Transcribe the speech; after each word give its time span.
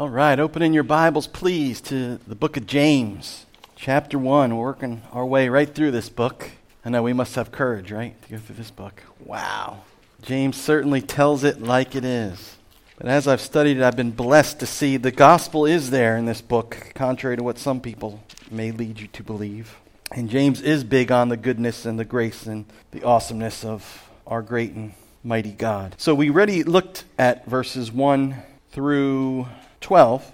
All 0.00 0.08
right, 0.08 0.38
opening 0.38 0.72
your 0.72 0.84
Bibles, 0.84 1.26
please, 1.26 1.80
to 1.80 2.18
the 2.18 2.36
book 2.36 2.56
of 2.56 2.68
James, 2.68 3.46
chapter 3.74 4.16
1. 4.16 4.56
We're 4.56 4.62
working 4.62 5.02
our 5.12 5.26
way 5.26 5.48
right 5.48 5.74
through 5.74 5.90
this 5.90 6.08
book. 6.08 6.52
I 6.84 6.90
know 6.90 7.02
we 7.02 7.12
must 7.12 7.34
have 7.34 7.50
courage, 7.50 7.90
right, 7.90 8.14
to 8.22 8.28
go 8.30 8.38
through 8.38 8.54
this 8.54 8.70
book. 8.70 9.02
Wow. 9.18 9.82
James 10.22 10.56
certainly 10.56 11.00
tells 11.00 11.42
it 11.42 11.60
like 11.60 11.96
it 11.96 12.04
is. 12.04 12.58
But 12.96 13.08
as 13.08 13.26
I've 13.26 13.40
studied 13.40 13.78
it, 13.78 13.82
I've 13.82 13.96
been 13.96 14.12
blessed 14.12 14.60
to 14.60 14.66
see 14.66 14.98
the 14.98 15.10
gospel 15.10 15.66
is 15.66 15.90
there 15.90 16.16
in 16.16 16.26
this 16.26 16.42
book, 16.42 16.92
contrary 16.94 17.36
to 17.36 17.42
what 17.42 17.58
some 17.58 17.80
people 17.80 18.22
may 18.52 18.70
lead 18.70 19.00
you 19.00 19.08
to 19.08 19.24
believe. 19.24 19.78
And 20.12 20.30
James 20.30 20.62
is 20.62 20.84
big 20.84 21.10
on 21.10 21.28
the 21.28 21.36
goodness 21.36 21.84
and 21.84 21.98
the 21.98 22.04
grace 22.04 22.46
and 22.46 22.66
the 22.92 23.02
awesomeness 23.02 23.64
of 23.64 24.08
our 24.28 24.42
great 24.42 24.74
and 24.74 24.92
mighty 25.24 25.50
God. 25.50 25.96
So 25.98 26.14
we 26.14 26.30
already 26.30 26.62
looked 26.62 27.02
at 27.18 27.46
verses 27.46 27.90
1 27.90 28.36
through 28.70 29.48
12. 29.80 30.32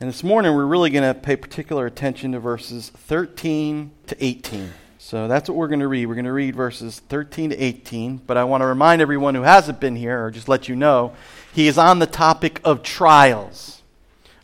And 0.00 0.08
this 0.08 0.24
morning, 0.24 0.54
we're 0.54 0.66
really 0.66 0.90
going 0.90 1.14
to 1.14 1.18
pay 1.18 1.36
particular 1.36 1.86
attention 1.86 2.32
to 2.32 2.40
verses 2.40 2.90
13 2.90 3.92
to 4.08 4.24
18. 4.24 4.72
So 4.98 5.28
that's 5.28 5.48
what 5.48 5.56
we're 5.56 5.68
going 5.68 5.80
to 5.80 5.88
read. 5.88 6.06
We're 6.06 6.14
going 6.14 6.24
to 6.24 6.32
read 6.32 6.56
verses 6.56 7.00
13 7.08 7.50
to 7.50 7.56
18. 7.56 8.18
But 8.18 8.36
I 8.36 8.44
want 8.44 8.62
to 8.62 8.66
remind 8.66 9.02
everyone 9.02 9.34
who 9.34 9.42
hasn't 9.42 9.78
been 9.78 9.96
here, 9.96 10.24
or 10.24 10.30
just 10.30 10.48
let 10.48 10.68
you 10.68 10.76
know, 10.76 11.14
he 11.52 11.68
is 11.68 11.76
on 11.78 11.98
the 11.98 12.06
topic 12.06 12.60
of 12.64 12.82
trials, 12.82 13.82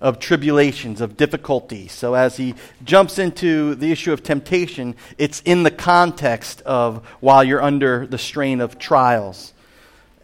of 0.01 0.19
tribulations, 0.19 1.01
of 1.01 1.17
difficulty. 1.17 1.89
So 1.89 2.15
as 2.15 2.37
he 2.37 2.55
jumps 2.85 3.19
into 3.19 3.75
the 3.75 3.91
issue 3.91 4.13
of 4.13 4.23
temptation, 4.23 4.95
it's 5.17 5.41
in 5.41 5.63
the 5.63 5.71
context 5.71 6.61
of 6.63 7.05
while 7.21 7.43
you're 7.43 7.63
under 7.63 8.07
the 8.07 8.19
strain 8.19 8.61
of 8.61 8.79
trials. 8.79 9.55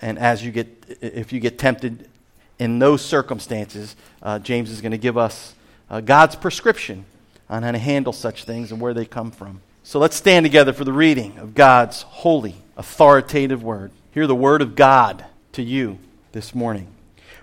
And 0.00 0.18
as 0.18 0.44
you 0.44 0.52
get, 0.52 0.98
if 1.00 1.32
you 1.32 1.40
get 1.40 1.58
tempted 1.58 2.08
in 2.58 2.78
those 2.78 3.04
circumstances, 3.04 3.96
uh, 4.22 4.38
James 4.38 4.70
is 4.70 4.80
going 4.80 4.92
to 4.92 4.98
give 4.98 5.16
us 5.16 5.54
uh, 5.90 6.00
God's 6.00 6.36
prescription 6.36 7.04
on 7.48 7.62
how 7.62 7.72
to 7.72 7.78
handle 7.78 8.12
such 8.12 8.44
things 8.44 8.72
and 8.72 8.80
where 8.80 8.94
they 8.94 9.04
come 9.04 9.30
from. 9.30 9.60
So 9.82 9.98
let's 9.98 10.16
stand 10.16 10.44
together 10.44 10.72
for 10.72 10.84
the 10.84 10.92
reading 10.92 11.38
of 11.38 11.54
God's 11.54 12.02
holy, 12.02 12.54
authoritative 12.76 13.62
word. 13.62 13.90
Hear 14.12 14.26
the 14.26 14.34
word 14.34 14.62
of 14.62 14.76
God 14.76 15.24
to 15.52 15.62
you 15.62 15.98
this 16.32 16.54
morning. 16.54 16.88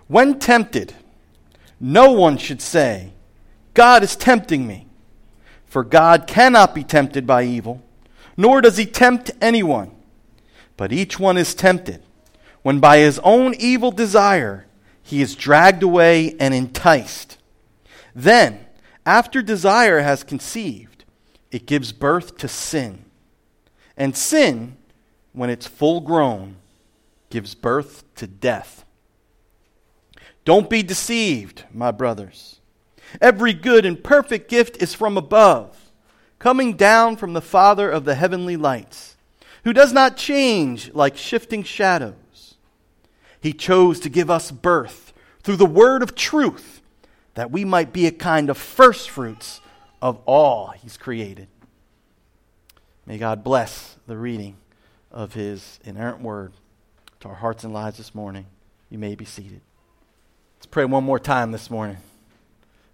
When 0.08 0.40
tempted, 0.40 0.94
no 1.80 2.12
one 2.12 2.38
should 2.38 2.62
say, 2.62 3.12
God 3.74 4.04
is 4.04 4.16
tempting 4.16 4.66
me. 4.66 4.88
For 5.68 5.84
God 5.84 6.28
cannot 6.28 6.76
be 6.76 6.84
tempted 6.84 7.26
by 7.26 7.44
evil, 7.44 7.82
nor 8.36 8.60
does 8.60 8.76
he 8.76 8.86
tempt 8.86 9.32
anyone. 9.40 9.92
But 10.76 10.92
each 10.92 11.18
one 11.20 11.38
is 11.38 11.56
tempted 11.56 12.02
when 12.62 12.80
by 12.80 12.98
his 12.98 13.20
own 13.20 13.54
evil 13.58 13.92
desire 13.92 14.66
he 15.04 15.22
is 15.22 15.36
dragged 15.36 15.84
away 15.84 16.36
and 16.40 16.54
enticed. 16.54 17.38
Then, 18.16 18.66
after 19.06 19.42
desire 19.42 20.00
has 20.00 20.24
conceived, 20.24 21.06
it 21.52 21.66
gives 21.66 21.92
birth 21.92 22.38
to 22.38 22.48
sin. 22.48 23.06
And 23.98 24.16
sin, 24.16 24.78
when 25.34 25.50
it's 25.50 25.68
full 25.68 26.02
grown, 26.02 26.58
gives 27.30 27.56
birth 27.56 28.04
to 28.16 28.28
death. 28.28 28.86
Don't 30.46 30.70
be 30.70 30.84
deceived, 30.84 31.66
my 31.74 31.92
brothers. 31.92 32.60
Every 33.20 33.54
good 33.54 33.86
and 33.86 34.02
perfect 34.02 34.50
gift 34.50 34.82
is 34.82 34.94
from 34.94 35.18
above, 35.18 35.92
coming 36.40 36.74
down 36.74 37.18
from 37.18 37.34
the 37.34 37.42
Father 37.42 37.90
of 37.90 38.06
the 38.06 38.16
heavenly 38.16 38.58
lights, 38.58 39.18
who 39.64 39.74
does 39.74 39.94
not 39.94 40.18
change 40.18 40.94
like 40.94 41.18
shifting 41.18 41.64
shadows. 41.64 42.16
He 43.42 43.54
chose 43.54 44.00
to 44.02 44.10
give 44.10 44.30
us 44.30 44.52
birth 44.52 45.14
through 45.42 45.56
the 45.58 45.66
word 45.66 46.04
of 46.04 46.16
truth 46.16 46.82
that 47.34 47.52
we 47.52 47.66
might 47.66 47.92
be 47.92 48.06
a 48.06 48.12
kind 48.12 48.50
of 48.50 48.58
first 48.58 49.10
fruits 49.10 49.62
of 50.02 50.20
all 50.26 50.68
He's 50.70 50.98
created. 50.98 51.48
May 53.06 53.18
God 53.18 53.44
bless 53.44 53.98
the 54.06 54.18
reading 54.18 54.58
of 55.12 55.34
His 55.34 55.80
inerrant 55.84 56.22
word 56.22 56.54
to 57.22 57.30
our 57.30 57.36
hearts 57.36 57.64
and 57.64 57.74
lives 57.74 57.98
this 57.98 58.14
morning. 58.14 58.46
You 58.90 59.00
may 59.00 59.16
be 59.16 59.26
seated. 59.26 59.62
Let's 60.58 60.68
pray 60.68 60.86
one 60.86 61.04
more 61.04 61.20
time 61.20 61.52
this 61.52 61.72
morning. 61.72 61.98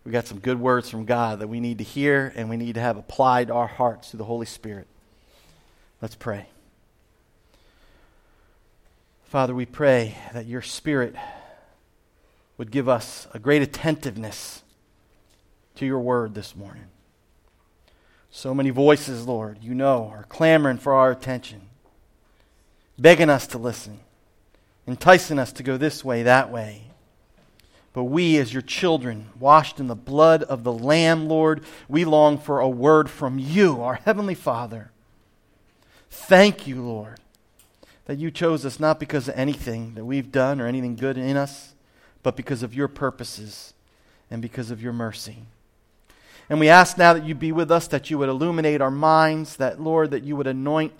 We 0.06 0.12
got 0.14 0.28
some 0.28 0.40
good 0.40 0.60
words 0.60 0.90
from 0.90 1.04
God 1.04 1.40
that 1.40 1.50
we 1.50 1.60
need 1.60 1.80
to 1.80 1.84
hear 1.84 2.32
and 2.36 2.50
we 2.50 2.56
need 2.56 2.76
to 2.76 2.82
have 2.82 2.96
applied 2.96 3.48
to 3.48 3.54
our 3.54 3.68
hearts 3.68 4.12
through 4.12 4.20
the 4.20 4.24
Holy 4.24 4.46
Spirit. 4.46 4.88
Let's 6.02 6.16
pray. 6.16 6.48
Father, 9.28 9.54
we 9.54 9.66
pray 9.66 10.18
that 10.32 10.46
your 10.46 10.62
Spirit 10.62 11.14
would 12.58 12.72
give 12.72 12.88
us 12.88 13.28
a 13.34 13.40
great 13.40 13.62
attentiveness 13.62 14.64
to 15.76 15.86
your 15.86 16.00
word 16.00 16.34
this 16.34 16.56
morning. 16.56 16.86
So 18.32 18.54
many 18.54 18.70
voices, 18.70 19.28
Lord, 19.28 19.58
you 19.62 19.76
know, 19.76 20.08
are 20.14 20.24
clamoring 20.30 20.78
for 20.78 20.94
our 20.94 21.12
attention, 21.12 21.64
begging 22.98 23.30
us 23.30 23.48
to 23.48 23.58
listen, 23.58 24.00
enticing 24.88 25.40
us 25.40 25.52
to 25.52 25.64
go 25.64 25.76
this 25.76 26.06
way, 26.06 26.24
that 26.24 26.50
way. 26.50 26.84
But 27.92 28.06
we, 28.06 28.38
as 28.38 28.54
your 28.54 28.62
children, 28.62 29.28
washed 29.38 29.78
in 29.78 29.88
the 29.88 29.96
blood 29.96 30.44
of 30.44 30.64
the 30.64 30.72
Lamb, 30.72 31.28
Lord, 31.28 31.66
we 31.90 32.06
long 32.06 32.38
for 32.38 32.62
a 32.62 32.70
word 32.70 33.10
from 33.10 33.40
you, 33.40 33.82
our 33.82 33.96
Heavenly 33.96 34.36
Father. 34.36 34.92
Thank 36.10 36.66
you, 36.66 36.82
Lord 36.82 37.20
that 38.08 38.18
you 38.18 38.32
chose 38.32 38.66
us 38.66 38.80
not 38.80 39.02
because 39.02 39.28
of 39.28 39.36
anything 39.38 39.94
that 39.96 40.06
we've 40.06 40.32
done 40.32 40.62
or 40.62 40.66
anything 40.66 40.96
good 40.96 41.18
in 41.18 41.36
us, 41.36 41.76
but 42.24 42.38
because 42.38 42.64
of 42.64 42.74
your 42.74 42.88
purposes 42.88 43.74
and 44.32 44.42
because 44.42 44.72
of 44.72 44.82
your 44.82 44.94
mercy. 44.94 45.44
And 46.50 46.58
we 46.58 46.70
ask 46.70 46.98
now 46.98 47.12
that 47.14 47.26
you 47.26 47.36
be 47.36 47.52
with 47.52 47.70
us, 47.70 47.86
that 47.88 48.10
you 48.10 48.18
would 48.18 48.30
illuminate 48.30 48.80
our 48.80 48.90
minds, 48.90 49.58
that, 49.58 49.82
Lord, 49.82 50.12
that 50.12 50.24
you 50.24 50.38
would 50.38 50.48
anoint 50.48 50.94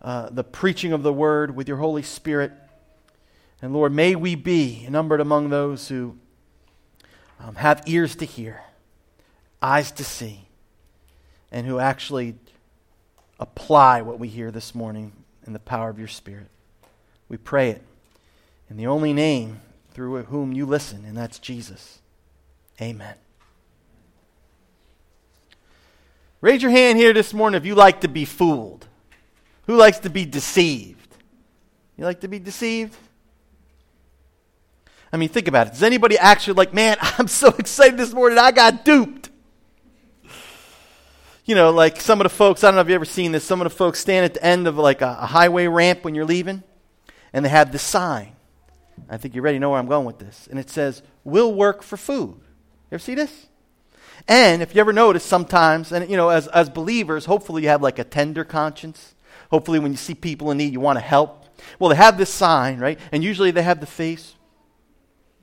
uh, 0.00 0.30
the 0.30 0.42
preaching 0.42 0.94
of 0.94 1.02
the 1.02 1.12
word 1.12 1.54
with 1.54 1.68
your 1.68 1.76
Holy 1.76 2.02
Spirit. 2.02 2.52
And, 3.60 3.74
Lord, 3.74 3.92
may 3.92 4.14
we 4.14 4.34
be 4.34 4.86
numbered 4.88 5.20
among 5.20 5.50
those 5.50 5.88
who 5.88 6.16
um, 7.38 7.56
have 7.56 7.82
ears 7.84 8.16
to 8.16 8.24
hear, 8.24 8.62
eyes 9.60 9.92
to 9.92 10.04
see, 10.04 10.48
and 11.52 11.66
who 11.66 11.78
actually 11.78 12.36
apply 13.38 14.00
what 14.00 14.18
we 14.18 14.28
hear 14.28 14.50
this 14.50 14.74
morning 14.74 15.12
in 15.46 15.52
the 15.52 15.58
power 15.58 15.88
of 15.88 15.98
your 15.98 16.08
Spirit. 16.08 16.48
We 17.28 17.36
pray 17.36 17.70
it 17.70 17.82
in 18.68 18.76
the 18.76 18.86
only 18.86 19.12
name 19.12 19.60
through 19.92 20.24
whom 20.24 20.52
you 20.52 20.66
listen, 20.66 21.04
and 21.04 21.16
that's 21.16 21.38
Jesus. 21.38 22.00
Amen. 22.80 23.14
Raise 26.40 26.62
your 26.62 26.70
hand 26.70 26.98
here 26.98 27.12
this 27.12 27.32
morning 27.32 27.56
if 27.56 27.66
you 27.66 27.74
like 27.74 28.02
to 28.02 28.08
be 28.08 28.24
fooled. 28.24 28.86
Who 29.66 29.76
likes 29.76 29.98
to 30.00 30.10
be 30.10 30.24
deceived? 30.24 31.16
You 31.96 32.04
like 32.04 32.20
to 32.20 32.28
be 32.28 32.38
deceived? 32.38 32.96
I 35.12 35.16
mean, 35.16 35.28
think 35.28 35.48
about 35.48 35.68
it. 35.68 35.72
Does 35.72 35.82
anybody 35.82 36.18
actually 36.18 36.54
like, 36.54 36.74
man, 36.74 36.98
I'm 37.00 37.28
so 37.28 37.48
excited 37.58 37.98
this 37.98 38.12
morning, 38.12 38.38
I 38.38 38.52
got 38.52 38.84
duped? 38.84 39.30
You 41.46 41.54
know, 41.54 41.70
like 41.70 42.00
some 42.00 42.20
of 42.20 42.24
the 42.24 42.28
folks, 42.28 42.62
I 42.62 42.68
don't 42.68 42.74
know 42.74 42.80
if 42.80 42.88
you've 42.88 42.96
ever 42.96 43.04
seen 43.04 43.32
this, 43.32 43.44
some 43.44 43.60
of 43.60 43.64
the 43.64 43.76
folks 43.76 44.00
stand 44.00 44.24
at 44.24 44.34
the 44.34 44.44
end 44.44 44.66
of 44.66 44.76
like 44.76 45.00
a, 45.00 45.16
a 45.20 45.26
highway 45.26 45.68
ramp 45.68 46.04
when 46.04 46.14
you're 46.14 46.24
leaving, 46.24 46.62
and 47.32 47.44
they 47.44 47.48
have 47.48 47.72
this 47.72 47.82
sign. 47.82 48.32
I 49.08 49.16
think 49.16 49.34
you 49.34 49.40
already 49.40 49.60
know 49.60 49.70
where 49.70 49.78
I'm 49.78 49.86
going 49.86 50.06
with 50.06 50.18
this. 50.18 50.48
And 50.50 50.58
it 50.58 50.68
says, 50.68 51.02
We'll 51.22 51.54
work 51.54 51.82
for 51.82 51.96
food. 51.96 52.34
You 52.38 52.94
ever 52.94 52.98
see 52.98 53.14
this? 53.14 53.46
And 54.26 54.62
if 54.62 54.74
you 54.74 54.80
ever 54.80 54.92
notice, 54.92 55.22
sometimes, 55.22 55.92
and 55.92 56.10
you 56.10 56.16
know, 56.16 56.30
as, 56.30 56.48
as 56.48 56.68
believers, 56.68 57.26
hopefully 57.26 57.62
you 57.62 57.68
have 57.68 57.82
like 57.82 57.98
a 57.98 58.04
tender 58.04 58.44
conscience. 58.44 59.14
Hopefully, 59.50 59.78
when 59.78 59.92
you 59.92 59.96
see 59.96 60.14
people 60.14 60.50
in 60.50 60.58
need, 60.58 60.72
you 60.72 60.80
want 60.80 60.98
to 60.98 61.04
help. 61.04 61.44
Well, 61.78 61.90
they 61.90 61.96
have 61.96 62.18
this 62.18 62.30
sign, 62.30 62.78
right? 62.80 62.98
And 63.12 63.22
usually 63.22 63.52
they 63.52 63.62
have 63.62 63.80
the 63.80 63.86
face, 63.86 64.34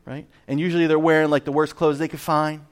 right? 0.06 0.28
And 0.47 0.59
usually 0.59 0.88
they're 0.88 1.00
wearing 1.00 1.30
like 1.30 1.46
the 1.46 1.52
worst 1.52 1.75
clothes 1.75 2.00
they 2.00 2.09
could 2.09 2.19
find. 2.19 2.66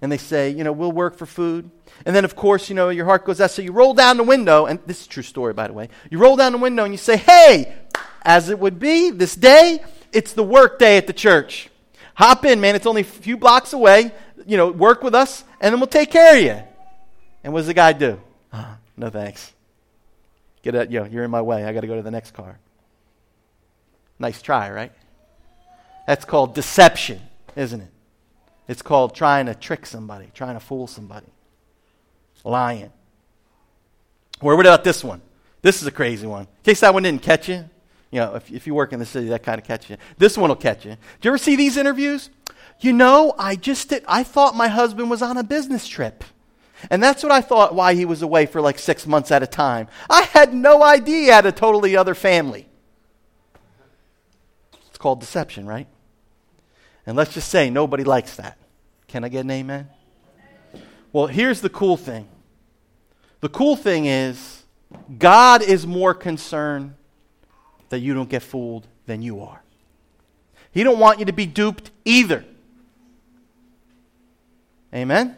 And 0.00 0.12
they 0.12 0.18
say, 0.18 0.50
you 0.50 0.62
know, 0.62 0.72
we'll 0.72 0.92
work 0.92 1.16
for 1.16 1.26
food. 1.26 1.70
And 2.06 2.16
then, 2.16 2.24
of 2.24 2.34
course, 2.34 2.68
you 2.68 2.74
know, 2.74 2.88
your 2.88 3.04
heart 3.04 3.24
goes 3.24 3.40
out. 3.40 3.50
So 3.50 3.62
you 3.62 3.72
roll 3.72 3.94
down 3.94 4.16
the 4.16 4.24
window, 4.24 4.66
and 4.66 4.78
this 4.86 5.02
is 5.02 5.06
true 5.06 5.22
story, 5.22 5.52
by 5.52 5.66
the 5.66 5.72
way. 5.72 5.88
You 6.10 6.18
roll 6.18 6.36
down 6.36 6.52
the 6.52 6.58
window 6.58 6.84
and 6.84 6.92
you 6.94 6.98
say, 6.98 7.16
hey, 7.16 7.74
as 8.22 8.48
it 8.48 8.58
would 8.58 8.78
be 8.78 9.10
this 9.10 9.34
day, 9.34 9.82
it's 10.12 10.32
the 10.32 10.42
work 10.42 10.78
day 10.78 10.96
at 10.96 11.06
the 11.06 11.12
church. 11.12 11.68
Hop 12.14 12.44
in, 12.44 12.60
man. 12.60 12.74
It's 12.74 12.86
only 12.86 13.02
a 13.02 13.04
few 13.04 13.36
blocks 13.36 13.72
away. 13.72 14.12
You 14.46 14.56
know, 14.56 14.70
work 14.70 15.02
with 15.02 15.14
us, 15.14 15.44
and 15.60 15.72
then 15.72 15.80
we'll 15.80 15.88
take 15.88 16.10
care 16.10 16.36
of 16.36 16.42
you. 16.42 16.62
And 17.44 17.52
what 17.52 17.60
does 17.60 17.66
the 17.66 17.74
guy 17.74 17.92
do? 17.92 18.20
Uh, 18.52 18.74
no 18.96 19.10
thanks. 19.10 19.52
Get 20.62 20.74
out, 20.74 20.90
yo, 20.90 21.04
you're 21.04 21.24
in 21.24 21.30
my 21.30 21.42
way. 21.42 21.64
I 21.64 21.72
got 21.72 21.82
to 21.82 21.86
go 21.86 21.96
to 21.96 22.02
the 22.02 22.10
next 22.10 22.32
car. 22.32 22.58
Nice 24.18 24.42
try, 24.42 24.70
right? 24.70 24.92
That's 26.06 26.24
called 26.24 26.54
deception, 26.54 27.20
isn't 27.56 27.80
it? 27.80 27.90
It's 28.68 28.82
called 28.82 29.14
trying 29.14 29.46
to 29.46 29.54
trick 29.54 29.86
somebody, 29.86 30.30
trying 30.34 30.54
to 30.54 30.60
fool 30.60 30.86
somebody 30.86 31.26
lying. 32.44 32.92
Or 34.40 34.56
what 34.56 34.66
about 34.66 34.84
this 34.84 35.04
one? 35.04 35.20
This 35.62 35.80
is 35.80 35.86
a 35.86 35.92
crazy 35.92 36.26
one. 36.26 36.42
In 36.42 36.48
case 36.64 36.80
that 36.80 36.94
one 36.94 37.02
didn't 37.02 37.22
catch 37.22 37.48
you, 37.48 37.64
You 38.10 38.20
know, 38.20 38.34
if, 38.34 38.50
if 38.50 38.66
you 38.66 38.74
work 38.74 38.92
in 38.92 38.98
the 38.98 39.06
city, 39.06 39.28
that 39.28 39.42
kind 39.42 39.60
of 39.60 39.66
catches 39.66 39.90
you. 39.90 39.96
This 40.18 40.36
one 40.36 40.48
will 40.48 40.56
catch 40.56 40.84
you. 40.84 40.92
Do 40.92 41.28
you 41.28 41.30
ever 41.30 41.38
see 41.38 41.54
these 41.56 41.76
interviews? 41.76 42.30
You 42.80 42.92
know, 42.92 43.34
I 43.38 43.56
just 43.56 43.90
did, 43.90 44.04
I 44.08 44.24
thought 44.24 44.56
my 44.56 44.68
husband 44.68 45.10
was 45.10 45.22
on 45.22 45.36
a 45.36 45.44
business 45.44 45.86
trip. 45.86 46.24
And 46.90 47.02
that's 47.02 47.22
what 47.22 47.30
I 47.30 47.40
thought 47.42 47.74
why 47.74 47.94
he 47.94 48.04
was 48.04 48.22
away 48.22 48.46
for 48.46 48.60
like 48.60 48.78
six 48.78 49.06
months 49.06 49.30
at 49.30 49.42
a 49.42 49.46
time. 49.46 49.86
I 50.08 50.22
had 50.22 50.54
no 50.54 50.82
idea 50.82 51.20
he 51.20 51.26
had 51.26 51.46
a 51.46 51.52
totally 51.52 51.94
other 51.96 52.14
family. 52.14 52.66
It's 54.88 54.98
called 54.98 55.20
deception, 55.20 55.66
right? 55.66 55.86
And 57.06 57.16
let's 57.16 57.34
just 57.34 57.48
say 57.48 57.70
nobody 57.70 58.02
likes 58.02 58.36
that. 58.36 58.56
Can 59.08 59.24
I 59.24 59.28
get 59.28 59.40
an 59.40 59.50
amen? 59.50 59.88
Well, 61.12 61.26
here's 61.26 61.60
the 61.60 61.70
cool 61.70 61.96
thing 61.96 62.28
the 63.40 63.48
cool 63.48 63.76
thing 63.76 64.06
is, 64.06 64.64
God 65.18 65.62
is 65.62 65.86
more 65.86 66.14
concerned 66.14 66.94
that 67.88 68.00
you 68.00 68.14
don't 68.14 68.28
get 68.28 68.42
fooled 68.42 68.86
than 69.06 69.22
you 69.22 69.40
are. 69.40 69.62
He 70.72 70.84
don't 70.84 70.98
want 70.98 71.18
you 71.18 71.24
to 71.24 71.32
be 71.32 71.46
duped 71.46 71.90
either. 72.04 72.44
Amen? 74.94 75.36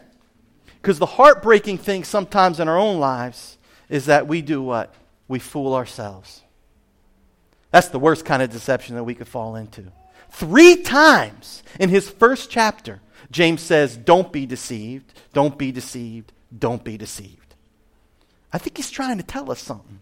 Because 0.81 0.99
the 0.99 1.05
heartbreaking 1.05 1.77
thing 1.77 2.03
sometimes 2.03 2.59
in 2.59 2.67
our 2.67 2.77
own 2.77 2.99
lives 2.99 3.57
is 3.89 4.05
that 4.05 4.27
we 4.27 4.41
do 4.41 4.61
what? 4.61 4.93
We 5.27 5.39
fool 5.39 5.73
ourselves. 5.73 6.41
That's 7.71 7.87
the 7.87 7.99
worst 7.99 8.25
kind 8.25 8.43
of 8.43 8.51
deception 8.51 8.95
that 8.95 9.03
we 9.03 9.15
could 9.15 9.27
fall 9.27 9.55
into. 9.55 9.91
Three 10.29 10.83
times 10.83 11.63
in 11.79 11.89
his 11.89 12.09
first 12.09 12.49
chapter, 12.49 13.01
James 13.33 13.61
says, 13.61 13.97
Don't 13.97 14.31
be 14.31 14.45
deceived, 14.45 15.11
don't 15.33 15.57
be 15.57 15.71
deceived, 15.71 16.31
don't 16.57 16.83
be 16.83 16.97
deceived. 16.97 17.55
I 18.53 18.59
think 18.59 18.77
he's 18.77 18.91
trying 18.91 19.17
to 19.17 19.23
tell 19.23 19.51
us 19.51 19.59
something. 19.59 19.99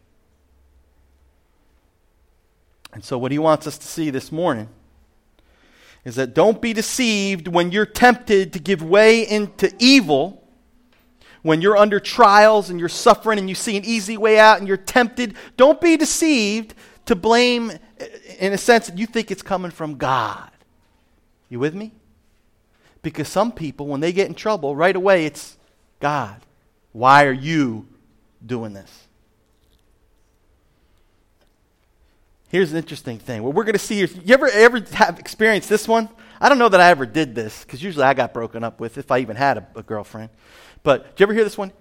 And 2.93 3.03
so, 3.03 3.17
what 3.17 3.31
he 3.31 3.39
wants 3.39 3.65
us 3.65 3.77
to 3.77 3.87
see 3.87 4.09
this 4.09 4.31
morning 4.33 4.67
is 6.03 6.15
that 6.15 6.33
don't 6.33 6.61
be 6.61 6.73
deceived 6.73 7.47
when 7.47 7.71
you're 7.71 7.85
tempted 7.85 8.51
to 8.53 8.59
give 8.59 8.83
way 8.83 9.25
into 9.27 9.73
evil, 9.79 10.43
when 11.41 11.61
you're 11.61 11.77
under 11.77 12.01
trials 12.01 12.69
and 12.69 12.79
you're 12.81 12.89
suffering 12.89 13.39
and 13.39 13.47
you 13.47 13.55
see 13.55 13.77
an 13.77 13.85
easy 13.85 14.17
way 14.17 14.39
out 14.39 14.59
and 14.59 14.67
you're 14.67 14.75
tempted. 14.75 15.35
Don't 15.55 15.79
be 15.79 15.95
deceived 15.95 16.73
to 17.05 17.15
blame 17.15 17.71
in 18.39 18.51
a 18.51 18.57
sense 18.57 18.87
that 18.87 18.97
you 18.97 19.05
think 19.05 19.31
it's 19.31 19.41
coming 19.41 19.71
from 19.71 19.95
God. 19.95 20.49
You 21.47 21.59
with 21.59 21.73
me? 21.73 21.93
Because 23.01 23.27
some 23.27 23.51
people, 23.51 23.87
when 23.87 23.99
they 23.99 24.11
get 24.11 24.27
in 24.27 24.35
trouble, 24.35 24.75
right 24.75 24.95
away 24.95 25.25
it's 25.25 25.57
God. 25.99 26.41
Why 26.91 27.25
are 27.25 27.33
you 27.33 27.87
doing 28.45 28.73
this? 28.73 29.07
Here's 32.49 32.71
an 32.71 32.77
interesting 32.77 33.17
thing. 33.17 33.43
What 33.43 33.53
we're 33.53 33.63
going 33.63 33.73
to 33.73 33.79
see 33.79 33.95
here, 33.95 34.09
you 34.25 34.33
ever, 34.33 34.49
ever 34.49 34.81
have 34.91 35.19
experienced 35.19 35.69
this 35.69 35.87
one? 35.87 36.09
I 36.39 36.49
don't 36.49 36.57
know 36.57 36.67
that 36.67 36.81
I 36.81 36.89
ever 36.89 37.05
did 37.05 37.33
this, 37.33 37.63
because 37.63 37.81
usually 37.81 38.03
I 38.03 38.13
got 38.13 38.33
broken 38.33 38.63
up 38.63 38.79
with 38.79 38.97
if 38.97 39.09
I 39.09 39.19
even 39.19 39.37
had 39.37 39.57
a, 39.57 39.67
a 39.77 39.83
girlfriend. 39.83 40.31
But 40.83 41.15
do 41.15 41.21
you 41.21 41.25
ever 41.27 41.33
hear 41.33 41.45
this 41.45 41.57
one? 41.57 41.71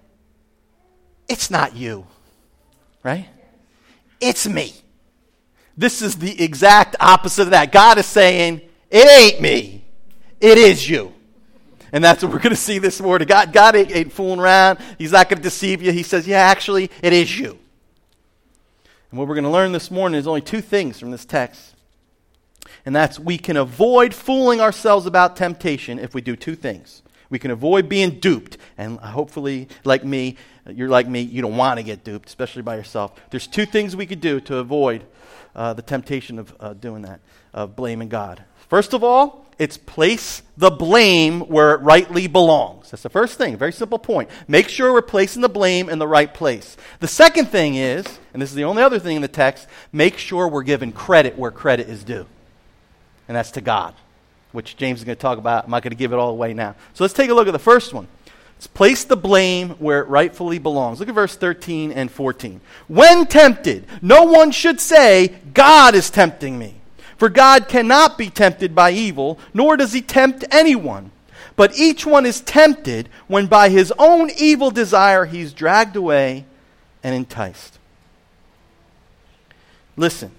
It's 1.28 1.50
not 1.50 1.74
you, 1.74 2.06
right? 3.02 3.26
It's 4.20 4.46
me. 4.46 4.74
This 5.76 6.02
is 6.02 6.16
the 6.16 6.40
exact 6.40 6.94
opposite 7.00 7.42
of 7.42 7.50
that. 7.50 7.72
God 7.72 7.98
is 7.98 8.06
saying, 8.06 8.60
It 8.90 9.08
ain't 9.08 9.40
me, 9.40 9.79
it 10.40 10.58
is 10.58 10.88
you. 10.88 11.12
And 11.92 12.04
that's 12.04 12.22
what 12.22 12.32
we're 12.32 12.38
going 12.38 12.54
to 12.54 12.60
see 12.60 12.78
this 12.78 13.00
morning. 13.00 13.26
God, 13.26 13.52
God 13.52 13.74
ain't, 13.74 13.90
ain't 13.90 14.12
fooling 14.12 14.38
around. 14.38 14.78
He's 14.96 15.12
not 15.12 15.28
going 15.28 15.38
to 15.38 15.42
deceive 15.42 15.82
you. 15.82 15.92
He 15.92 16.02
says, 16.02 16.26
Yeah, 16.26 16.38
actually, 16.38 16.90
it 17.02 17.12
is 17.12 17.38
you. 17.38 17.58
And 19.10 19.18
what 19.18 19.26
we're 19.26 19.34
going 19.34 19.44
to 19.44 19.50
learn 19.50 19.72
this 19.72 19.90
morning 19.90 20.18
is 20.18 20.26
only 20.28 20.40
two 20.40 20.60
things 20.60 21.00
from 21.00 21.10
this 21.10 21.24
text. 21.24 21.74
And 22.86 22.94
that's 22.94 23.18
we 23.18 23.38
can 23.38 23.56
avoid 23.56 24.14
fooling 24.14 24.60
ourselves 24.60 25.06
about 25.06 25.36
temptation 25.36 25.98
if 25.98 26.14
we 26.14 26.20
do 26.20 26.36
two 26.36 26.54
things. 26.54 27.02
We 27.28 27.38
can 27.38 27.50
avoid 27.50 27.88
being 27.88 28.20
duped. 28.20 28.56
And 28.78 28.98
hopefully, 28.98 29.68
like 29.84 30.04
me, 30.04 30.36
you're 30.68 30.88
like 30.88 31.08
me, 31.08 31.20
you 31.20 31.42
don't 31.42 31.56
want 31.56 31.78
to 31.78 31.82
get 31.82 32.04
duped, 32.04 32.28
especially 32.28 32.62
by 32.62 32.76
yourself. 32.76 33.20
There's 33.30 33.46
two 33.46 33.66
things 33.66 33.96
we 33.96 34.06
could 34.06 34.20
do 34.20 34.40
to 34.42 34.58
avoid 34.58 35.04
uh, 35.54 35.72
the 35.74 35.82
temptation 35.82 36.38
of 36.38 36.54
uh, 36.60 36.74
doing 36.74 37.02
that, 37.02 37.20
of 37.52 37.74
blaming 37.74 38.08
God. 38.08 38.44
First 38.68 38.94
of 38.94 39.02
all, 39.02 39.46
it's 39.60 39.76
place 39.76 40.42
the 40.56 40.70
blame 40.70 41.40
where 41.42 41.74
it 41.74 41.82
rightly 41.82 42.26
belongs. 42.26 42.90
That's 42.90 43.02
the 43.02 43.10
first 43.10 43.36
thing. 43.36 43.58
Very 43.58 43.74
simple 43.74 43.98
point. 43.98 44.30
Make 44.48 44.70
sure 44.70 44.90
we're 44.90 45.02
placing 45.02 45.42
the 45.42 45.50
blame 45.50 45.90
in 45.90 45.98
the 45.98 46.08
right 46.08 46.32
place. 46.32 46.78
The 47.00 47.06
second 47.06 47.48
thing 47.48 47.74
is, 47.74 48.06
and 48.32 48.40
this 48.40 48.48
is 48.48 48.54
the 48.54 48.64
only 48.64 48.82
other 48.82 48.98
thing 48.98 49.16
in 49.16 49.22
the 49.22 49.28
text, 49.28 49.68
make 49.92 50.16
sure 50.16 50.48
we're 50.48 50.62
giving 50.62 50.92
credit 50.92 51.36
where 51.36 51.50
credit 51.50 51.90
is 51.90 52.02
due. 52.04 52.24
And 53.28 53.36
that's 53.36 53.50
to 53.50 53.60
God, 53.60 53.94
which 54.52 54.78
James 54.78 55.00
is 55.00 55.04
going 55.04 55.16
to 55.16 55.20
talk 55.20 55.36
about. 55.36 55.64
I'm 55.64 55.70
not 55.70 55.82
going 55.82 55.90
to 55.90 55.96
give 55.96 56.14
it 56.14 56.16
all 56.16 56.30
away 56.30 56.54
now. 56.54 56.74
So 56.94 57.04
let's 57.04 57.12
take 57.12 57.28
a 57.28 57.34
look 57.34 57.46
at 57.46 57.52
the 57.52 57.58
first 57.58 57.92
one. 57.92 58.08
Let's 58.56 58.66
place 58.66 59.04
the 59.04 59.16
blame 59.16 59.72
where 59.72 60.00
it 60.00 60.08
rightfully 60.08 60.58
belongs. 60.58 61.00
Look 61.00 61.10
at 61.10 61.14
verse 61.14 61.36
13 61.36 61.92
and 61.92 62.10
14. 62.10 62.62
When 62.88 63.26
tempted, 63.26 63.84
no 64.00 64.24
one 64.24 64.52
should 64.52 64.80
say, 64.80 65.34
God 65.52 65.94
is 65.94 66.08
tempting 66.08 66.58
me. 66.58 66.79
For 67.20 67.28
God 67.28 67.68
cannot 67.68 68.16
be 68.16 68.30
tempted 68.30 68.74
by 68.74 68.92
evil, 68.92 69.38
nor 69.52 69.76
does 69.76 69.92
he 69.92 70.00
tempt 70.00 70.42
anyone. 70.50 71.10
But 71.54 71.78
each 71.78 72.06
one 72.06 72.24
is 72.24 72.40
tempted 72.40 73.10
when 73.28 73.46
by 73.46 73.68
his 73.68 73.92
own 73.98 74.30
evil 74.38 74.70
desire 74.70 75.26
he's 75.26 75.52
dragged 75.52 75.96
away 75.96 76.46
and 77.02 77.14
enticed. 77.14 77.78
Listen, 79.98 80.30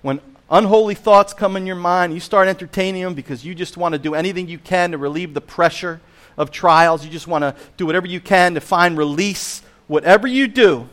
when 0.00 0.22
unholy 0.48 0.94
thoughts 0.94 1.34
come 1.34 1.54
in 1.58 1.66
your 1.66 1.76
mind, 1.76 2.14
you 2.14 2.20
start 2.20 2.48
entertaining 2.48 3.02
them 3.02 3.12
because 3.12 3.44
you 3.44 3.54
just 3.54 3.76
want 3.76 3.92
to 3.92 3.98
do 3.98 4.14
anything 4.14 4.48
you 4.48 4.58
can 4.58 4.92
to 4.92 4.96
relieve 4.96 5.34
the 5.34 5.42
pressure 5.42 6.00
of 6.38 6.50
trials. 6.50 7.04
You 7.04 7.10
just 7.10 7.26
want 7.26 7.42
to 7.42 7.54
do 7.76 7.84
whatever 7.84 8.06
you 8.06 8.20
can 8.20 8.54
to 8.54 8.60
find 8.62 8.96
release. 8.96 9.60
Whatever 9.86 10.26
you 10.26 10.48
do, 10.48 10.88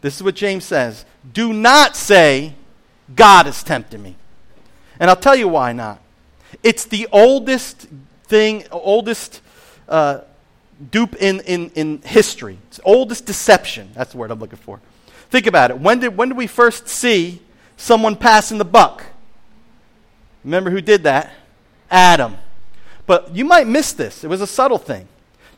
this 0.00 0.16
is 0.16 0.24
what 0.24 0.34
James 0.34 0.64
says 0.64 1.04
do 1.32 1.52
not 1.52 1.94
say, 1.94 2.54
God 3.14 3.46
is 3.46 3.62
tempting 3.62 4.02
me. 4.02 4.16
And 4.98 5.10
I'll 5.10 5.16
tell 5.16 5.36
you 5.36 5.48
why 5.48 5.72
not. 5.72 6.00
It's 6.62 6.84
the 6.84 7.08
oldest 7.12 7.86
thing, 8.24 8.64
oldest 8.70 9.40
uh, 9.88 10.20
dupe 10.90 11.16
in, 11.16 11.40
in, 11.40 11.70
in 11.74 12.02
history. 12.02 12.58
It's 12.68 12.80
oldest 12.84 13.26
deception. 13.26 13.90
That's 13.94 14.12
the 14.12 14.18
word 14.18 14.30
I'm 14.30 14.38
looking 14.38 14.58
for. 14.58 14.80
Think 15.30 15.46
about 15.46 15.70
it. 15.70 15.78
When 15.78 16.00
did, 16.00 16.16
when 16.16 16.28
did 16.28 16.36
we 16.36 16.46
first 16.46 16.88
see 16.88 17.40
someone 17.76 18.16
passing 18.16 18.58
the 18.58 18.64
buck? 18.64 19.04
Remember 20.44 20.70
who 20.70 20.80
did 20.80 21.04
that? 21.04 21.32
Adam. 21.90 22.36
But 23.06 23.34
you 23.34 23.44
might 23.44 23.66
miss 23.66 23.92
this. 23.92 24.24
It 24.24 24.28
was 24.28 24.40
a 24.40 24.46
subtle 24.46 24.78
thing. 24.78 25.08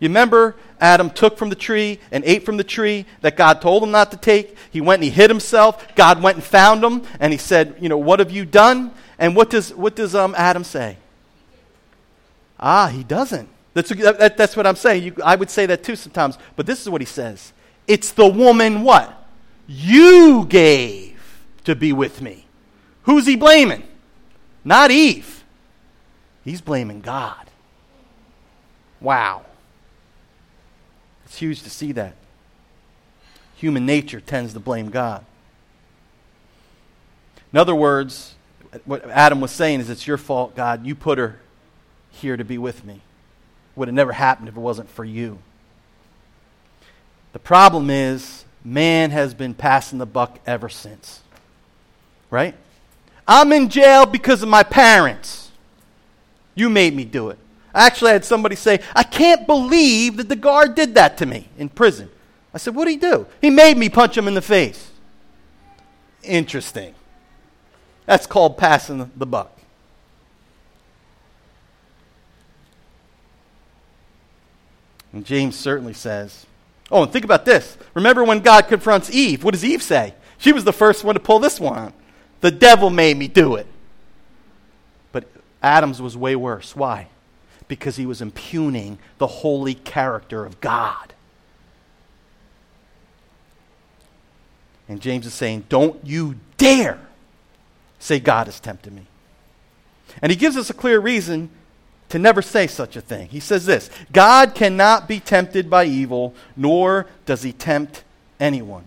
You 0.01 0.09
remember 0.09 0.57
Adam 0.83 1.09
took 1.11 1.39
from 1.39 1.49
the 1.49 1.55
tree 1.55 2.01
and 2.11 2.25
ate 2.25 2.45
from 2.45 2.57
the 2.57 2.65
tree 2.65 3.07
that 3.21 3.37
God 3.37 3.63
told 3.63 3.85
him 3.85 3.93
not 3.93 4.11
to 4.11 4.17
take. 4.17 4.57
He 4.73 4.81
went 4.81 4.99
and 4.99 5.05
he 5.05 5.11
hid 5.11 5.31
himself. 5.31 5.95
God 5.95 6.21
went 6.21 6.39
and 6.39 6.45
found 6.45 6.83
him 6.83 7.05
and 7.21 7.33
he 7.33 7.39
said, 7.39 7.77
You 7.81 7.89
know, 7.89 7.97
what 7.97 8.19
have 8.19 8.33
you 8.33 8.45
done? 8.45 8.91
And 9.17 9.37
what 9.37 9.49
does, 9.49 9.73
what 9.73 9.95
does 9.95 10.17
um, 10.17 10.35
Adam 10.37 10.65
say? 10.65 10.97
Ah, 12.59 12.89
he 12.89 13.05
doesn't. 13.05 13.49
That's, 13.75 13.91
that, 13.91 14.37
that's 14.37 14.57
what 14.57 14.67
I'm 14.67 14.75
saying. 14.75 15.05
You, 15.05 15.17
I 15.25 15.37
would 15.37 15.51
say 15.51 15.67
that 15.67 15.85
too 15.85 15.95
sometimes. 15.95 16.37
But 16.57 16.67
this 16.67 16.83
is 16.83 16.89
what 16.89 17.01
he 17.01 17.07
says 17.07 17.53
It's 17.87 18.11
the 18.11 18.27
woman 18.27 18.83
what? 18.83 19.25
You 19.69 20.45
gave 20.49 21.45
to 21.63 21.77
be 21.77 21.93
with 21.93 22.21
me. 22.21 22.45
Who's 23.05 23.25
he 23.25 23.37
blaming? 23.37 23.85
Not 24.65 24.91
Eve. 24.91 25.45
He's 26.45 26.61
blaming 26.61 27.03
God. 27.03 27.47
Wow. 29.01 29.45
It's 31.33 31.39
huge 31.39 31.63
to 31.63 31.71
see 31.71 31.93
that. 31.93 32.15
Human 33.57 33.87
nature 33.87 34.21
tends 34.21 34.53
to 34.53 34.61
blame 34.61 34.91
God. 34.91 35.25
In 37.51 37.59
other 37.59 37.75
words, 37.75 38.35
what 38.85 39.09
Adam 39.09 39.41
was 39.41 39.51
saying 39.51 39.81
is, 39.81 39.89
It's 39.89 40.07
your 40.07 40.19
fault, 40.19 40.55
God. 40.55 40.85
You 40.85 40.95
put 40.95 41.17
her 41.17 41.41
here 42.11 42.37
to 42.37 42.45
be 42.45 42.59
with 42.59 42.85
me. 42.85 43.01
Would 43.77 43.89
have 43.89 43.95
never 43.95 44.13
happened 44.13 44.51
if 44.51 44.57
it 44.59 44.61
wasn't 44.61 44.91
for 44.91 45.07
you. 45.07 45.39
The 47.33 47.39
problem 47.39 47.89
is, 47.89 48.45
man 48.63 49.11
has 49.11 49.33
been 49.33 49.55
passing 49.55 49.99
the 49.99 50.05
buck 50.05 50.39
ever 50.47 50.69
since. 50.69 51.23
Right? 52.29 52.55
I'm 53.27 53.55
in 53.55 53.71
jail 53.71 54.05
because 54.05 54.43
of 54.43 54.51
my 54.51 54.65
parents. 54.65 55.51
You 56.55 56.69
made 56.69 56.95
me 56.95 57.07
do 57.07 57.31
it. 57.31 57.39
I 57.75 57.87
actually 57.87 58.13
had 58.13 58.25
somebody 58.25 58.57
say, 58.57 58.81
I 58.95 59.03
can't 59.03 59.47
believe 59.47 60.19
that 60.19 60.29
the 60.29 60.37
guard 60.37 60.75
did 60.75 60.95
that 60.95 61.19
to 61.19 61.27
me 61.27 61.49
in 61.57 61.69
prison. 61.69 62.11
I 62.53 62.59
said, 62.59 62.75
What 62.75 62.85
did 62.85 62.93
he 62.93 62.97
do? 62.99 63.27
He 63.41 63.51
made 63.51 63.77
me 63.77 63.89
punch 63.89 64.17
him 64.17 64.29
in 64.29 64.35
the 64.35 64.43
face. 64.43 64.91
Interesting. 66.23 66.95
That's 68.07 68.27
called 68.27 68.59
passing 68.59 69.11
the 69.17 69.27
buck. 69.27 69.59
And 75.13 75.25
James 75.25 75.57
certainly 75.57 75.93
says, 75.93 76.47
Oh, 76.91 77.03
and 77.03 77.13
think 77.13 77.25
about 77.25 77.45
this. 77.45 77.79
Remember 77.95 78.25
when 78.25 78.41
God 78.41 78.69
confronts 78.69 79.11
Eve, 79.11 79.45
what 79.45 79.53
does 79.53 79.65
Eve 79.65 79.83
say? 79.83 80.15
She 80.39 80.53
was 80.53 80.65
the 80.65 80.73
first 80.73 81.05
one 81.05 81.15
to 81.15 81.21
pull 81.21 81.39
this 81.39 81.61
one 81.61 81.79
on. 81.79 81.93
The 82.41 82.51
devil 82.51 82.91
made 82.91 83.17
me 83.17 83.29
do 83.29 83.55
it. 83.55 83.67
But 85.13 85.25
Adam's 85.63 86.03
was 86.03 86.17
way 86.17 86.35
worse. 86.35 86.75
Why? 86.75 87.09
Because 87.73 87.97
he 87.97 88.05
was 88.05 88.21
impugning 88.21 88.99
the 89.17 89.27
holy 89.27 89.73
character 89.73 90.45
of 90.45 90.61
God. 90.61 91.15
And 94.91 95.01
James 95.01 95.25
is 95.25 95.33
saying, 95.33 95.65
Don't 95.71 95.99
you 96.05 96.35
dare 96.59 97.01
say 97.99 98.21
God 98.21 98.47
has 98.47 98.61
tempted 98.61 98.93
me. 98.93 99.07
And 100.21 100.31
he 100.31 100.37
gives 100.37 100.59
us 100.59 100.69
a 100.69 100.75
clear 100.75 101.01
reason 101.01 101.49
to 102.11 102.19
never 102.19 102.43
say 102.43 102.67
such 102.67 102.95
a 102.95 103.01
thing. 103.01 103.29
He 103.29 103.41
says 103.41 103.65
this 103.65 103.89
God 104.13 104.55
cannot 104.55 105.09
be 105.09 105.19
tempted 105.19 105.71
by 105.71 105.87
evil, 105.87 106.35
nor 106.55 107.07
does 107.25 107.43
he 107.43 107.55
tempt 107.55 108.05
anyone. 108.39 108.87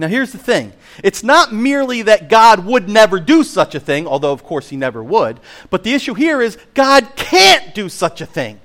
Now, 0.00 0.08
here's 0.08 0.32
the 0.32 0.38
thing 0.38 0.72
it's 1.04 1.22
not 1.22 1.52
merely 1.52 2.00
that 2.02 2.30
God 2.30 2.64
would 2.64 2.88
never 2.88 3.20
do 3.20 3.44
such 3.44 3.74
a 3.74 3.80
thing, 3.80 4.06
although, 4.06 4.32
of 4.32 4.42
course, 4.42 4.70
he 4.70 4.76
never 4.76 5.04
would, 5.04 5.38
but 5.68 5.84
the 5.84 5.92
issue 5.92 6.14
here 6.14 6.40
is 6.40 6.56
God 6.72 7.14
can't 7.16 7.74
do 7.74 7.90
such 7.90 8.22
a 8.22 8.26
thing. 8.26 8.60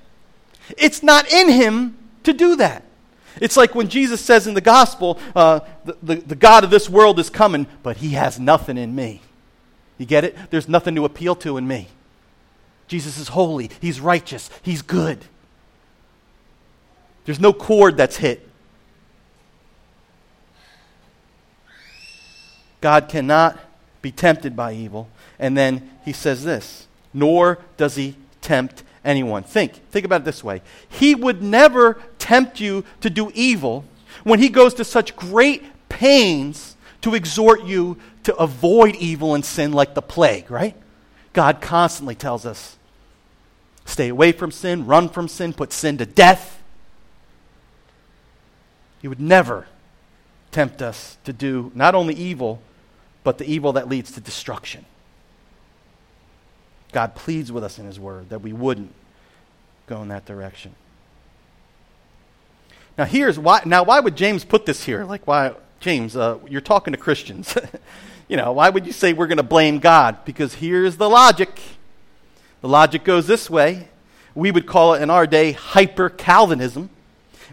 It's 0.77 1.03
not 1.03 1.29
in 1.31 1.49
him 1.49 1.97
to 2.23 2.31
do 2.31 2.55
that. 2.55 2.83
It's 3.41 3.57
like 3.57 3.75
when 3.75 3.89
Jesus 3.89 4.21
says 4.21 4.47
in 4.47 4.53
the 4.53 4.61
gospel, 4.61 5.19
uh, 5.35 5.59
the, 5.83 5.97
the, 6.01 6.15
the 6.15 6.35
God 6.35 6.63
of 6.63 6.69
this 6.69 6.89
world 6.89 7.19
is 7.19 7.29
coming, 7.29 7.67
but 7.83 7.97
he 7.97 8.11
has 8.11 8.39
nothing 8.39 8.77
in 8.77 8.95
me. 8.95 9.21
You 9.97 10.05
get 10.05 10.23
it? 10.23 10.37
There's 10.51 10.69
nothing 10.69 10.95
to 10.95 11.03
appeal 11.03 11.35
to 11.35 11.57
in 11.57 11.67
me. 11.67 11.89
Jesus 12.87 13.17
is 13.17 13.27
holy, 13.27 13.69
he's 13.81 13.99
righteous, 13.99 14.49
he's 14.61 14.81
good. 14.81 15.19
There's 17.25 17.41
no 17.41 17.51
chord 17.51 17.97
that's 17.97 18.17
hit. 18.17 18.47
God 22.85 23.09
cannot 23.09 23.57
be 24.03 24.11
tempted 24.11 24.55
by 24.55 24.73
evil. 24.73 25.09
And 25.39 25.57
then 25.57 25.89
he 26.05 26.13
says 26.13 26.43
this, 26.43 26.85
nor 27.15 27.57
does 27.77 27.95
he 27.95 28.15
tempt 28.41 28.83
anyone. 29.03 29.41
Think, 29.41 29.73
think 29.89 30.05
about 30.05 30.21
it 30.21 30.25
this 30.25 30.43
way. 30.43 30.61
He 30.87 31.15
would 31.15 31.41
never 31.41 31.99
tempt 32.19 32.59
you 32.59 32.85
to 33.01 33.09
do 33.09 33.31
evil 33.33 33.85
when 34.23 34.37
he 34.37 34.49
goes 34.49 34.75
to 34.75 34.85
such 34.85 35.15
great 35.15 35.63
pains 35.89 36.75
to 37.01 37.15
exhort 37.15 37.63
you 37.63 37.97
to 38.21 38.35
avoid 38.35 38.95
evil 38.97 39.33
and 39.33 39.43
sin 39.43 39.71
like 39.71 39.95
the 39.95 40.03
plague, 40.03 40.51
right? 40.51 40.75
God 41.33 41.61
constantly 41.61 42.13
tells 42.13 42.45
us 42.45 42.77
stay 43.85 44.09
away 44.09 44.31
from 44.31 44.51
sin, 44.51 44.85
run 44.85 45.09
from 45.09 45.27
sin, 45.27 45.53
put 45.53 45.73
sin 45.73 45.97
to 45.97 46.05
death. 46.05 46.61
He 49.01 49.07
would 49.07 49.19
never 49.19 49.65
tempt 50.51 50.83
us 50.83 51.17
to 51.23 51.33
do 51.33 51.71
not 51.73 51.95
only 51.95 52.13
evil, 52.13 52.61
but 53.25 53.39
the 53.39 53.51
evil 53.51 53.73
that 53.73 53.89
leads 53.89 54.11
to 54.11 54.21
destruction. 54.21 54.85
God 56.93 57.15
pleads 57.15 57.51
with 57.51 57.63
us 57.63 57.79
in 57.79 57.85
His 57.87 57.99
Word 57.99 58.29
that 58.29 58.39
we 58.39 58.53
wouldn't 58.53 58.93
go 59.87 60.01
in 60.03 60.09
that 60.09 60.25
direction. 60.25 60.75
Now, 62.97 63.05
here's 63.05 63.37
why. 63.37 63.61
Now, 63.65 63.83
why 63.83 63.99
would 63.99 64.15
James 64.15 64.45
put 64.45 64.67
this 64.67 64.85
here? 64.85 65.03
Like, 65.03 65.25
why, 65.25 65.55
James? 65.79 66.15
Uh, 66.15 66.37
you're 66.47 66.61
talking 66.61 66.93
to 66.93 66.99
Christians. 66.99 67.57
you 68.27 68.37
know, 68.37 68.53
why 68.53 68.69
would 68.69 68.85
you 68.85 68.93
say 68.93 69.11
we're 69.11 69.27
going 69.27 69.37
to 69.37 69.43
blame 69.43 69.79
God? 69.79 70.23
Because 70.23 70.53
here's 70.53 70.97
the 70.97 71.09
logic. 71.09 71.59
The 72.61 72.69
logic 72.69 73.03
goes 73.03 73.25
this 73.25 73.49
way. 73.49 73.89
We 74.35 74.51
would 74.51 74.67
call 74.67 74.93
it 74.93 75.01
in 75.01 75.09
our 75.09 75.25
day 75.25 75.53
hyper 75.53 76.09
Calvinism, 76.09 76.91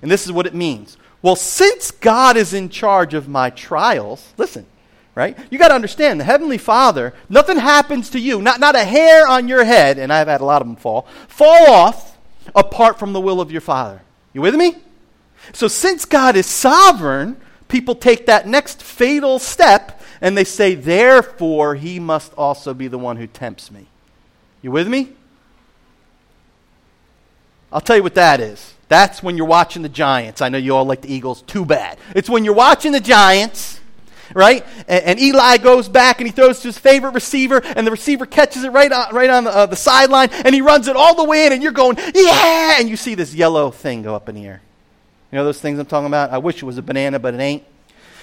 and 0.02 0.11
this 0.11 0.26
is 0.26 0.33
what 0.33 0.47
it 0.47 0.55
means. 0.55 0.99
Well, 1.23 1.37
since 1.37 1.91
God 1.91 2.37
is 2.37 2.52
in 2.52 2.69
charge 2.69 3.14
of 3.14 3.26
my 3.26 3.49
trials, 3.49 4.33
listen, 4.37 4.67
right? 5.14 5.37
You 5.50 5.59
got 5.59 5.69
to 5.69 5.75
understand 5.75 6.21
the 6.21 6.25
Heavenly 6.25 6.59
Father, 6.59 7.12
nothing 7.28 7.59
happens 7.59 8.11
to 8.11 8.21
you, 8.21 8.40
not, 8.40 8.61
not 8.61 8.75
a 8.75 8.85
hair 8.85 9.26
on 9.26 9.49
your 9.49 9.64
head, 9.64 9.99
and 9.99 10.12
I've 10.12 10.28
had 10.28 10.40
a 10.40 10.45
lot 10.45 10.62
of 10.62 10.69
them 10.69 10.76
fall, 10.76 11.07
fall 11.28 11.71
off 11.71 12.16
apart 12.54 12.99
from 12.99 13.12
the 13.12 13.21
will 13.21 13.40
of 13.40 13.52
your 13.52 13.61
Father. 13.61 14.02
You 14.33 14.40
with 14.40 14.54
me? 14.54 14.76
So, 15.52 15.69
since 15.69 16.04
God 16.04 16.37
is 16.37 16.47
sovereign, 16.47 17.37
people 17.69 17.95
take 17.95 18.26
that 18.26 18.47
next 18.47 18.83
fatal 18.83 19.38
step 19.38 20.00
and 20.21 20.38
they 20.38 20.45
say, 20.45 20.75
therefore, 20.75 21.75
he 21.75 21.99
must 21.99 22.33
also 22.35 22.73
be 22.73 22.87
the 22.87 22.99
one 22.99 23.16
who 23.16 23.26
tempts 23.26 23.71
me. 23.71 23.88
You 24.62 24.71
with 24.71 24.87
me? 24.87 25.11
I'll 27.73 27.81
tell 27.81 27.97
you 27.97 28.02
what 28.02 28.14
that 28.14 28.40
is. 28.40 28.75
That's 28.88 29.23
when 29.23 29.37
you're 29.37 29.47
watching 29.47 29.83
the 29.83 29.88
Giants. 29.88 30.40
I 30.40 30.49
know 30.49 30.59
you 30.59 30.76
all 30.76 30.85
like 30.85 31.00
the 31.00 31.12
Eagles. 31.12 31.42
Too 31.42 31.64
bad. 31.64 31.99
It's 32.14 32.31
when 32.31 32.45
you're 32.45 32.54
watching 32.54 32.92
the 32.92 33.00
Giants 33.00 33.81
right? 34.34 34.64
And, 34.88 35.04
and, 35.04 35.20
Eli 35.20 35.58
goes 35.58 35.88
back 35.88 36.20
and 36.20 36.26
he 36.26 36.32
throws 36.32 36.60
to 36.60 36.68
his 36.68 36.78
favorite 36.78 37.14
receiver, 37.14 37.60
and 37.64 37.86
the 37.86 37.90
receiver 37.90 38.26
catches 38.26 38.64
it 38.64 38.70
right 38.70 38.90
on, 38.90 39.14
right 39.14 39.30
on 39.30 39.44
the, 39.44 39.50
uh, 39.50 39.66
the 39.66 39.76
sideline, 39.76 40.30
and 40.30 40.54
he 40.54 40.60
runs 40.60 40.88
it 40.88 40.96
all 40.96 41.14
the 41.14 41.24
way 41.24 41.46
in, 41.46 41.52
and 41.52 41.62
you're 41.62 41.72
going, 41.72 41.96
yeah! 42.14 42.76
And 42.78 42.88
you 42.88 42.96
see 42.96 43.14
this 43.14 43.34
yellow 43.34 43.70
thing 43.70 44.02
go 44.02 44.14
up 44.14 44.28
in 44.28 44.34
the 44.34 44.46
air. 44.46 44.62
You 45.30 45.38
know 45.38 45.44
those 45.44 45.60
things 45.60 45.78
I'm 45.78 45.86
talking 45.86 46.06
about? 46.06 46.30
I 46.30 46.38
wish 46.38 46.56
it 46.56 46.66
was 46.66 46.78
a 46.78 46.82
banana, 46.82 47.18
but 47.18 47.34
it 47.34 47.40
ain't. 47.40 47.64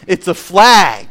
It's 0.06 0.28
a 0.28 0.34
flag. 0.34 1.08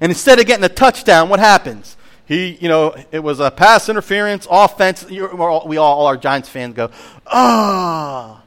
And 0.00 0.10
instead 0.10 0.40
of 0.40 0.46
getting 0.46 0.64
a 0.64 0.68
touchdown, 0.68 1.28
what 1.28 1.40
happens? 1.40 1.96
He, 2.26 2.52
you 2.60 2.68
know, 2.68 2.96
it 3.12 3.20
was 3.20 3.38
a 3.38 3.50
pass 3.50 3.88
interference, 3.88 4.46
offense. 4.50 5.04
we 5.04 5.20
all, 5.20 5.78
all 5.78 6.06
our 6.06 6.16
Giants 6.16 6.48
fans 6.48 6.74
go, 6.74 6.90
ah. 7.26 8.40
Oh. 8.40 8.43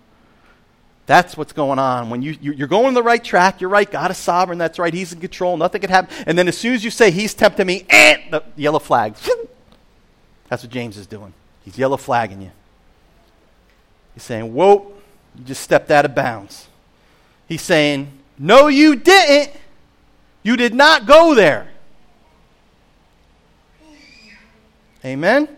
That's 1.08 1.38
what's 1.38 1.54
going 1.54 1.80
on. 1.80 2.10
When 2.10 2.22
you, 2.22 2.38
you're 2.42 2.68
going 2.68 2.94
the 2.94 3.02
right 3.02 3.24
track, 3.24 3.62
you're 3.62 3.70
right. 3.70 3.90
God 3.90 4.12
is 4.12 4.18
sovereign. 4.18 4.58
That's 4.58 4.78
right. 4.78 4.94
He's 4.94 5.14
in 5.14 5.22
control. 5.22 5.56
Nothing 5.56 5.80
can 5.80 5.90
happen. 5.90 6.14
And 6.28 6.38
then 6.38 6.50
as 6.50 6.58
soon 6.58 6.74
as 6.74 6.84
you 6.84 6.92
say, 6.92 7.12
He's 7.12 7.34
tempting 7.34 7.66
me, 7.66 7.86
eh, 7.90 8.30
the 8.30 8.44
yellow 8.58 8.80
flag. 8.80 9.16
That's 10.50 10.64
what 10.64 10.72
James 10.72 10.98
is 10.98 11.08
doing. 11.08 11.34
He's 11.64 11.78
yellow 11.78 11.98
flagging 11.98 12.42
you. 12.42 12.52
He's 14.14 14.24
saying, 14.24 14.54
Whoa, 14.54 14.92
you 15.38 15.46
just 15.46 15.62
stepped 15.62 15.92
out 15.92 16.04
of 16.04 16.14
bounds. 16.14 16.68
He's 17.48 17.62
saying, 17.62 18.12
No, 18.38 18.68
you 18.68 18.98
didn't. 18.98 19.56
You 20.44 20.58
did 20.58 20.74
not 20.74 21.06
go 21.06 21.34
there. 21.34 21.70
Amen? 25.06 25.57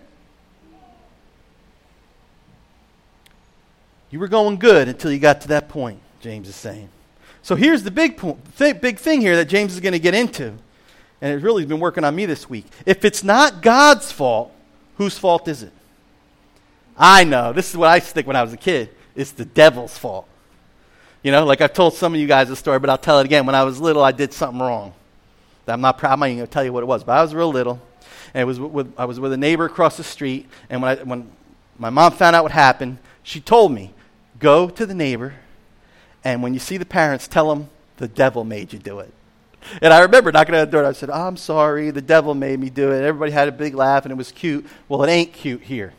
You 4.09 4.19
were 4.19 4.27
going 4.27 4.57
good 4.57 4.87
until 4.87 5.11
you 5.11 5.19
got 5.19 5.41
to 5.41 5.47
that 5.49 5.69
point, 5.69 5.99
James 6.19 6.47
is 6.47 6.55
saying. 6.55 6.89
So 7.41 7.55
here's 7.55 7.83
the 7.83 7.91
big, 7.91 8.19
th- 8.57 8.81
big 8.81 8.97
thing 8.97 9.21
here 9.21 9.35
that 9.35 9.45
James 9.45 9.73
is 9.73 9.79
going 9.79 9.93
to 9.93 9.99
get 9.99 10.13
into. 10.13 10.53
And 11.21 11.33
it's 11.33 11.43
really 11.43 11.63
has 11.63 11.69
been 11.69 11.79
working 11.79 12.03
on 12.03 12.15
me 12.15 12.25
this 12.25 12.49
week. 12.49 12.65
If 12.85 13.05
it's 13.05 13.23
not 13.23 13.61
God's 13.61 14.11
fault, 14.11 14.51
whose 14.97 15.17
fault 15.17 15.47
is 15.47 15.63
it? 15.63 15.73
I 16.97 17.23
know. 17.23 17.53
This 17.53 17.69
is 17.69 17.77
what 17.77 17.89
I 17.89 17.99
think 17.99 18.27
when 18.27 18.35
I 18.35 18.43
was 18.43 18.53
a 18.53 18.57
kid. 18.57 18.89
It's 19.15 19.31
the 19.31 19.45
devil's 19.45 19.97
fault. 19.97 20.27
You 21.23 21.31
know, 21.31 21.45
like 21.45 21.61
I've 21.61 21.73
told 21.73 21.93
some 21.93 22.13
of 22.13 22.19
you 22.19 22.27
guys 22.27 22.49
a 22.49 22.55
story, 22.55 22.79
but 22.79 22.89
I'll 22.89 22.97
tell 22.97 23.19
it 23.19 23.25
again. 23.25 23.45
When 23.45 23.55
I 23.55 23.63
was 23.63 23.79
little, 23.79 24.03
I 24.03 24.11
did 24.11 24.33
something 24.33 24.61
wrong. 24.61 24.93
I'm 25.67 25.81
not 25.81 25.97
proud. 25.97 26.13
I'm 26.13 26.19
not 26.19 26.27
even 26.27 26.37
going 26.37 26.47
to 26.47 26.53
tell 26.53 26.63
you 26.63 26.73
what 26.73 26.83
it 26.83 26.87
was, 26.87 27.03
but 27.03 27.13
I 27.13 27.21
was 27.21 27.35
real 27.35 27.49
little. 27.49 27.79
And 28.33 28.41
it 28.41 28.45
was 28.45 28.59
with, 28.59 28.93
I 28.97 29.05
was 29.05 29.19
with 29.19 29.33
a 29.33 29.37
neighbor 29.37 29.65
across 29.65 29.97
the 29.97 30.03
street. 30.03 30.47
And 30.69 30.81
when, 30.81 30.97
I, 30.97 31.03
when 31.03 31.31
my 31.77 31.89
mom 31.89 32.11
found 32.13 32.35
out 32.35 32.43
what 32.43 32.51
happened, 32.51 32.97
she 33.23 33.39
told 33.39 33.71
me, 33.71 33.93
Go 34.39 34.69
to 34.69 34.85
the 34.85 34.95
neighbor, 34.95 35.35
and 36.23 36.41
when 36.41 36.53
you 36.53 36.59
see 36.59 36.77
the 36.77 36.85
parents, 36.85 37.27
tell 37.27 37.49
them 37.49 37.69
the 37.97 38.07
devil 38.07 38.43
made 38.43 38.73
you 38.73 38.79
do 38.79 38.99
it. 38.99 39.13
And 39.81 39.93
I 39.93 39.99
remember 40.01 40.31
knocking 40.31 40.55
on 40.55 40.61
the 40.61 40.71
door, 40.71 40.81
and 40.81 40.87
I 40.87 40.93
said, 40.93 41.09
I'm 41.09 41.37
sorry, 41.37 41.91
the 41.91 42.01
devil 42.01 42.33
made 42.33 42.59
me 42.59 42.69
do 42.69 42.91
it. 42.91 43.03
Everybody 43.03 43.31
had 43.31 43.49
a 43.49 43.51
big 43.51 43.75
laugh, 43.75 44.05
and 44.05 44.11
it 44.11 44.15
was 44.15 44.31
cute. 44.31 44.65
Well, 44.87 45.03
it 45.03 45.09
ain't 45.09 45.33
cute 45.33 45.63
here. 45.63 45.93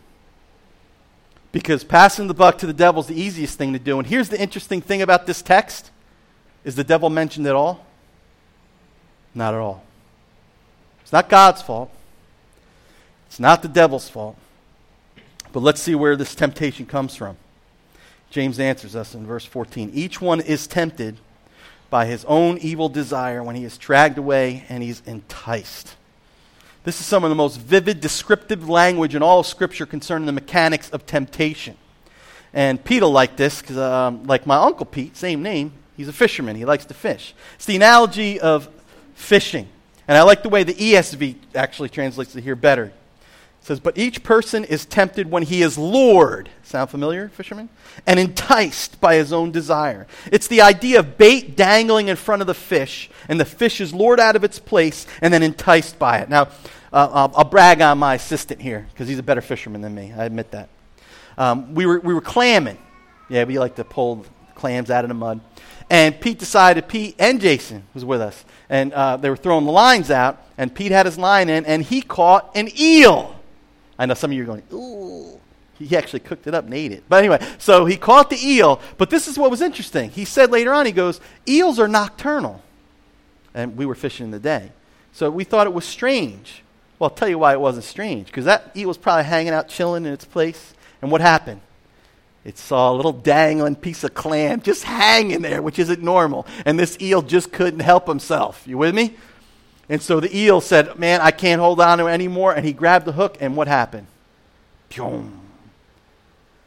Because 1.52 1.84
passing 1.84 2.26
the 2.26 2.34
buck 2.34 2.58
to 2.58 2.66
the 2.66 2.72
devil 2.72 3.00
is 3.02 3.08
the 3.08 3.20
easiest 3.20 3.58
thing 3.58 3.72
to 3.72 3.78
do. 3.78 3.98
And 3.98 4.06
here's 4.06 4.28
the 4.28 4.40
interesting 4.40 4.80
thing 4.80 5.02
about 5.02 5.26
this 5.26 5.42
text 5.42 5.90
is 6.64 6.76
the 6.76 6.84
devil 6.84 7.10
mentioned 7.10 7.46
at 7.46 7.54
all? 7.54 7.84
Not 9.34 9.54
at 9.54 9.60
all. 9.60 9.82
It's 11.02 11.12
not 11.12 11.28
God's 11.28 11.62
fault. 11.62 11.90
It's 13.26 13.40
not 13.40 13.62
the 13.62 13.68
devil's 13.68 14.08
fault. 14.08 14.36
But 15.52 15.60
let's 15.60 15.80
see 15.80 15.94
where 15.94 16.16
this 16.16 16.34
temptation 16.34 16.86
comes 16.86 17.16
from. 17.16 17.36
James 18.30 18.60
answers 18.60 18.94
us 18.94 19.14
in 19.14 19.26
verse 19.26 19.44
14. 19.44 19.90
Each 19.92 20.20
one 20.20 20.40
is 20.40 20.66
tempted 20.66 21.18
by 21.90 22.06
his 22.06 22.24
own 22.26 22.58
evil 22.58 22.88
desire 22.88 23.42
when 23.42 23.56
he 23.56 23.64
is 23.64 23.76
dragged 23.76 24.16
away 24.16 24.64
and 24.68 24.82
he's 24.82 25.02
enticed. 25.04 25.96
This 26.84 27.00
is 27.00 27.06
some 27.06 27.24
of 27.24 27.30
the 27.30 27.36
most 27.36 27.56
vivid, 27.60 28.00
descriptive 28.00 28.68
language 28.68 29.14
in 29.14 29.22
all 29.22 29.42
Scripture 29.42 29.84
concerning 29.84 30.26
the 30.26 30.32
mechanics 30.32 30.88
of 30.90 31.04
temptation. 31.04 31.76
And 32.54 32.82
Peter 32.82 33.06
liked 33.06 33.36
this 33.36 33.60
because, 33.60 33.76
um, 33.76 34.24
like 34.24 34.46
my 34.46 34.56
uncle 34.56 34.86
Pete, 34.86 35.16
same 35.16 35.42
name, 35.42 35.72
he's 35.96 36.08
a 36.08 36.12
fisherman. 36.12 36.56
He 36.56 36.64
likes 36.64 36.84
to 36.86 36.94
fish. 36.94 37.34
It's 37.56 37.66
the 37.66 37.76
analogy 37.76 38.40
of 38.40 38.68
fishing. 39.14 39.68
And 40.08 40.16
I 40.16 40.22
like 40.22 40.42
the 40.42 40.48
way 40.48 40.62
the 40.62 40.74
ESV 40.74 41.36
actually 41.54 41.90
translates 41.90 42.34
it 42.34 42.42
here 42.42 42.56
better. 42.56 42.92
It 43.60 43.66
says, 43.66 43.80
But 43.80 43.98
each 43.98 44.22
person 44.22 44.64
is 44.64 44.84
tempted 44.84 45.30
when 45.30 45.42
he 45.42 45.62
is 45.62 45.76
lured. 45.76 46.48
Sound 46.62 46.90
familiar, 46.90 47.28
fishermen? 47.28 47.68
And 48.06 48.18
enticed 48.18 49.00
by 49.00 49.16
his 49.16 49.32
own 49.32 49.52
desire. 49.52 50.06
It's 50.32 50.48
the 50.48 50.62
idea 50.62 51.00
of 51.00 51.18
bait 51.18 51.56
dangling 51.56 52.08
in 52.08 52.16
front 52.16 52.42
of 52.42 52.46
the 52.46 52.54
fish, 52.54 53.10
and 53.28 53.38
the 53.38 53.44
fish 53.44 53.80
is 53.80 53.92
lured 53.92 54.20
out 54.20 54.36
of 54.36 54.44
its 54.44 54.58
place 54.58 55.06
and 55.20 55.32
then 55.32 55.42
enticed 55.42 55.98
by 55.98 56.18
it. 56.18 56.28
Now, 56.28 56.48
uh, 56.92 57.08
I'll, 57.12 57.32
I'll, 57.36 57.44
brag 57.44 57.80
on 57.80 57.98
my 57.98 58.14
assistant 58.14 58.60
here 58.60 58.86
because 58.92 59.06
he's 59.06 59.18
a 59.18 59.22
better 59.22 59.40
fisherman 59.40 59.80
than 59.80 59.94
me. 59.94 60.12
I 60.16 60.24
admit 60.24 60.50
that. 60.50 60.68
Um, 61.38 61.74
we, 61.74 61.86
were, 61.86 62.00
we 62.00 62.14
were 62.14 62.20
clamming. 62.20 62.78
Yeah, 63.28 63.44
we 63.44 63.58
like 63.58 63.76
to 63.76 63.84
pull 63.84 64.24
clams 64.56 64.90
out 64.90 65.04
of 65.04 65.08
the 65.08 65.14
mud. 65.14 65.40
And 65.88 66.20
Pete 66.20 66.38
decided, 66.38 66.88
Pete 66.88 67.16
and 67.18 67.40
Jason 67.40 67.84
was 67.94 68.04
with 68.04 68.20
us, 68.20 68.44
and 68.68 68.92
uh, 68.92 69.16
they 69.16 69.30
were 69.30 69.36
throwing 69.36 69.66
the 69.66 69.72
lines 69.72 70.10
out, 70.10 70.40
and 70.56 70.72
Pete 70.72 70.92
had 70.92 71.06
his 71.06 71.18
line 71.18 71.48
in, 71.48 71.64
and 71.66 71.82
he 71.82 72.02
caught 72.02 72.50
an 72.54 72.68
eel. 72.78 73.39
I 74.00 74.06
know 74.06 74.14
some 74.14 74.30
of 74.30 74.36
you 74.36 74.42
are 74.44 74.46
going, 74.46 74.62
ooh. 74.72 75.38
He 75.78 75.96
actually 75.96 76.20
cooked 76.20 76.46
it 76.46 76.54
up 76.54 76.64
and 76.64 76.74
ate 76.74 76.92
it. 76.92 77.04
But 77.08 77.18
anyway, 77.18 77.46
so 77.58 77.84
he 77.84 77.96
caught 77.96 78.30
the 78.30 78.36
eel. 78.36 78.80
But 78.98 79.10
this 79.10 79.28
is 79.28 79.38
what 79.38 79.50
was 79.50 79.60
interesting. 79.60 80.10
He 80.10 80.24
said 80.24 80.50
later 80.50 80.72
on, 80.72 80.86
he 80.86 80.92
goes, 80.92 81.20
eels 81.46 81.78
are 81.78 81.88
nocturnal. 81.88 82.62
And 83.54 83.76
we 83.76 83.86
were 83.86 83.94
fishing 83.94 84.24
in 84.24 84.30
the 84.30 84.38
day. 84.38 84.72
So 85.12 85.30
we 85.30 85.44
thought 85.44 85.66
it 85.66 85.72
was 85.72 85.84
strange. 85.84 86.62
Well, 86.98 87.10
I'll 87.10 87.16
tell 87.16 87.28
you 87.28 87.38
why 87.38 87.52
it 87.52 87.60
wasn't 87.60 87.84
strange. 87.84 88.26
Because 88.26 88.44
that 88.46 88.72
eel 88.76 88.88
was 88.88 88.98
probably 88.98 89.24
hanging 89.24 89.52
out, 89.52 89.68
chilling 89.68 90.06
in 90.06 90.12
its 90.12 90.24
place. 90.24 90.74
And 91.02 91.10
what 91.10 91.20
happened? 91.20 91.60
It 92.44 92.56
saw 92.56 92.92
a 92.92 92.94
little 92.94 93.12
dangling 93.12 93.76
piece 93.76 94.04
of 94.04 94.14
clam 94.14 94.62
just 94.62 94.84
hanging 94.84 95.42
there, 95.42 95.60
which 95.62 95.78
isn't 95.78 96.02
normal. 96.02 96.46
And 96.64 96.78
this 96.78 96.98
eel 97.00 97.22
just 97.22 97.52
couldn't 97.52 97.80
help 97.80 98.06
himself. 98.06 98.66
You 98.66 98.78
with 98.78 98.94
me? 98.94 99.16
And 99.90 100.00
so 100.00 100.20
the 100.20 100.34
eel 100.34 100.60
said, 100.60 100.98
Man, 101.00 101.20
I 101.20 101.32
can't 101.32 101.60
hold 101.60 101.80
on 101.80 101.98
to 101.98 102.06
it 102.06 102.12
anymore. 102.12 102.54
And 102.54 102.64
he 102.64 102.72
grabbed 102.72 103.06
the 103.06 103.12
hook, 103.12 103.36
and 103.40 103.56
what 103.56 103.66
happened? 103.66 104.06
Pyong. 104.88 105.32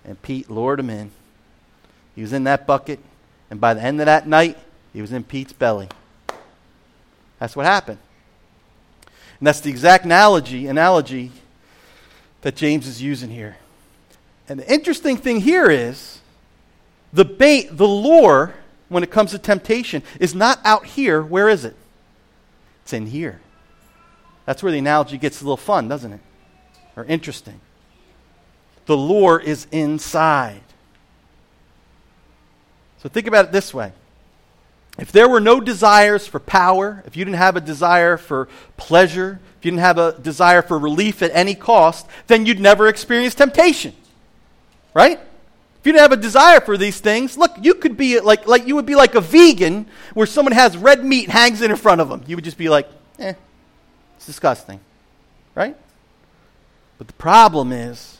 And 0.03 0.21
Pete 0.21 0.51
lured 0.51 0.81
him 0.81 0.89
in. 0.89 1.09
He 2.15 2.21
was 2.21 2.33
in 2.33 2.43
that 2.43 2.67
bucket, 2.67 2.99
and 3.49 3.61
by 3.61 3.73
the 3.73 3.81
end 3.81 4.01
of 4.01 4.05
that 4.07 4.27
night, 4.27 4.57
he 4.91 5.01
was 5.01 5.13
in 5.13 5.23
Pete's 5.23 5.53
belly. 5.53 5.87
That's 7.39 7.55
what 7.55 7.65
happened. 7.65 7.99
And 9.39 9.47
that's 9.47 9.61
the 9.61 9.69
exact 9.69 10.03
analogy, 10.03 10.67
analogy 10.67 11.31
that 12.41 12.57
James 12.57 12.87
is 12.87 13.01
using 13.01 13.29
here. 13.29 13.55
And 14.49 14.59
the 14.59 14.71
interesting 14.71 15.15
thing 15.15 15.39
here 15.39 15.71
is 15.71 16.19
the 17.13 17.25
bait, 17.25 17.75
the 17.77 17.87
lure, 17.87 18.53
when 18.89 19.01
it 19.01 19.11
comes 19.11 19.31
to 19.31 19.39
temptation, 19.39 20.03
is 20.19 20.35
not 20.35 20.59
out 20.65 20.85
here. 20.85 21.21
Where 21.21 21.47
is 21.47 21.63
it? 21.63 21.75
It's 22.83 22.93
in 22.93 23.07
here. 23.07 23.41
That's 24.45 24.61
where 24.61 24.71
the 24.71 24.77
analogy 24.77 25.17
gets 25.17 25.41
a 25.41 25.45
little 25.45 25.57
fun, 25.57 25.87
doesn't 25.87 26.13
it? 26.13 26.19
Or 26.95 27.05
interesting. 27.05 27.59
The 28.85 28.95
lure 28.95 29.39
is 29.39 29.67
inside. 29.71 30.61
So 33.01 33.09
think 33.09 33.27
about 33.27 33.45
it 33.45 33.51
this 33.51 33.73
way. 33.73 33.93
If 34.99 35.11
there 35.11 35.27
were 35.27 35.39
no 35.39 35.59
desires 35.59 36.27
for 36.27 36.39
power, 36.39 37.03
if 37.07 37.17
you 37.17 37.25
didn't 37.25 37.37
have 37.37 37.55
a 37.55 37.61
desire 37.61 38.17
for 38.17 38.47
pleasure, 38.77 39.39
if 39.57 39.65
you 39.65 39.71
didn't 39.71 39.81
have 39.81 39.97
a 39.97 40.19
desire 40.19 40.61
for 40.61 40.77
relief 40.77 41.23
at 41.23 41.31
any 41.33 41.55
cost, 41.55 42.05
then 42.27 42.45
you'd 42.45 42.59
never 42.59 42.87
experience 42.87 43.33
temptation. 43.33 43.95
Right? 44.93 45.19
If 45.83 45.87
you 45.87 45.91
didn't 45.91 46.03
have 46.03 46.17
a 46.17 46.21
desire 46.21 46.61
for 46.61 46.77
these 46.77 47.01
things, 47.01 47.37
look, 47.37 47.51
you 47.61 47.73
could 47.73 47.97
be 47.97 48.21
like, 48.21 48.47
like 48.47 48.65
you 48.65 48.75
would 48.75 48.85
be 48.85 48.95
like 48.95 49.15
a 49.15 49.19
vegan 49.19 49.85
where 50.13 50.25
someone 50.25 50.53
has 50.53 50.77
red 50.77 51.03
meat 51.03 51.27
hangs 51.27 51.61
in 51.61 51.75
front 51.75 51.99
of 51.99 52.07
them. 52.07 52.23
You 52.25 52.37
would 52.37 52.45
just 52.45 52.57
be 52.57 52.69
like, 52.69 52.89
eh, 53.19 53.33
it's 54.15 54.25
disgusting. 54.25 54.79
Right? 55.55 55.75
But 56.97 57.07
the 57.07 57.13
problem 57.15 57.73
is, 57.73 58.19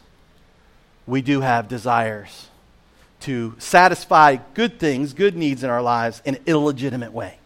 we 1.07 1.21
do 1.21 1.39
have 1.39 1.69
desires 1.69 2.49
to 3.21 3.55
satisfy 3.59 4.35
good 4.55 4.77
things, 4.77 5.13
good 5.13 5.37
needs 5.37 5.63
in 5.63 5.69
our 5.69 5.81
lives 5.81 6.21
in 6.25 6.35
an 6.35 6.41
illegitimate 6.45 7.13
way. 7.13 7.37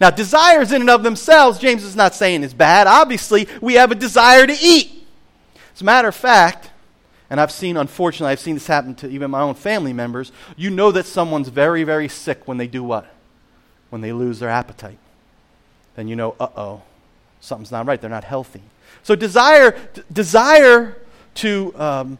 Now, 0.00 0.08
desires 0.08 0.72
in 0.72 0.80
and 0.80 0.88
of 0.88 1.02
themselves, 1.02 1.58
James 1.58 1.84
is 1.84 1.94
not 1.94 2.14
saying 2.14 2.44
is 2.44 2.54
bad. 2.54 2.86
Obviously, 2.86 3.46
we 3.60 3.74
have 3.74 3.92
a 3.92 3.94
desire 3.94 4.46
to 4.46 4.56
eat. 4.58 5.06
As 5.74 5.82
a 5.82 5.84
matter 5.84 6.08
of 6.08 6.16
fact, 6.16 6.69
and 7.30 7.40
I've 7.40 7.52
seen, 7.52 7.76
unfortunately, 7.76 8.32
I've 8.32 8.40
seen 8.40 8.54
this 8.54 8.66
happen 8.66 8.96
to 8.96 9.08
even 9.08 9.30
my 9.30 9.40
own 9.40 9.54
family 9.54 9.92
members. 9.92 10.32
You 10.56 10.68
know 10.68 10.90
that 10.90 11.06
someone's 11.06 11.48
very, 11.48 11.84
very 11.84 12.08
sick 12.08 12.48
when 12.48 12.58
they 12.58 12.66
do 12.66 12.82
what? 12.82 13.06
When 13.88 14.00
they 14.00 14.12
lose 14.12 14.40
their 14.40 14.48
appetite. 14.48 14.98
Then 15.94 16.08
you 16.08 16.16
know, 16.16 16.34
uh 16.40 16.48
oh, 16.56 16.82
something's 17.40 17.70
not 17.70 17.86
right. 17.86 18.00
They're 18.00 18.10
not 18.10 18.24
healthy. 18.24 18.62
So, 19.04 19.14
desire, 19.14 19.78
d- 19.94 20.02
desire 20.12 20.96
to 21.36 21.72
um, 21.76 22.18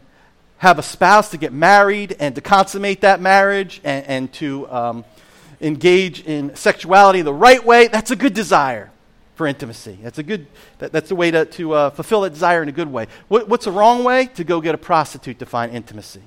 have 0.59 0.79
a 0.79 0.83
spouse, 0.83 1.31
to 1.33 1.37
get 1.37 1.53
married, 1.53 2.17
and 2.21 2.37
to 2.37 2.41
consummate 2.41 3.01
that 3.01 3.21
marriage, 3.21 3.81
and, 3.83 4.07
and 4.07 4.33
to 4.35 4.71
um, 4.71 5.05
engage 5.61 6.23
in 6.23 6.55
sexuality 6.55 7.23
the 7.23 7.35
right 7.35 7.65
way, 7.65 7.89
that's 7.89 8.13
a 8.13 8.17
good 8.17 8.33
desire 8.33 8.90
for 9.41 9.47
intimacy. 9.47 9.99
That's 10.03 10.19
a 10.19 10.23
good, 10.23 10.49
that, 10.81 10.93
that's 10.93 11.09
the 11.09 11.15
way 11.15 11.31
to, 11.31 11.47
to 11.47 11.73
uh, 11.73 11.89
fulfill 11.89 12.21
that 12.21 12.35
desire 12.35 12.63
in 12.63 12.69
a 12.69 12.73
good 12.73 12.93
way. 12.93 13.07
What, 13.29 13.49
what's 13.49 13.65
the 13.65 13.73
wrong 13.73 14.05
way? 14.05 14.27
To 14.35 14.45
go 14.45 14.61
get 14.61 14.75
a 14.75 14.79
prostitute 14.79 15.39
to 15.39 15.47
find 15.47 15.73
intimacy. 15.73 16.21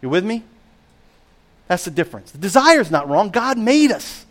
You 0.00 0.08
with 0.08 0.24
me? 0.24 0.44
That's 1.66 1.84
the 1.84 1.90
difference. 1.90 2.30
The 2.30 2.38
desire 2.38 2.80
is 2.80 2.88
not 2.88 3.08
wrong. 3.08 3.30
God 3.30 3.58
made 3.58 3.90
us 3.90 4.24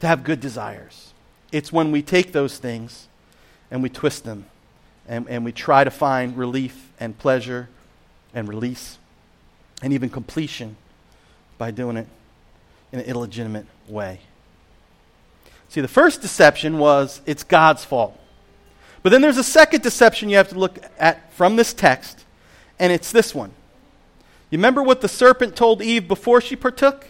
to 0.00 0.06
have 0.06 0.24
good 0.24 0.40
desires. 0.40 1.12
It's 1.52 1.70
when 1.70 1.92
we 1.92 2.00
take 2.00 2.32
those 2.32 2.56
things 2.56 3.08
and 3.70 3.82
we 3.82 3.90
twist 3.90 4.24
them 4.24 4.46
and, 5.06 5.28
and 5.28 5.44
we 5.44 5.52
try 5.52 5.84
to 5.84 5.90
find 5.90 6.38
relief 6.38 6.90
and 6.98 7.18
pleasure 7.18 7.68
and 8.32 8.48
release 8.48 8.96
and 9.82 9.92
even 9.92 10.08
completion 10.08 10.78
by 11.58 11.72
doing 11.72 11.98
it 11.98 12.06
in 12.90 13.00
an 13.00 13.04
illegitimate 13.04 13.66
way. 13.86 14.20
See, 15.70 15.80
the 15.80 15.88
first 15.88 16.20
deception 16.20 16.78
was 16.78 17.22
it's 17.26 17.44
God's 17.44 17.84
fault. 17.84 18.18
But 19.04 19.10
then 19.10 19.22
there's 19.22 19.38
a 19.38 19.44
second 19.44 19.82
deception 19.82 20.28
you 20.28 20.36
have 20.36 20.48
to 20.48 20.58
look 20.58 20.78
at 20.98 21.32
from 21.32 21.54
this 21.54 21.72
text, 21.72 22.24
and 22.78 22.92
it's 22.92 23.12
this 23.12 23.34
one. 23.34 23.52
You 24.50 24.58
remember 24.58 24.82
what 24.82 25.00
the 25.00 25.08
serpent 25.08 25.54
told 25.54 25.80
Eve 25.80 26.08
before 26.08 26.40
she 26.40 26.56
partook? 26.56 27.06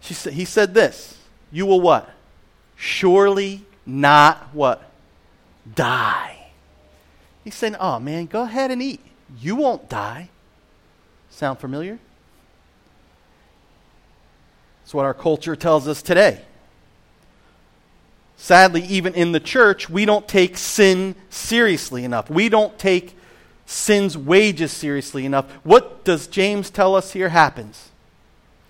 She 0.00 0.12
sa- 0.12 0.30
he 0.30 0.44
said 0.44 0.74
this 0.74 1.16
You 1.50 1.64
will 1.64 1.80
what? 1.80 2.10
Surely 2.76 3.64
not 3.86 4.48
what? 4.52 4.90
Die. 5.74 6.50
He's 7.44 7.54
saying, 7.54 7.76
Oh 7.80 7.98
man, 7.98 8.26
go 8.26 8.42
ahead 8.42 8.70
and 8.70 8.82
eat. 8.82 9.00
You 9.40 9.56
won't 9.56 9.88
die. 9.88 10.28
Sound 11.30 11.60
familiar? 11.60 11.98
It's 14.82 14.94
what 14.94 15.04
our 15.04 15.14
culture 15.14 15.56
tells 15.56 15.88
us 15.88 16.02
today. 16.02 16.40
Sadly, 18.36 18.82
even 18.84 19.14
in 19.14 19.32
the 19.32 19.40
church, 19.40 19.88
we 19.88 20.04
don't 20.04 20.26
take 20.26 20.56
sin 20.56 21.14
seriously 21.30 22.04
enough. 22.04 22.28
We 22.28 22.48
don't 22.48 22.76
take 22.78 23.16
sin's 23.66 24.18
wages 24.18 24.72
seriously 24.72 25.24
enough. 25.24 25.50
What 25.62 26.04
does 26.04 26.26
James 26.26 26.68
tell 26.68 26.96
us 26.96 27.12
here 27.12 27.28
happens? 27.28 27.90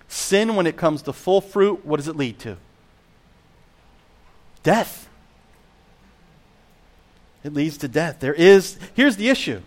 Sin, 0.09 0.57
when 0.57 0.67
it 0.67 0.77
comes 0.77 1.01
to 1.03 1.13
full 1.13 1.41
fruit, 1.41 1.87
what 1.87 1.97
does 1.97 2.09
it 2.09 2.17
lead 2.17 2.39
to? 2.41 2.59
Death. 4.63 5.09
It 7.43 7.55
leads 7.55 7.79
to 7.79 7.89
death. 7.89 8.21
There 8.21 8.35
is, 8.35 8.79
here's 8.95 9.17
the 9.17 9.29
issue 9.29 9.63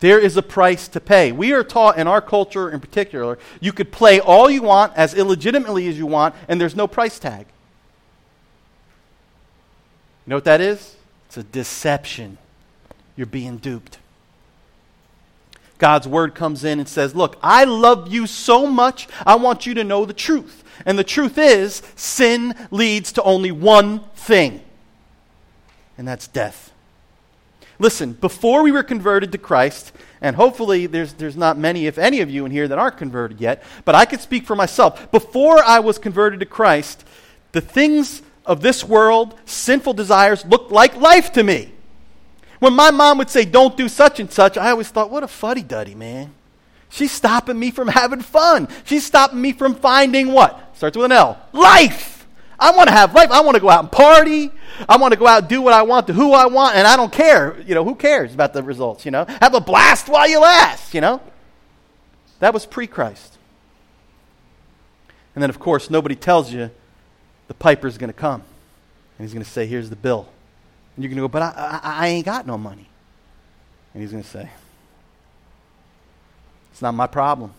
there 0.00 0.18
is 0.18 0.36
a 0.36 0.42
price 0.42 0.88
to 0.88 1.00
pay. 1.00 1.32
We 1.32 1.52
are 1.52 1.64
taught 1.64 1.98
in 1.98 2.06
our 2.06 2.20
culture 2.20 2.70
in 2.70 2.80
particular, 2.80 3.38
you 3.60 3.72
could 3.72 3.90
play 3.90 4.20
all 4.20 4.48
you 4.48 4.62
want 4.62 4.92
as 4.96 5.14
illegitimately 5.14 5.88
as 5.88 5.98
you 5.98 6.06
want, 6.06 6.34
and 6.48 6.60
there's 6.60 6.76
no 6.76 6.86
price 6.86 7.18
tag. 7.18 7.46
You 10.24 10.30
know 10.30 10.36
what 10.36 10.44
that 10.44 10.60
is? 10.60 10.96
It's 11.26 11.36
a 11.36 11.42
deception. 11.42 12.38
You're 13.16 13.26
being 13.26 13.58
duped. 13.58 13.98
God's 15.78 16.06
word 16.08 16.34
comes 16.34 16.64
in 16.64 16.78
and 16.78 16.88
says, 16.88 17.14
Look, 17.14 17.38
I 17.42 17.64
love 17.64 18.12
you 18.12 18.26
so 18.26 18.66
much, 18.66 19.08
I 19.24 19.36
want 19.36 19.66
you 19.66 19.74
to 19.74 19.84
know 19.84 20.04
the 20.04 20.12
truth. 20.12 20.64
And 20.86 20.98
the 20.98 21.04
truth 21.04 21.38
is, 21.38 21.82
sin 21.96 22.54
leads 22.70 23.12
to 23.12 23.22
only 23.22 23.50
one 23.50 24.00
thing, 24.14 24.60
and 25.96 26.06
that's 26.06 26.28
death. 26.28 26.72
Listen, 27.78 28.12
before 28.12 28.62
we 28.62 28.72
were 28.72 28.82
converted 28.82 29.32
to 29.32 29.38
Christ, 29.38 29.92
and 30.20 30.34
hopefully 30.34 30.86
there's, 30.86 31.12
there's 31.14 31.36
not 31.36 31.56
many, 31.56 31.86
if 31.86 31.96
any 31.96 32.20
of 32.20 32.30
you 32.30 32.44
in 32.44 32.50
here 32.50 32.66
that 32.66 32.78
aren't 32.78 32.96
converted 32.96 33.40
yet, 33.40 33.62
but 33.84 33.94
I 33.94 34.04
could 34.04 34.20
speak 34.20 34.44
for 34.44 34.56
myself. 34.56 35.10
Before 35.12 35.62
I 35.62 35.78
was 35.78 35.98
converted 35.98 36.40
to 36.40 36.46
Christ, 36.46 37.04
the 37.52 37.60
things 37.60 38.22
of 38.44 38.62
this 38.62 38.82
world, 38.82 39.38
sinful 39.44 39.94
desires, 39.94 40.44
looked 40.44 40.72
like 40.72 40.96
life 40.96 41.32
to 41.32 41.44
me. 41.44 41.72
When 42.58 42.74
my 42.74 42.90
mom 42.90 43.18
would 43.18 43.30
say, 43.30 43.44
don't 43.44 43.76
do 43.76 43.88
such 43.88 44.18
and 44.18 44.30
such, 44.32 44.56
I 44.56 44.70
always 44.70 44.88
thought, 44.88 45.10
what 45.10 45.22
a 45.22 45.28
fuddy 45.28 45.62
duddy, 45.62 45.94
man. 45.94 46.34
She's 46.88 47.12
stopping 47.12 47.58
me 47.58 47.70
from 47.70 47.88
having 48.02 48.20
fun. 48.20 48.68
She's 48.84 49.06
stopping 49.06 49.40
me 49.40 49.52
from 49.52 49.74
finding 49.76 50.32
what? 50.32 50.76
Starts 50.76 50.96
with 50.96 51.06
an 51.06 51.12
L. 51.12 51.38
Life. 51.52 52.17
I 52.58 52.72
want 52.72 52.88
to 52.88 52.94
have 52.94 53.14
life. 53.14 53.30
I 53.30 53.40
want 53.40 53.54
to 53.54 53.60
go 53.60 53.70
out 53.70 53.84
and 53.84 53.92
party. 53.92 54.50
I 54.88 54.96
want 54.96 55.12
to 55.12 55.18
go 55.18 55.26
out 55.26 55.42
and 55.42 55.48
do 55.48 55.62
what 55.62 55.72
I 55.72 55.82
want 55.82 56.08
to 56.08 56.12
who 56.12 56.32
I 56.32 56.46
want, 56.46 56.76
and 56.76 56.86
I 56.86 56.96
don't 56.96 57.12
care. 57.12 57.60
You 57.60 57.74
know, 57.74 57.84
who 57.84 57.94
cares 57.94 58.34
about 58.34 58.52
the 58.52 58.62
results, 58.62 59.04
you 59.04 59.10
know? 59.10 59.24
Have 59.40 59.54
a 59.54 59.60
blast 59.60 60.08
while 60.08 60.28
you 60.28 60.40
last, 60.40 60.92
you 60.94 61.00
know? 61.00 61.20
That 62.40 62.52
was 62.52 62.66
pre 62.66 62.86
Christ. 62.86 63.36
And 65.34 65.42
then, 65.42 65.50
of 65.50 65.60
course, 65.60 65.88
nobody 65.88 66.16
tells 66.16 66.52
you 66.52 66.70
the 67.46 67.54
piper's 67.54 67.96
going 67.96 68.08
to 68.08 68.18
come. 68.18 68.42
And 69.18 69.26
he's 69.26 69.32
going 69.32 69.44
to 69.44 69.50
say, 69.50 69.66
Here's 69.66 69.90
the 69.90 69.96
bill. 69.96 70.28
And 70.96 71.04
you're 71.04 71.10
going 71.10 71.16
to 71.16 71.22
go, 71.22 71.28
But 71.28 71.42
I, 71.42 71.80
I, 71.82 72.04
I 72.04 72.08
ain't 72.08 72.26
got 72.26 72.46
no 72.46 72.58
money. 72.58 72.88
And 73.94 74.02
he's 74.02 74.10
going 74.10 74.22
to 74.22 74.28
say, 74.28 74.50
It's 76.72 76.82
not 76.82 76.94
my 76.94 77.06
problem. 77.06 77.52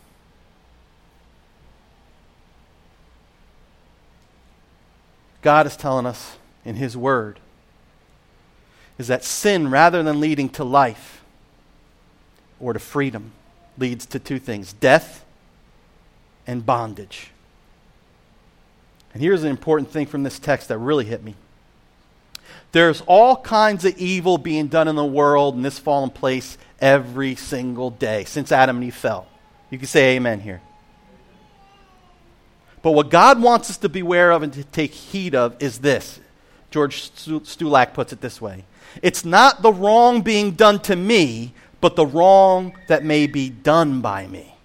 God 5.41 5.65
is 5.65 5.78
telling 5.78 6.06
us 6.06 6.38
in 6.65 6.75
His 6.75 6.95
Word 6.97 7.39
is 8.97 9.08
that 9.08 9.23
sin, 9.23 9.71
rather 9.71 10.04
than 10.04 10.19
leading 10.19 10.49
to 10.49 10.63
life 10.63 11.23
or 12.60 12.73
to 12.73 12.80
freedom, 12.80 13.32
leads 13.78 14.06
to 14.06 14.19
two 14.19 14.38
things 14.38 14.73
death 14.73 15.25
and 16.45 16.65
bondage. 16.65 17.32
And 19.13 19.23
here's 19.23 19.43
an 19.43 19.49
important 19.49 19.89
thing 19.89 20.06
from 20.06 20.23
this 20.23 20.38
text 20.38 20.67
that 20.67 20.78
really 20.78 21.06
hit 21.06 21.23
me. 21.23 21.36
There's 22.71 23.02
all 23.08 23.38
kinds 23.38 23.86
of 23.86 23.97
evil 23.97 24.38
being 24.38 24.67
done 24.67 24.88
in 24.88 24.95
the 24.95 25.06
world 25.06 25.56
in 25.56 25.63
this 25.63 25.80
fallen 25.80 26.12
place 26.12 26.58
every 26.80 27.36
single 27.36 27.89
day 27.89 28.25
since 28.25 28.52
Adam 28.52 28.78
and 28.78 28.86
Eve 28.86 28.95
fell. 28.95 29.28
You 29.71 29.80
can 29.80 29.88
say 29.88 30.15
amen 30.15 30.41
here. 30.41 30.62
But 32.82 32.92
what 32.92 33.10
God 33.10 33.42
wants 33.42 33.70
us 33.70 33.78
to 33.78 33.89
beware 33.89 34.32
of 34.32 34.44
and 34.44 34.54
to 34.54 34.63
take 34.63 34.92
heed 34.92 35.36
of 35.36 35.62
is 35.62 35.80
this. 35.80 36.20
George 36.72 37.12
Stulac 37.12 37.94
puts 37.94 38.13
it 38.13 38.22
this 38.22 38.39
way 38.39 38.63
It's 39.02 39.26
not 39.26 39.62
the 39.62 39.74
wrong 39.74 40.22
being 40.22 40.52
done 40.52 40.80
to 40.82 40.96
me, 40.96 41.54
but 41.82 41.96
the 41.96 42.06
wrong 42.06 42.74
that 42.88 43.04
may 43.04 43.28
be 43.28 43.50
done 43.50 44.02
by 44.02 44.28
me 44.28 44.56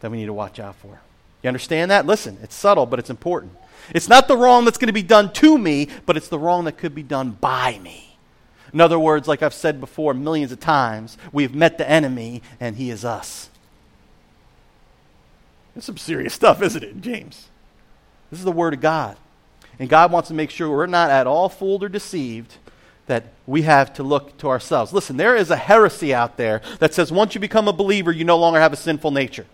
that 0.00 0.10
we 0.10 0.16
need 0.16 0.26
to 0.26 0.32
watch 0.32 0.60
out 0.60 0.76
for. 0.76 1.00
You 1.42 1.48
understand 1.48 1.90
that? 1.90 2.06
Listen, 2.06 2.38
it's 2.42 2.54
subtle, 2.54 2.86
but 2.86 2.98
it's 2.98 3.10
important. 3.10 3.52
It's 3.94 4.08
not 4.08 4.28
the 4.28 4.36
wrong 4.36 4.64
that's 4.64 4.78
going 4.78 4.88
to 4.88 4.92
be 4.92 5.02
done 5.02 5.32
to 5.34 5.56
me, 5.56 5.88
but 6.04 6.16
it's 6.16 6.28
the 6.28 6.38
wrong 6.38 6.64
that 6.64 6.78
could 6.78 6.94
be 6.94 7.02
done 7.02 7.32
by 7.32 7.78
me. 7.78 8.16
In 8.72 8.80
other 8.80 8.98
words, 8.98 9.26
like 9.26 9.42
I've 9.42 9.54
said 9.54 9.80
before 9.80 10.12
millions 10.12 10.52
of 10.52 10.60
times, 10.60 11.16
we've 11.32 11.54
met 11.54 11.78
the 11.78 11.88
enemy 11.88 12.42
and 12.60 12.76
he 12.76 12.90
is 12.90 13.04
us. 13.04 13.48
It's 15.78 15.86
some 15.86 15.96
serious 15.96 16.34
stuff, 16.34 16.60
isn't 16.60 16.82
it, 16.82 17.00
James? 17.00 17.48
This 18.30 18.40
is 18.40 18.44
the 18.44 18.52
Word 18.52 18.74
of 18.74 18.80
God. 18.80 19.16
And 19.78 19.88
God 19.88 20.10
wants 20.10 20.28
to 20.28 20.34
make 20.34 20.50
sure 20.50 20.68
we're 20.68 20.86
not 20.86 21.10
at 21.10 21.26
all 21.26 21.48
fooled 21.48 21.84
or 21.84 21.88
deceived 21.88 22.56
that 23.06 23.26
we 23.46 23.62
have 23.62 23.94
to 23.94 24.02
look 24.02 24.36
to 24.38 24.48
ourselves. 24.48 24.92
Listen, 24.92 25.16
there 25.16 25.36
is 25.36 25.50
a 25.50 25.56
heresy 25.56 26.12
out 26.12 26.36
there 26.36 26.60
that 26.80 26.92
says 26.92 27.10
once 27.10 27.34
you 27.34 27.40
become 27.40 27.68
a 27.68 27.72
believer, 27.72 28.12
you 28.12 28.24
no 28.24 28.36
longer 28.36 28.60
have 28.60 28.72
a 28.72 28.76
sinful 28.76 29.12
nature. 29.12 29.46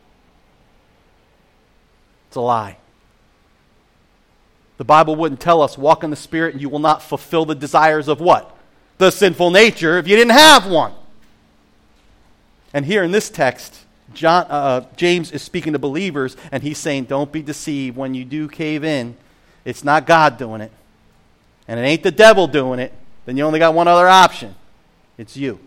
It's 2.29 2.37
a 2.37 2.41
lie. 2.41 2.79
The 4.79 4.85
Bible 4.85 5.15
wouldn't 5.15 5.41
tell 5.41 5.63
us 5.63 5.79
walk 5.79 6.03
in 6.03 6.11
the 6.11 6.17
Spirit 6.17 6.55
and 6.55 6.61
you 6.61 6.69
will 6.69 6.81
not 6.81 7.03
fulfill 7.03 7.45
the 7.45 7.55
desires 7.55 8.09
of 8.09 8.19
what? 8.19 8.57
The 8.99 9.13
sinful 9.13 9.51
nature 9.51 9.99
if 9.99 10.09
you 10.09 10.17
didn't 10.17 10.33
have 10.33 10.69
one. 10.69 10.95
And 12.73 12.87
here 12.87 13.05
in 13.05 13.13
this 13.13 13.31
text, 13.31 13.85
John, 14.15 14.47
uh, 14.49 14.87
James 14.97 15.33
is 15.33 15.43
speaking 15.43 15.73
to 15.75 15.79
believers 15.79 16.37
and 16.53 16.63
he's 16.63 16.79
saying, 16.79 17.05
Don't 17.05 17.31
be 17.31 17.43
deceived 17.43 17.97
when 17.97 18.15
you 18.15 18.25
do 18.25 18.49
cave 18.49 18.85
in. 18.85 19.17
It's 19.65 19.85
not 19.85 20.07
God 20.07 20.37
doing 20.39 20.61
it. 20.61 20.73
And 21.67 21.81
it 21.81 21.85
ain't 21.85 22.03
the 22.03 22.11
devil 22.11 22.47
doing 22.47 22.79
it. 22.79 22.93
Then 23.27 23.37
you 23.37 23.45
only 23.45 23.59
got 23.59 23.75
one 23.75 23.89
other 23.89 24.09
option 24.09 24.55
it's 25.17 25.37
you. 25.37 25.61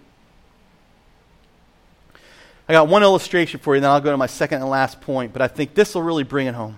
I 2.70 2.74
got 2.74 2.90
one 2.90 3.02
illustration 3.02 3.62
for 3.62 3.76
you, 3.76 3.82
then 3.82 3.90
I'll 3.90 4.02
go 4.02 4.12
to 4.12 4.18
my 4.18 4.28
second 4.28 4.62
and 4.62 4.70
last 4.70 5.00
point, 5.00 5.32
but 5.32 5.42
I 5.42 5.48
think 5.48 5.74
this 5.74 5.96
will 5.96 6.02
really 6.02 6.24
bring 6.24 6.48
it 6.48 6.56
home. 6.56 6.78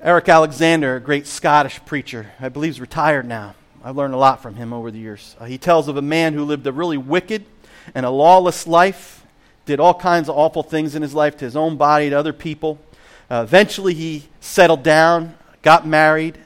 Eric 0.00 0.28
Alexander, 0.28 0.96
a 0.96 1.00
great 1.00 1.26
Scottish 1.26 1.80
preacher, 1.84 2.32
I 2.40 2.48
believe 2.48 2.74
he's 2.74 2.80
retired 2.80 3.26
now. 3.26 3.54
I've 3.84 3.96
learned 3.96 4.14
a 4.14 4.18
lot 4.18 4.42
from 4.42 4.56
him 4.56 4.72
over 4.72 4.90
the 4.90 4.98
years. 4.98 5.36
Uh, 5.38 5.44
he 5.44 5.56
tells 5.56 5.86
of 5.86 5.96
a 5.96 6.02
man 6.02 6.34
who 6.34 6.44
lived 6.44 6.66
a 6.66 6.72
really 6.72 6.96
wicked 6.96 7.44
and 7.94 8.04
a 8.04 8.10
lawless 8.10 8.66
life, 8.66 9.17
did 9.68 9.80
all 9.80 9.92
kinds 9.92 10.30
of 10.30 10.36
awful 10.36 10.62
things 10.62 10.94
in 10.94 11.02
his 11.02 11.14
life 11.14 11.36
to 11.36 11.44
his 11.44 11.54
own 11.54 11.76
body, 11.76 12.08
to 12.08 12.18
other 12.18 12.32
people. 12.32 12.78
Uh, 13.30 13.42
eventually, 13.46 13.92
he 13.92 14.24
settled 14.40 14.82
down, 14.82 15.34
got 15.60 15.86
married, 15.86 16.38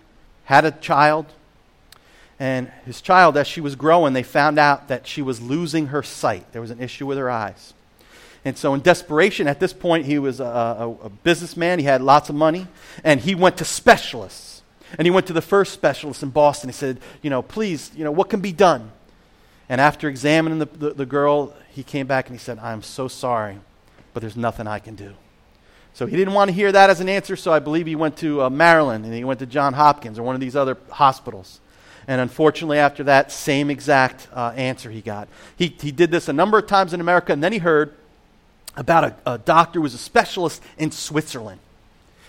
had 0.45 0.65
a 0.65 0.73
child. 0.73 1.27
And 2.41 2.69
his 2.85 3.01
child, 3.01 3.37
as 3.37 3.47
she 3.47 3.61
was 3.61 3.77
growing, 3.77 4.13
they 4.13 4.25
found 4.25 4.59
out 4.59 4.89
that 4.89 5.07
she 5.07 5.23
was 5.23 5.41
losing 5.41 5.87
her 5.87 6.03
sight. 6.03 6.51
There 6.51 6.61
was 6.61 6.73
an 6.73 6.81
issue 6.81 7.07
with 7.07 7.17
her 7.17 7.31
eyes. 7.31 7.73
And 8.45 8.59
so, 8.59 8.75
in 8.75 8.81
desperation, 8.81 9.47
at 9.47 9.61
this 9.61 9.73
point, 9.73 10.05
he 10.05 10.19
was 10.19 10.41
a, 10.41 10.45
a, 10.45 10.91
a, 11.05 11.09
businessman. 11.09 11.79
He 11.79 11.85
had 11.85 12.03
lots 12.03 12.29
of 12.29 12.35
money. 12.35 12.67
And 13.05 13.21
he 13.21 13.37
went 13.37 13.59
to 13.59 13.65
specialists. 13.65 14.63
And 14.99 15.07
he 15.07 15.13
went 15.13 15.29
to 15.29 15.33
the 15.33 15.41
first 15.41 15.73
specialist 15.73 16.25
in 16.25 16.31
Boston. 16.31 16.71
He 16.71 16.75
said, 16.75 16.99
You 17.23 17.31
know, 17.31 17.41
please, 17.41 17.93
you 17.95 18.03
know, 18.03 18.11
what 18.11 18.29
can 18.29 18.41
be 18.41 18.53
done? 18.53 18.91
And 19.69 19.81
after 19.81 20.09
examining 20.09 20.59
the, 20.59 20.67
the, 20.67 20.91
the 20.91 21.07
girl, 21.07 21.55
he 21.71 21.83
came 21.83 22.07
back 22.07 22.29
and 22.29 22.39
he 22.39 22.43
said, 22.43 22.59
I'm 22.59 22.83
so 22.83 23.09
sorry, 23.09 23.59
but 24.13 24.21
there's 24.21 24.37
nothing 24.37 24.67
I 24.67 24.79
can 24.79 24.95
do. 24.95 25.15
So 25.95 26.07
he 26.07 26.17
didn't 26.17 26.35
want 26.35 26.49
to 26.49 26.55
hear 26.55 26.73
that 26.73 26.89
as 26.91 27.01
an 27.01 27.09
answer, 27.09 27.37
so 27.37 27.53
I 27.53 27.59
believe 27.59 27.87
he 27.87 27.97
went 27.97 28.17
to 28.19 28.43
uh, 28.43 28.51
Maryland 28.51 29.05
and 29.05 29.15
he 29.15 29.25
went 29.25 29.41
to 29.41 29.47
John 29.47 29.75
Hopkins 29.75 30.19
or 30.19 30.23
one 30.23 30.35
of 30.35 30.41
these 30.41 30.57
other 30.57 30.79
hospitals. 30.91 31.61
And 32.09 32.21
unfortunately, 32.21 32.79
after 32.79 33.05
that, 33.05 33.31
same 33.31 33.71
exact 33.71 34.29
uh, 34.33 34.53
answer 34.57 34.91
he 34.91 35.01
got. 35.01 35.29
He, 35.57 35.69
he 35.69 35.93
did 35.93 36.11
this 36.11 36.29
a 36.29 36.33
number 36.33 36.59
of 36.59 36.67
times 36.67 36.93
in 36.93 37.01
America, 37.01 37.33
and 37.33 37.45
then 37.45 37.53
he 37.53 37.59
heard 37.59 37.95
about 38.77 39.05
a, 39.05 39.17
a 39.35 39.39
doctor 39.39 39.79
who 39.79 39.83
was 39.83 39.95
a 39.95 39.99
specialist 39.99 40.63
in 40.79 40.91
Switzerland. 40.91 41.61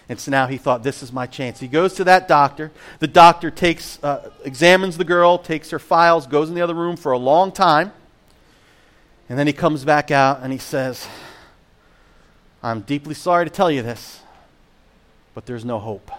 And 0.10 0.20
so 0.20 0.32
now 0.32 0.48
he 0.48 0.58
thought, 0.58 0.84
this 0.84 1.02
is 1.02 1.14
my 1.14 1.26
chance. 1.26 1.60
He 1.60 1.68
goes 1.68 1.94
to 1.94 2.04
that 2.04 2.28
doctor. 2.28 2.72
The 3.00 3.08
doctor 3.08 3.50
takes, 3.50 4.04
uh, 4.04 4.32
examines 4.44 4.98
the 4.98 5.06
girl, 5.06 5.38
takes 5.38 5.70
her 5.70 5.80
files, 5.80 6.28
goes 6.28 6.50
in 6.50 6.56
the 6.56 6.62
other 6.62 6.74
room 6.74 6.98
for 6.98 7.14
a 7.14 7.18
long 7.18 7.52
time. 7.52 7.94
And 9.30 9.40
then 9.40 9.48
he 9.48 9.54
comes 9.54 9.86
back 9.86 10.12
out 10.12 10.42
and 10.42 10.52
he 10.52 10.60
says, 10.60 11.08
I'm 12.62 12.82
deeply 12.82 13.14
sorry 13.14 13.46
to 13.46 13.50
tell 13.50 13.72
you 13.72 13.82
this, 13.82 14.22
but 15.34 15.46
there's 15.46 15.66
no 15.66 15.80
hope. 15.80 16.12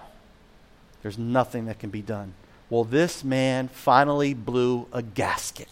There's 1.03 1.19
nothing 1.19 1.67
that 1.67 1.79
can 1.79 1.91
be 1.91 2.03
done. 2.03 2.35
Well, 2.71 2.85
this 2.85 3.23
man 3.23 3.69
finally 3.69 4.33
blew 4.35 4.89
a 4.93 5.03
gasket. 5.03 5.69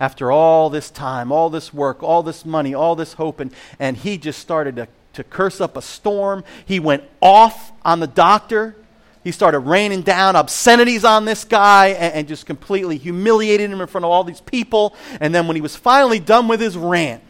After 0.00 0.32
all 0.32 0.70
this 0.70 0.90
time, 0.90 1.30
all 1.30 1.50
this 1.50 1.74
work, 1.74 2.02
all 2.02 2.22
this 2.22 2.46
money, 2.46 2.74
all 2.74 2.96
this 2.96 3.12
hope, 3.12 3.38
and, 3.38 3.52
and 3.78 3.98
he 3.98 4.16
just 4.16 4.38
started 4.38 4.76
to, 4.76 4.88
to 5.20 5.24
curse 5.24 5.60
up 5.60 5.76
a 5.76 5.82
storm. 5.82 6.44
He 6.64 6.80
went 6.80 7.04
off 7.20 7.72
on 7.84 8.00
the 8.00 8.06
doctor. 8.06 8.74
He 9.22 9.32
started 9.32 9.60
raining 9.60 10.00
down 10.00 10.34
obscenities 10.34 11.04
on 11.04 11.26
this 11.26 11.44
guy 11.44 11.88
and, 11.88 12.14
and 12.14 12.28
just 12.28 12.46
completely 12.46 12.96
humiliated 12.96 13.70
him 13.70 13.80
in 13.80 13.86
front 13.86 14.06
of 14.06 14.10
all 14.10 14.24
these 14.24 14.40
people. 14.40 14.94
And 15.20 15.34
then 15.34 15.46
when 15.46 15.56
he 15.56 15.60
was 15.60 15.76
finally 15.76 16.18
done 16.18 16.48
with 16.48 16.58
his 16.58 16.76
rant, 16.76 17.22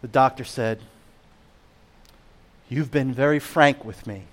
the 0.00 0.08
doctor 0.08 0.44
said, 0.44 0.80
You've 2.68 2.90
been 2.90 3.12
very 3.12 3.38
frank 3.38 3.84
with 3.84 4.06
me. 4.06 4.24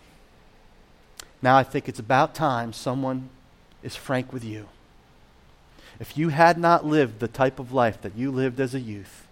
Now 1.41 1.57
I 1.57 1.63
think 1.63 1.88
it's 1.88 1.99
about 1.99 2.33
time 2.33 2.73
someone 2.73 3.29
is 3.83 3.95
frank 3.95 4.31
with 4.31 4.43
you. 4.43 4.67
If 5.99 6.17
you 6.17 6.29
had 6.29 6.57
not 6.57 6.86
lived 6.86 7.19
the 7.19 7.27
type 7.27 7.59
of 7.59 7.71
life 7.71 8.01
that 8.01 8.15
you 8.15 8.31
lived 8.31 8.59
as 8.59 8.73
a 8.73 8.79
youth, 8.79 9.27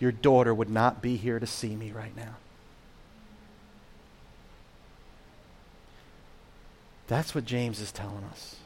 your 0.00 0.10
daughter 0.10 0.52
would 0.52 0.70
not 0.70 1.02
be 1.02 1.16
here 1.16 1.38
to 1.38 1.46
see 1.46 1.76
me 1.76 1.92
right 1.92 2.16
now. 2.16 2.36
That's 7.06 7.34
what 7.34 7.44
James 7.44 7.80
is 7.80 7.92
telling 7.92 8.24
us. 8.30 8.56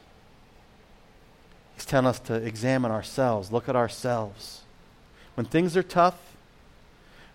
He's 1.75 1.85
telling 1.85 2.07
us 2.07 2.19
to 2.19 2.35
examine 2.35 2.91
ourselves, 2.91 3.51
look 3.51 3.67
at 3.67 3.75
ourselves. 3.75 4.61
When 5.33 5.45
things 5.45 5.75
are 5.75 5.83
tough, 5.83 6.17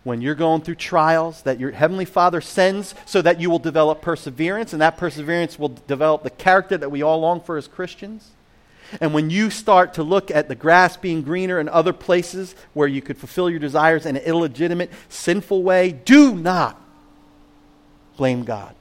when 0.02 0.22
you're 0.22 0.34
going 0.34 0.62
through 0.62 0.76
trials 0.76 1.42
that 1.42 1.60
your 1.60 1.72
Heavenly 1.72 2.06
Father 2.06 2.40
sends 2.40 2.94
so 3.04 3.20
that 3.20 3.38
you 3.38 3.50
will 3.50 3.58
develop 3.58 4.00
perseverance, 4.00 4.72
and 4.72 4.80
that 4.80 4.96
perseverance 4.96 5.58
will 5.58 5.76
develop 5.86 6.22
the 6.22 6.30
character 6.30 6.78
that 6.78 6.90
we 6.90 7.02
all 7.02 7.20
long 7.20 7.40
for 7.40 7.58
as 7.58 7.68
Christians. 7.68 8.30
And 9.00 9.12
when 9.14 9.31
you 9.31 9.50
start 9.50 9.94
to 9.94 10.03
look 10.03 10.31
at 10.31 10.48
the 10.48 10.55
grass 10.55 10.96
being 10.96 11.22
greener 11.22 11.61
in 11.61 11.68
other 11.68 11.92
places 11.92 12.55
where 12.72 12.88
you 12.88 13.03
could 13.03 13.18
fulfill 13.18 13.50
your 13.50 13.61
desires 13.61 14.07
in 14.07 14.16
an 14.16 14.22
illegitimate, 14.22 14.90
sinful 15.09 15.62
way, 15.62 15.92
do 15.92 16.35
not 16.35 16.81
blame 18.16 18.44
God. 18.44 18.74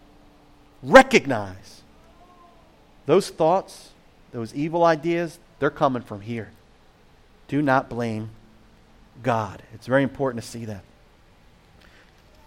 Recognize 0.82 1.82
those 3.06 3.30
thoughts, 3.30 3.90
those 4.32 4.54
evil 4.56 4.84
ideas, 4.84 5.40
they're 5.60 5.70
coming 5.70 6.02
from 6.02 6.22
here. 6.22 6.52
Do 7.48 7.62
not 7.62 7.90
blame 7.90 8.30
God. 9.24 9.62
It's 9.74 9.88
very 9.88 10.04
important 10.04 10.44
to 10.44 10.50
see 10.50 10.66
that. 10.66 10.84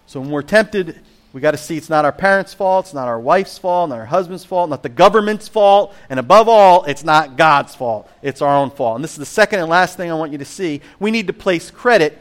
So 0.06 0.20
when 0.20 0.30
we're 0.30 0.42
tempted 0.42 1.00
We 1.32 1.40
got 1.40 1.52
to 1.52 1.58
see 1.58 1.78
it's 1.78 1.88
not 1.88 2.04
our 2.04 2.12
parents' 2.12 2.52
fault, 2.52 2.86
it's 2.86 2.94
not 2.94 3.08
our 3.08 3.18
wife's 3.18 3.56
fault, 3.56 3.88
not 3.88 3.98
our 3.98 4.06
husband's 4.06 4.44
fault, 4.44 4.68
not 4.68 4.82
the 4.82 4.90
government's 4.90 5.48
fault, 5.48 5.94
and 6.10 6.20
above 6.20 6.46
all, 6.46 6.84
it's 6.84 7.04
not 7.04 7.36
God's 7.36 7.74
fault. 7.74 8.10
It's 8.20 8.42
our 8.42 8.54
own 8.54 8.70
fault. 8.70 8.96
And 8.96 9.04
this 9.04 9.12
is 9.12 9.18
the 9.18 9.24
second 9.24 9.60
and 9.60 9.68
last 9.68 9.96
thing 9.96 10.10
I 10.10 10.14
want 10.14 10.32
you 10.32 10.38
to 10.38 10.44
see. 10.44 10.82
We 11.00 11.10
need 11.10 11.28
to 11.28 11.32
place 11.32 11.70
credit 11.70 12.18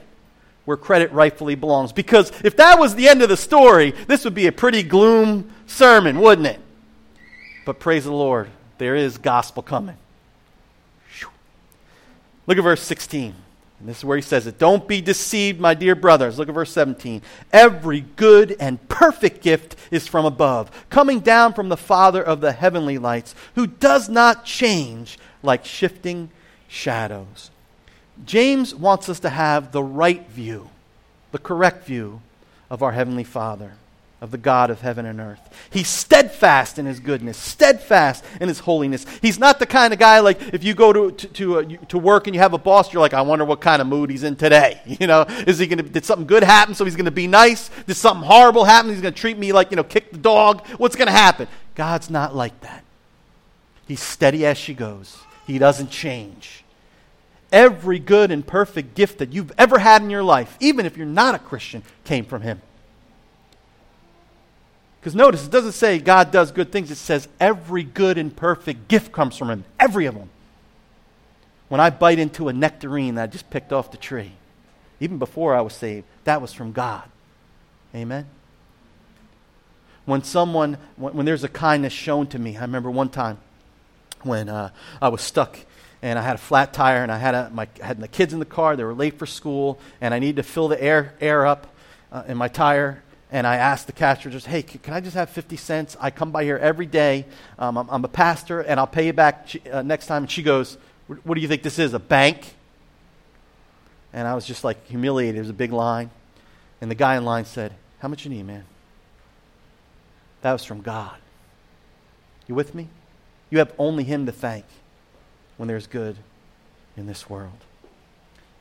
where 0.64 0.78
credit 0.78 1.12
rightfully 1.12 1.56
belongs. 1.56 1.92
Because 1.92 2.32
if 2.44 2.56
that 2.58 2.80
was 2.80 2.96
the 2.96 3.10
end 3.10 3.22
of 3.22 3.28
the 3.28 3.38
story, 3.38 3.92
this 4.08 4.24
would 4.24 4.36
be 4.36 4.48
a 4.48 4.52
pretty 4.52 4.84
gloom 4.84 5.52
sermon, 5.68 6.20
wouldn't 6.22 6.48
it? 6.48 6.60
But 7.66 7.80
praise 7.80 8.06
the 8.06 8.14
Lord, 8.14 8.50
there 8.78 8.96
is 8.96 9.18
gospel 9.18 9.62
coming. 9.62 9.98
Look 12.48 12.58
at 12.58 12.64
verse 12.64 12.82
16. 12.82 13.36
And 13.82 13.90
this 13.90 13.98
is 13.98 14.06
where 14.06 14.16
he 14.16 14.22
says 14.22 14.46
it. 14.46 14.60
Don't 14.60 14.88
be 14.88 15.02
deceived, 15.02 15.60
my 15.60 15.74
dear 15.74 15.96
brothers. 15.96 16.38
Look 16.38 16.48
at 16.48 16.54
verse 16.54 16.72
17. 16.72 17.24
Every 17.52 18.02
good 18.02 18.56
and 18.60 18.88
perfect 18.88 19.42
gift 19.42 19.76
is 19.90 20.08
from 20.08 20.24
above, 20.24 20.70
coming 20.92 21.20
down 21.20 21.54
from 21.54 21.70
the 21.70 21.76
Father 21.78 22.22
of 22.22 22.42
the 22.42 22.52
heavenly 22.52 23.00
lights, 23.00 23.34
who 23.56 23.66
does 23.66 24.08
not 24.08 24.46
change 24.46 25.18
like 25.42 25.66
shifting 25.66 26.30
shadows. 26.68 27.50
James 28.24 28.76
wants 28.76 29.10
us 29.10 29.20
to 29.22 29.30
have 29.30 29.72
the 29.72 29.84
right 29.84 30.30
view, 30.30 30.70
the 31.32 31.40
correct 31.40 31.88
view 31.88 32.22
of 32.70 32.84
our 32.84 32.92
Heavenly 32.92 33.24
Father 33.24 33.74
of 34.22 34.30
the 34.30 34.38
God 34.38 34.70
of 34.70 34.82
heaven 34.82 35.08
and 35.08 35.20
earth. 35.20 35.42
He's 35.72 35.88
steadfast 35.88 36.78
in 36.78 36.86
his 36.86 37.00
goodness, 37.00 37.38
steadfast 37.38 38.24
in 38.40 38.48
his 38.48 38.60
holiness. 38.60 39.04
He's 39.20 39.40
not 39.40 39.58
the 39.58 39.66
kind 39.66 39.94
of 39.94 40.00
guy 40.00 40.20
like 40.20 40.40
if 40.54 40.64
you 40.64 40.76
go 40.76 40.94
to, 40.94 41.12
to, 41.12 41.28
to, 41.28 41.60
uh, 41.60 41.64
to 41.88 41.98
work 41.98 42.28
and 42.28 42.36
you 42.36 42.40
have 42.40 42.54
a 42.54 42.60
boss, 42.60 42.94
you're 42.94 43.02
like, 43.02 43.16
I 43.16 43.22
wonder 43.22 43.44
what 43.44 43.62
kind 43.62 43.82
of 43.82 43.88
mood 43.88 44.12
he's 44.12 44.24
in 44.24 44.36
today. 44.36 44.80
You 45.02 45.08
know, 45.08 45.26
is 45.48 45.58
he 45.58 45.66
going 45.66 45.80
to, 45.80 45.84
did 45.84 46.06
something 46.06 46.28
good 46.28 46.44
happen 46.44 46.76
so 46.76 46.86
he's 46.86 46.96
going 46.96 47.06
to 47.06 47.12
be 47.12 47.26
nice? 47.26 47.72
Did 47.88 47.96
something 47.96 48.28
horrible 48.28 48.66
happen? 48.66 48.92
He's 48.92 49.02
going 49.02 49.14
to 49.14 49.20
treat 49.20 49.36
me 49.36 49.52
like, 49.52 49.72
you 49.72 49.78
know, 49.78 49.84
kick 49.84 50.12
the 50.12 50.20
dog? 50.20 50.68
What's 50.78 50.96
going 50.96 51.08
to 51.08 51.14
happen? 51.14 51.48
God's 51.74 52.12
not 52.12 52.36
like 52.36 52.60
that. 52.62 52.84
He's 53.88 54.00
steady 54.00 54.46
as 54.46 54.60
she 54.60 54.76
goes, 54.76 55.18
he 55.48 55.58
doesn't 55.58 55.90
change. 55.90 56.64
Every 57.52 57.98
good 57.98 58.30
and 58.30 58.46
perfect 58.46 58.94
gift 58.94 59.18
that 59.18 59.34
you've 59.34 59.52
ever 59.58 59.80
had 59.80 60.04
in 60.04 60.12
your 60.12 60.24
life, 60.24 60.56
even 60.60 60.86
if 60.86 60.98
you're 60.98 61.08
not 61.08 61.34
a 61.34 61.40
Christian, 61.40 61.84
came 62.04 62.26
from 62.26 62.44
him. 62.44 62.62
Because 65.02 65.16
notice, 65.16 65.44
it 65.44 65.52
doesn't 65.52 65.72
say 65.72 65.98
God 65.98 66.30
does 66.30 66.52
good 66.52 66.72
things, 66.72 66.92
it 66.92 66.96
says 66.96 67.28
every 67.40 67.82
good 67.82 68.20
and 68.20 68.36
perfect 68.36 68.88
gift 68.88 69.12
comes 69.12 69.36
from 69.36 69.50
Him. 69.50 69.64
Every 69.80 70.06
of 70.06 70.14
them. 70.14 70.30
When 71.70 71.82
I 71.82 71.90
bite 71.90 72.20
into 72.20 72.50
a 72.50 72.54
nectarine 72.54 73.16
that 73.16 73.24
I 73.24 73.28
just 73.28 73.50
picked 73.50 73.74
off 73.74 73.90
the 73.90 73.98
tree, 73.98 74.34
even 75.00 75.18
before 75.18 75.56
I 75.56 75.62
was 75.62 75.74
saved, 75.74 76.06
that 76.26 76.40
was 76.40 76.54
from 76.54 76.72
God. 76.72 77.04
Amen? 77.96 78.28
When 80.06 80.24
someone, 80.24 80.78
when, 80.98 81.16
when 81.16 81.26
there's 81.26 81.44
a 81.44 81.50
kindness 81.50 81.94
shown 81.94 82.28
to 82.28 82.40
me, 82.40 82.56
I 82.56 82.62
remember 82.62 82.92
one 82.92 83.10
time 83.10 83.40
when 84.22 84.50
uh, 84.50 84.70
I 85.02 85.10
was 85.10 85.22
stuck 85.22 85.58
and 86.04 86.20
I 86.20 86.22
had 86.22 86.36
a 86.36 86.40
flat 86.40 86.74
tire 86.74 87.02
and 87.02 87.12
I 87.12 87.18
had, 87.18 87.34
a, 87.34 87.50
my, 87.52 87.68
had 87.82 88.00
the 88.00 88.08
kids 88.08 88.34
in 88.34 88.40
the 88.40 88.46
car, 88.46 88.76
they 88.76 88.84
were 88.84 88.94
late 88.94 89.18
for 89.18 89.26
school, 89.26 89.80
and 90.00 90.14
I 90.14 90.20
needed 90.20 90.36
to 90.36 90.44
fill 90.44 90.68
the 90.68 90.82
air, 90.82 91.16
air 91.20 91.48
up 91.48 91.74
uh, 92.12 92.24
in 92.28 92.38
my 92.38 92.48
tire 92.50 93.02
and 93.32 93.48
I 93.48 93.56
asked 93.56 93.88
the 93.88 93.94
cashier 93.94 94.32
just, 94.32 94.46
hey, 94.46 94.62
can 94.62 94.94
I 94.94 95.00
just 95.00 95.16
have 95.16 95.30
50 95.30 95.56
cents? 95.56 95.96
I 96.00 96.12
come 96.12 96.32
by 96.32 96.44
here 96.44 96.58
every 96.58 96.86
day. 96.86 97.26
Um, 97.58 97.78
I'm, 97.78 97.90
I'm, 97.90 98.04
a 98.04 98.10
pastor, 98.10 98.60
and 98.60 98.78
I'll 98.78 98.88
pay 98.88 99.06
you 99.06 99.14
back 99.14 99.48
she, 99.48 99.62
uh, 99.72 99.82
next 99.82 100.08
time. 100.08 100.24
And 100.24 100.32
she 100.32 100.44
goes, 100.44 100.78
what 101.08 101.36
do 101.36 101.42
you 101.42 101.48
think 101.48 101.64
this 101.64 101.80
is, 101.80 101.94
a 101.94 102.00
bank? 102.00 102.56
And 104.12 104.28
I 104.28 104.36
was 104.36 104.46
just 104.46 104.66
like 104.66 104.86
humiliated. 104.88 105.38
It 105.38 105.40
was 105.40 105.50
a 105.50 105.54
big 105.54 105.72
line. 105.72 106.12
And 106.82 106.92
the 106.92 106.96
guy 106.96 107.16
in 107.16 107.24
line 107.24 107.46
said, 107.46 107.74
how 108.00 108.10
much 108.10 108.26
you 108.26 108.32
need, 108.32 108.46
man? 108.46 108.66
That 110.42 110.52
was 110.52 110.66
from 110.66 110.82
God. 110.82 111.16
You 112.48 112.56
with 112.56 112.76
me? 112.76 112.90
You 113.50 113.60
have 113.60 113.72
only 113.78 114.04
Him 114.04 114.26
to 114.26 114.32
thank 114.32 114.66
when 115.56 115.68
there's 115.68 115.88
good 115.88 116.18
in 116.98 117.06
this 117.06 117.30
world. 117.30 117.58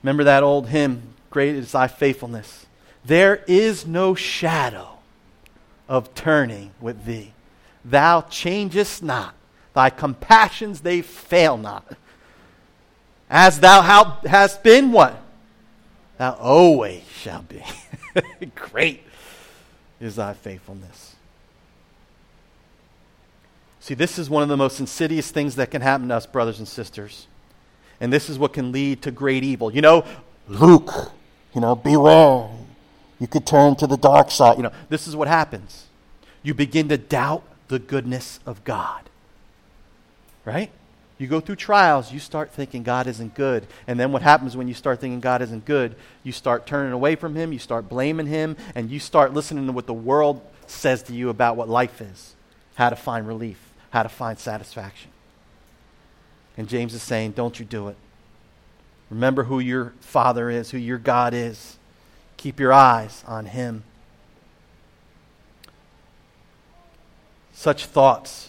Remember 0.03 0.25
that 0.25 0.43
old 0.43 0.69
hymn, 0.69 1.15
Great 1.31 1.57
is 1.57 1.73
Thy 1.73 1.89
Faithfulness. 1.89 2.67
There 3.05 3.43
is 3.47 3.87
no 3.87 4.15
shadow 4.15 4.99
of 5.89 6.15
turning 6.15 6.73
with 6.81 7.05
thee. 7.05 7.33
Thou 7.85 8.23
changest 8.23 9.03
not. 9.03 9.35
Thy 9.75 9.91
compassions, 9.91 10.81
they 10.81 11.03
fail 11.03 11.57
not. 11.57 11.97
As 13.29 13.61
thou 13.61 13.81
hast 14.27 14.63
been, 14.63 14.93
what? 14.93 15.21
Thou 16.19 16.33
always 16.33 17.03
shalt 17.09 17.49
be. 17.49 17.63
Great 18.55 19.03
is 20.01 20.17
thy 20.17 20.35
faithfulness. 20.35 21.15
See, 23.81 23.95
this 23.95 24.19
is 24.19 24.29
one 24.29 24.43
of 24.43 24.49
the 24.49 24.57
most 24.57 24.81
insidious 24.81 25.31
things 25.31 25.57
that 25.57 25.71
can 25.71 25.81
happen 25.81 26.09
to 26.09 26.17
us, 26.17 26.27
brothers 26.27 26.59
and 26.59 26.69
sisters. 26.69 27.27
And 28.01 28.13
this 28.13 28.29
is 28.29 28.39
what 28.39 28.53
can 28.53 28.73
lead 28.73 29.03
to 29.03 29.11
great 29.11 29.45
evil. 29.45 29.73
You 29.73 29.81
know, 29.81 30.05
Luke, 30.49 30.93
you 31.55 31.61
know, 31.61 31.75
beware. 31.75 32.49
You 33.21 33.29
could 33.29 33.47
turn 33.47 33.77
to 33.77 33.87
the 33.87 33.97
dark 33.97 34.31
side. 34.31 34.57
You 34.57 34.65
know, 34.65 34.73
this 34.89 35.07
is 35.07 35.15
what 35.15 35.29
happens. 35.29 35.87
You 36.43 36.55
begin 36.55 36.89
to 36.89 36.97
doubt 36.97 37.45
the 37.69 37.79
goodness 37.79 38.41
of 38.47 38.65
God. 38.65 39.09
Right? 40.45 40.71
You 41.19 41.27
go 41.27 41.39
through 41.39 41.57
trials, 41.57 42.13
you 42.13 42.19
start 42.19 42.51
thinking 42.51 42.83
God 42.83 43.07
isn't 43.07 43.35
good. 43.35 43.67
And 43.87 44.01
then 44.01 44.11
what 44.11 44.23
happens 44.23 44.57
when 44.57 44.69
you 44.69 44.75
start 44.75 45.01
thinking 45.01 45.21
God 45.21 45.43
isn't 45.43 45.67
good? 45.67 45.95
You 46.23 46.33
start 46.33 46.67
turning 46.67 46.93
away 46.93 47.15
from 47.15 47.35
Him, 47.35 47.53
you 47.53 47.59
start 47.59 47.91
blaming 47.91 48.27
Him, 48.27 48.57
and 48.75 48.91
you 48.91 48.99
start 48.99 49.35
listening 49.35 49.67
to 49.67 49.73
what 49.73 49.87
the 49.87 49.93
world 49.93 50.41
says 50.67 51.03
to 51.05 51.13
you 51.13 51.29
about 51.29 51.59
what 51.59 51.69
life 51.69 52.01
is, 52.01 52.35
how 52.77 52.89
to 52.89 52.97
find 52.97 53.29
relief, 53.29 53.59
how 53.91 54.03
to 54.03 54.09
find 54.09 54.39
satisfaction. 54.39 55.11
And 56.57 56.71
James 56.71 56.95
is 56.95 57.03
saying, 57.03 57.33
don't 57.33 57.59
you 57.59 57.67
do 57.67 57.89
it. 57.89 57.97
Remember 59.11 59.45
who 59.45 59.59
your 59.59 59.93
Father 60.01 60.49
is, 60.49 60.71
who 60.71 60.79
your 60.79 60.99
God 60.99 61.35
is. 61.35 61.77
Keep 62.41 62.59
your 62.59 62.73
eyes 62.73 63.23
on 63.27 63.45
Him. 63.45 63.85
Such 67.53 67.85
thoughts 67.85 68.49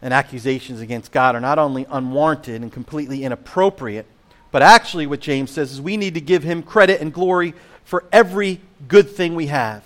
and 0.00 0.14
accusations 0.14 0.80
against 0.80 1.12
God 1.12 1.36
are 1.36 1.42
not 1.42 1.58
only 1.58 1.86
unwarranted 1.90 2.62
and 2.62 2.72
completely 2.72 3.22
inappropriate, 3.22 4.06
but 4.50 4.62
actually, 4.62 5.06
what 5.06 5.20
James 5.20 5.50
says 5.50 5.72
is 5.72 5.82
we 5.82 5.98
need 5.98 6.14
to 6.14 6.22
give 6.22 6.42
Him 6.42 6.62
credit 6.62 7.02
and 7.02 7.12
glory 7.12 7.52
for 7.84 8.04
every 8.12 8.62
good 8.88 9.10
thing 9.10 9.34
we 9.34 9.48
have. 9.48 9.84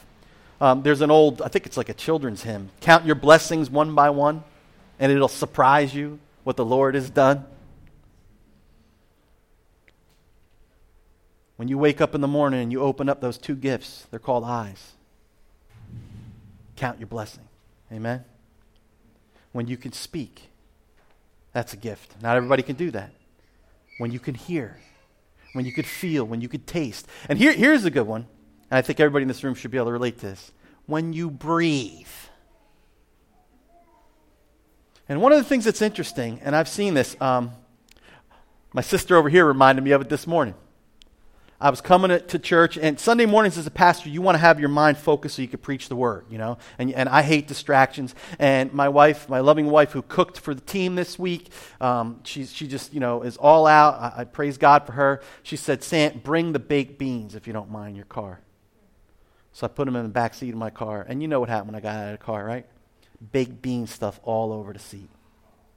Um, 0.60 0.84
there's 0.84 1.00
an 1.00 1.10
old, 1.10 1.42
I 1.42 1.48
think 1.48 1.66
it's 1.66 1.76
like 1.76 1.88
a 1.88 1.94
children's 1.94 2.44
hymn 2.44 2.70
Count 2.80 3.04
your 3.04 3.16
blessings 3.16 3.70
one 3.70 3.92
by 3.96 4.10
one, 4.10 4.44
and 5.00 5.10
it'll 5.10 5.26
surprise 5.26 5.92
you 5.92 6.20
what 6.44 6.56
the 6.56 6.64
Lord 6.64 6.94
has 6.94 7.10
done. 7.10 7.44
When 11.56 11.68
you 11.68 11.78
wake 11.78 12.00
up 12.00 12.14
in 12.14 12.20
the 12.20 12.28
morning 12.28 12.60
and 12.60 12.72
you 12.72 12.80
open 12.80 13.08
up 13.08 13.20
those 13.20 13.38
two 13.38 13.54
gifts, 13.54 14.06
they're 14.10 14.18
called 14.18 14.44
eyes. 14.44 14.92
Count 16.76 16.98
your 16.98 17.06
blessing. 17.06 17.44
Amen? 17.92 18.24
When 19.52 19.66
you 19.66 19.76
can 19.76 19.92
speak, 19.92 20.50
that's 21.52 21.74
a 21.74 21.76
gift. 21.76 22.14
Not 22.22 22.36
everybody 22.36 22.62
can 22.62 22.76
do 22.76 22.90
that. 22.92 23.10
When 23.98 24.10
you 24.10 24.18
can 24.18 24.34
hear, 24.34 24.78
when 25.52 25.66
you 25.66 25.72
could 25.72 25.86
feel, 25.86 26.24
when 26.24 26.40
you 26.40 26.48
could 26.48 26.66
taste. 26.66 27.06
And 27.28 27.38
here, 27.38 27.52
here's 27.52 27.84
a 27.84 27.90
good 27.90 28.06
one, 28.06 28.26
and 28.70 28.78
I 28.78 28.82
think 28.82 28.98
everybody 28.98 29.22
in 29.22 29.28
this 29.28 29.44
room 29.44 29.54
should 29.54 29.70
be 29.70 29.76
able 29.76 29.88
to 29.88 29.92
relate 29.92 30.18
to 30.20 30.26
this. 30.26 30.52
When 30.86 31.12
you 31.12 31.30
breathe. 31.30 32.06
And 35.08 35.20
one 35.20 35.32
of 35.32 35.38
the 35.38 35.44
things 35.44 35.66
that's 35.66 35.82
interesting, 35.82 36.40
and 36.42 36.56
I've 36.56 36.68
seen 36.68 36.94
this, 36.94 37.14
um, 37.20 37.52
my 38.72 38.80
sister 38.80 39.16
over 39.16 39.28
here 39.28 39.44
reminded 39.44 39.84
me 39.84 39.90
of 39.90 40.00
it 40.00 40.08
this 40.08 40.26
morning. 40.26 40.54
I 41.62 41.70
was 41.70 41.80
coming 41.80 42.20
to 42.26 42.38
church, 42.40 42.76
and 42.76 42.98
Sunday 42.98 43.24
mornings 43.24 43.56
as 43.56 43.68
a 43.68 43.70
pastor, 43.70 44.08
you 44.08 44.20
want 44.20 44.34
to 44.34 44.40
have 44.40 44.58
your 44.58 44.68
mind 44.68 44.98
focused 44.98 45.36
so 45.36 45.42
you 45.42 45.48
can 45.48 45.60
preach 45.60 45.88
the 45.88 45.94
word, 45.94 46.26
you 46.28 46.36
know? 46.36 46.58
And, 46.76 46.92
and 46.92 47.08
I 47.08 47.22
hate 47.22 47.46
distractions. 47.46 48.16
And 48.40 48.72
my 48.72 48.88
wife, 48.88 49.28
my 49.28 49.38
loving 49.38 49.66
wife 49.66 49.92
who 49.92 50.02
cooked 50.02 50.40
for 50.40 50.54
the 50.54 50.60
team 50.60 50.96
this 50.96 51.20
week, 51.20 51.50
um, 51.80 52.18
she, 52.24 52.46
she 52.46 52.66
just, 52.66 52.92
you 52.92 52.98
know, 52.98 53.22
is 53.22 53.36
all 53.36 53.68
out. 53.68 53.94
I, 53.94 54.22
I 54.22 54.24
praise 54.24 54.58
God 54.58 54.86
for 54.86 54.92
her. 54.92 55.22
She 55.44 55.54
said, 55.54 55.84
Sam, 55.84 56.20
bring 56.24 56.52
the 56.52 56.58
baked 56.58 56.98
beans 56.98 57.36
if 57.36 57.46
you 57.46 57.52
don't 57.52 57.70
mind 57.70 57.94
your 57.94 58.06
car. 58.06 58.40
So 59.52 59.64
I 59.64 59.68
put 59.68 59.84
them 59.84 59.94
in 59.94 60.02
the 60.02 60.08
back 60.08 60.34
seat 60.34 60.50
of 60.50 60.56
my 60.56 60.70
car. 60.70 61.06
And 61.08 61.22
you 61.22 61.28
know 61.28 61.38
what 61.38 61.48
happened 61.48 61.72
when 61.72 61.76
I 61.76 61.80
got 61.80 61.94
out 61.94 62.12
of 62.12 62.18
the 62.18 62.24
car, 62.24 62.44
right? 62.44 62.66
Baked 63.30 63.62
bean 63.62 63.86
stuff 63.86 64.18
all 64.24 64.52
over 64.52 64.72
the 64.72 64.80
seat. 64.80 65.10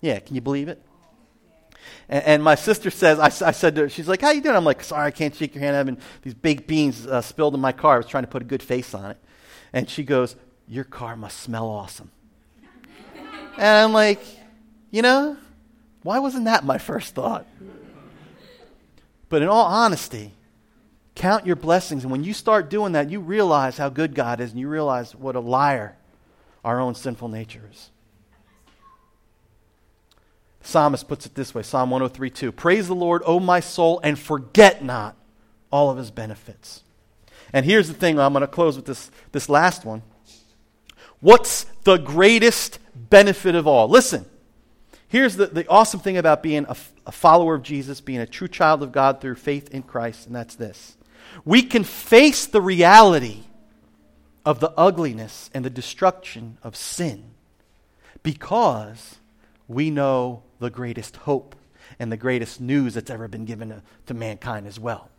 Yeah, 0.01 0.17
can 0.19 0.33
you 0.33 0.41
believe 0.41 0.67
it? 0.67 0.81
And, 2.09 2.23
and 2.23 2.43
my 2.43 2.55
sister 2.55 2.89
says, 2.89 3.19
I, 3.19 3.47
I, 3.47 3.51
said 3.51 3.75
to 3.75 3.81
her, 3.81 3.89
she's 3.89 4.07
like, 4.07 4.21
how 4.21 4.31
you 4.31 4.41
doing? 4.41 4.55
I'm 4.55 4.63
like, 4.63 4.83
sorry, 4.83 5.07
I 5.07 5.11
can't 5.11 5.35
shake 5.35 5.55
your 5.55 5.63
hand. 5.63 5.75
I'm 5.75 5.87
having 5.87 6.01
these 6.21 6.33
baked 6.33 6.67
beans 6.67 7.05
uh, 7.05 7.21
spilled 7.21 7.53
in 7.55 7.61
my 7.61 7.71
car. 7.71 7.95
I 7.95 7.97
was 7.97 8.07
trying 8.07 8.23
to 8.23 8.29
put 8.29 8.41
a 8.41 8.45
good 8.45 8.63
face 8.63 8.93
on 8.93 9.11
it. 9.11 9.17
And 9.73 9.89
she 9.89 10.03
goes, 10.03 10.35
your 10.67 10.83
car 10.83 11.15
must 11.15 11.39
smell 11.39 11.67
awesome. 11.67 12.11
and 13.57 13.63
I'm 13.63 13.93
like, 13.93 14.21
you 14.91 15.01
know, 15.01 15.37
why 16.03 16.19
wasn't 16.19 16.45
that 16.45 16.63
my 16.63 16.77
first 16.77 17.15
thought? 17.15 17.45
But 19.29 19.41
in 19.41 19.47
all 19.47 19.65
honesty, 19.65 20.31
Count 21.15 21.45
your 21.45 21.55
blessings. 21.55 22.03
And 22.03 22.11
when 22.11 22.23
you 22.23 22.33
start 22.33 22.69
doing 22.69 22.91
that, 22.91 23.09
you 23.09 23.21
realize 23.21 23.77
how 23.77 23.87
good 23.87 24.13
God 24.13 24.41
is 24.41 24.51
and 24.51 24.59
you 24.59 24.67
realize 24.67 25.15
what 25.15 25.35
a 25.35 25.39
liar 25.39 25.95
our 26.63 26.79
own 26.79 26.93
sinful 26.93 27.29
nature 27.29 27.69
is. 27.71 27.89
Psalmist 30.65 31.07
puts 31.07 31.27
it 31.27 31.35
this 31.35 31.53
way 31.53 31.61
Psalm 31.61 31.91
103 31.91 32.29
2. 32.29 32.51
Praise 32.51 32.87
the 32.87 32.95
Lord, 32.95 33.21
O 33.25 33.39
my 33.39 33.59
soul, 33.59 33.99
and 34.03 34.17
forget 34.17 34.83
not 34.83 35.15
all 35.71 35.89
of 35.89 35.97
his 35.97 36.11
benefits. 36.11 36.83
And 37.53 37.65
here's 37.65 37.87
the 37.87 37.93
thing 37.93 38.19
I'm 38.19 38.33
going 38.33 38.41
to 38.41 38.47
close 38.47 38.75
with 38.75 38.85
this, 38.85 39.11
this 39.31 39.47
last 39.47 39.85
one. 39.85 40.01
What's 41.19 41.65
the 41.83 41.97
greatest 41.97 42.79
benefit 42.95 43.55
of 43.55 43.67
all? 43.67 43.87
Listen, 43.87 44.25
here's 45.07 45.35
the, 45.35 45.47
the 45.47 45.67
awesome 45.67 45.99
thing 45.99 46.17
about 46.17 46.41
being 46.41 46.65
a, 46.67 46.75
a 47.05 47.11
follower 47.11 47.55
of 47.55 47.61
Jesus, 47.61 48.01
being 48.01 48.19
a 48.19 48.25
true 48.25 48.47
child 48.47 48.81
of 48.81 48.91
God 48.91 49.21
through 49.21 49.35
faith 49.35 49.69
in 49.69 49.83
Christ, 49.83 50.25
and 50.25 50.35
that's 50.35 50.55
this. 50.55 50.97
We 51.43 51.61
can 51.61 51.83
face 51.83 52.47
the 52.47 52.61
reality 52.61 53.43
of 54.45 54.59
the 54.59 54.71
ugliness 54.71 55.49
and 55.53 55.63
the 55.63 55.69
destruction 55.69 56.57
of 56.63 56.75
sin 56.75 57.31
because 58.23 59.17
we 59.67 59.91
know 59.91 60.43
the 60.59 60.69
greatest 60.69 61.17
hope 61.17 61.55
and 61.99 62.11
the 62.11 62.17
greatest 62.17 62.59
news 62.59 62.95
that's 62.95 63.09
ever 63.09 63.27
been 63.27 63.45
given 63.45 63.69
to, 63.69 63.81
to 64.07 64.13
mankind 64.13 64.67
as 64.67 64.79
well. 64.79 65.09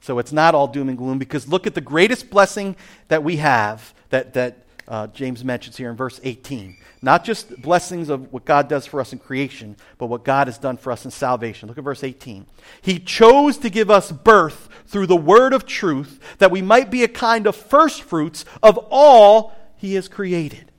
So 0.00 0.18
it's 0.18 0.32
not 0.32 0.54
all 0.54 0.68
doom 0.68 0.88
and 0.88 0.98
gloom 0.98 1.18
because 1.18 1.48
look 1.48 1.66
at 1.66 1.74
the 1.74 1.80
greatest 1.80 2.30
blessing 2.30 2.76
that 3.08 3.24
we 3.24 3.36
have 3.36 3.94
that, 4.10 4.34
that 4.34 4.66
uh, 4.88 5.08
James 5.08 5.44
mentions 5.44 5.76
here 5.76 5.90
in 5.90 5.96
verse 5.96 6.20
18. 6.22 6.76
Not 7.02 7.24
just 7.24 7.60
blessings 7.60 8.08
of 8.08 8.32
what 8.32 8.44
God 8.44 8.68
does 8.68 8.86
for 8.86 9.00
us 9.00 9.12
in 9.12 9.18
creation, 9.18 9.76
but 9.98 10.06
what 10.06 10.24
God 10.24 10.46
has 10.46 10.58
done 10.58 10.76
for 10.76 10.92
us 10.92 11.04
in 11.04 11.10
salvation. 11.10 11.68
Look 11.68 11.78
at 11.78 11.84
verse 11.84 12.04
18. 12.04 12.46
He 12.82 12.98
chose 12.98 13.58
to 13.58 13.70
give 13.70 13.90
us 13.90 14.12
birth 14.12 14.68
through 14.86 15.06
the 15.06 15.16
word 15.16 15.52
of 15.52 15.66
truth, 15.66 16.20
that 16.38 16.50
we 16.50 16.62
might 16.62 16.90
be 16.90 17.02
a 17.02 17.08
kind 17.08 17.46
of 17.46 17.56
first 17.56 18.02
fruits 18.02 18.44
of 18.62 18.78
all 18.90 19.54
he 19.76 19.94
has 19.94 20.08
created. 20.08 20.70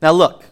Now, 0.00 0.12
look, 0.12 0.44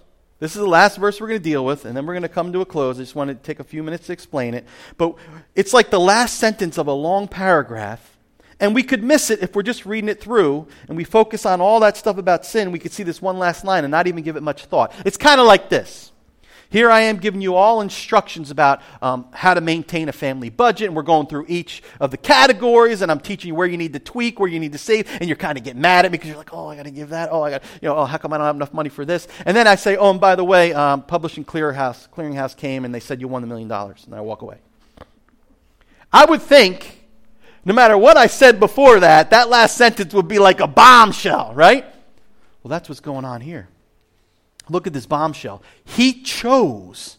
this 0.46 0.54
is 0.54 0.60
the 0.60 0.68
last 0.68 0.98
verse 0.98 1.20
we're 1.20 1.26
going 1.26 1.40
to 1.40 1.44
deal 1.44 1.64
with, 1.64 1.84
and 1.84 1.96
then 1.96 2.06
we're 2.06 2.14
going 2.14 2.22
to 2.22 2.28
come 2.28 2.52
to 2.52 2.60
a 2.60 2.64
close. 2.64 2.98
I 2.98 3.02
just 3.02 3.16
want 3.16 3.30
to 3.30 3.34
take 3.34 3.58
a 3.58 3.64
few 3.64 3.82
minutes 3.82 4.06
to 4.06 4.12
explain 4.12 4.54
it. 4.54 4.64
But 4.96 5.16
it's 5.56 5.72
like 5.72 5.90
the 5.90 5.98
last 5.98 6.38
sentence 6.38 6.78
of 6.78 6.86
a 6.86 6.92
long 6.92 7.26
paragraph 7.26 8.16
and 8.58 8.74
we 8.74 8.82
could 8.82 9.02
miss 9.02 9.30
it 9.30 9.42
if 9.42 9.54
we're 9.54 9.62
just 9.62 9.84
reading 9.84 10.08
it 10.08 10.20
through 10.20 10.66
and 10.88 10.96
we 10.96 11.04
focus 11.04 11.44
on 11.44 11.60
all 11.60 11.80
that 11.80 11.96
stuff 11.96 12.16
about 12.16 12.46
sin. 12.46 12.72
We 12.72 12.78
could 12.78 12.92
see 12.92 13.02
this 13.02 13.20
one 13.20 13.38
last 13.38 13.64
line 13.64 13.84
and 13.84 13.90
not 13.90 14.06
even 14.06 14.22
give 14.22 14.36
it 14.36 14.42
much 14.42 14.64
thought. 14.66 14.94
It's 15.04 15.16
kind 15.16 15.40
of 15.40 15.46
like 15.46 15.68
this. 15.68 16.12
Here 16.68 16.90
I 16.90 17.02
am 17.02 17.18
giving 17.18 17.40
you 17.40 17.54
all 17.54 17.80
instructions 17.80 18.50
about 18.50 18.82
um, 19.00 19.26
how 19.32 19.54
to 19.54 19.60
maintain 19.60 20.08
a 20.08 20.12
family 20.12 20.50
budget, 20.50 20.88
and 20.88 20.96
we're 20.96 21.02
going 21.02 21.26
through 21.26 21.46
each 21.48 21.82
of 22.00 22.10
the 22.10 22.16
categories, 22.16 23.02
and 23.02 23.10
I'm 23.10 23.20
teaching 23.20 23.48
you 23.48 23.54
where 23.54 23.66
you 23.66 23.76
need 23.76 23.92
to 23.92 24.00
tweak, 24.00 24.40
where 24.40 24.48
you 24.48 24.58
need 24.58 24.72
to 24.72 24.78
save, 24.78 25.08
and 25.20 25.28
you're 25.28 25.36
kind 25.36 25.56
of 25.56 25.64
getting 25.64 25.80
mad 25.80 26.04
at 26.04 26.10
me 26.10 26.18
because 26.18 26.28
you're 26.28 26.38
like, 26.38 26.52
oh, 26.52 26.66
I 26.66 26.76
got 26.76 26.84
to 26.84 26.90
give 26.90 27.10
that. 27.10 27.28
Oh, 27.30 27.42
I 27.42 27.50
got, 27.50 27.62
you 27.80 27.88
know, 27.88 27.96
oh, 27.96 28.04
how 28.04 28.18
come 28.18 28.32
I 28.32 28.38
don't 28.38 28.46
have 28.46 28.56
enough 28.56 28.74
money 28.74 28.88
for 28.88 29.04
this? 29.04 29.28
And 29.44 29.56
then 29.56 29.68
I 29.68 29.76
say, 29.76 29.96
oh, 29.96 30.10
and 30.10 30.20
by 30.20 30.34
the 30.34 30.44
way, 30.44 30.72
um, 30.74 31.02
Publishing 31.02 31.44
Clearinghouse, 31.44 32.08
Clearinghouse 32.10 32.56
came 32.56 32.84
and 32.84 32.94
they 32.94 33.00
said 33.00 33.20
you 33.20 33.28
won 33.28 33.42
the 33.42 33.48
million 33.48 33.68
dollars, 33.68 34.02
and 34.04 34.14
I 34.14 34.20
walk 34.20 34.42
away. 34.42 34.58
I 36.12 36.24
would 36.24 36.42
think 36.42 37.04
no 37.64 37.74
matter 37.74 37.98
what 37.98 38.16
I 38.16 38.26
said 38.26 38.58
before 38.58 39.00
that, 39.00 39.30
that 39.30 39.48
last 39.48 39.76
sentence 39.76 40.14
would 40.14 40.28
be 40.28 40.38
like 40.38 40.60
a 40.60 40.66
bombshell, 40.66 41.52
right? 41.54 41.84
Well, 42.62 42.70
that's 42.70 42.88
what's 42.88 43.00
going 43.00 43.24
on 43.24 43.40
here. 43.40 43.68
Look 44.68 44.86
at 44.86 44.92
this 44.92 45.06
bombshell. 45.06 45.62
He 45.84 46.22
chose 46.22 47.18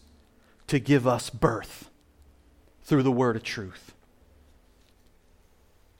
to 0.66 0.78
give 0.78 1.06
us 1.06 1.30
birth 1.30 1.90
through 2.82 3.02
the 3.02 3.12
word 3.12 3.36
of 3.36 3.42
truth. 3.42 3.94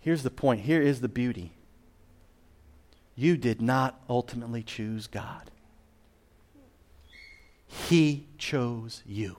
Here's 0.00 0.22
the 0.22 0.30
point. 0.30 0.62
Here 0.62 0.80
is 0.80 1.00
the 1.00 1.08
beauty. 1.08 1.52
You 3.14 3.36
did 3.36 3.60
not 3.60 4.00
ultimately 4.08 4.62
choose 4.62 5.06
God, 5.06 5.50
He 7.66 8.26
chose 8.38 9.02
you. 9.04 9.36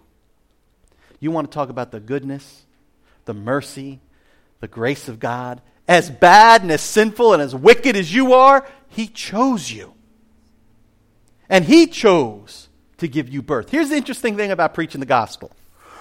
You 1.21 1.31
want 1.31 1.49
to 1.49 1.55
talk 1.55 1.69
about 1.69 1.91
the 1.91 1.99
goodness, 1.99 2.65
the 3.25 3.33
mercy, 3.33 3.99
the 4.59 4.67
grace 4.67 5.07
of 5.07 5.19
God, 5.19 5.61
as 5.87 6.09
bad 6.09 6.61
and 6.61 6.71
as 6.71 6.81
sinful 6.81 7.33
and 7.33 7.41
as 7.41 7.55
wicked 7.55 7.95
as 7.95 8.13
you 8.13 8.33
are, 8.33 8.67
He 8.89 9.07
chose 9.07 9.71
you. 9.71 9.93
And 11.49 11.65
He 11.65 11.87
chose 11.87 12.69
to 12.97 13.07
give 13.07 13.29
you 13.29 13.41
birth. 13.41 13.69
Here's 13.69 13.89
the 13.89 13.95
interesting 13.95 14.37
thing 14.37 14.51
about 14.51 14.73
preaching 14.73 14.99
the 14.99 15.05
gospel. 15.05 15.51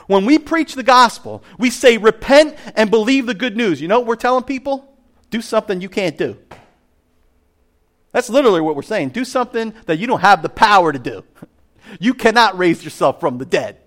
When 0.07 0.25
we 0.25 0.39
preach 0.39 0.75
the 0.75 0.83
gospel, 0.83 1.43
we 1.59 1.71
say, 1.71 1.99
repent 1.99 2.57
and 2.75 2.91
believe 2.91 3.27
the 3.27 3.35
good 3.35 3.57
news. 3.57 3.81
You 3.81 3.89
know 3.89 3.99
what 3.99 4.09
we're 4.09 4.17
telling 4.17 4.45
people? 4.45 4.97
Do 5.31 5.43
something 5.43 5.81
you 5.81 5.91
can't 5.91 6.17
do. 6.17 6.39
That's 8.13 8.31
literally 8.31 8.63
what 8.63 8.75
we're 8.75 8.83
saying. 8.83 9.11
Do 9.11 9.25
something 9.25 9.75
that 9.85 9.99
you 9.99 10.07
don't 10.07 10.21
have 10.21 10.43
the 10.43 10.49
power 10.49 10.93
to 10.93 10.99
do. 10.99 11.25
You 11.99 12.13
cannot 12.13 12.59
raise 12.59 12.85
yourself 12.85 13.19
from 13.19 13.39
the 13.39 13.47
dead. 13.47 13.79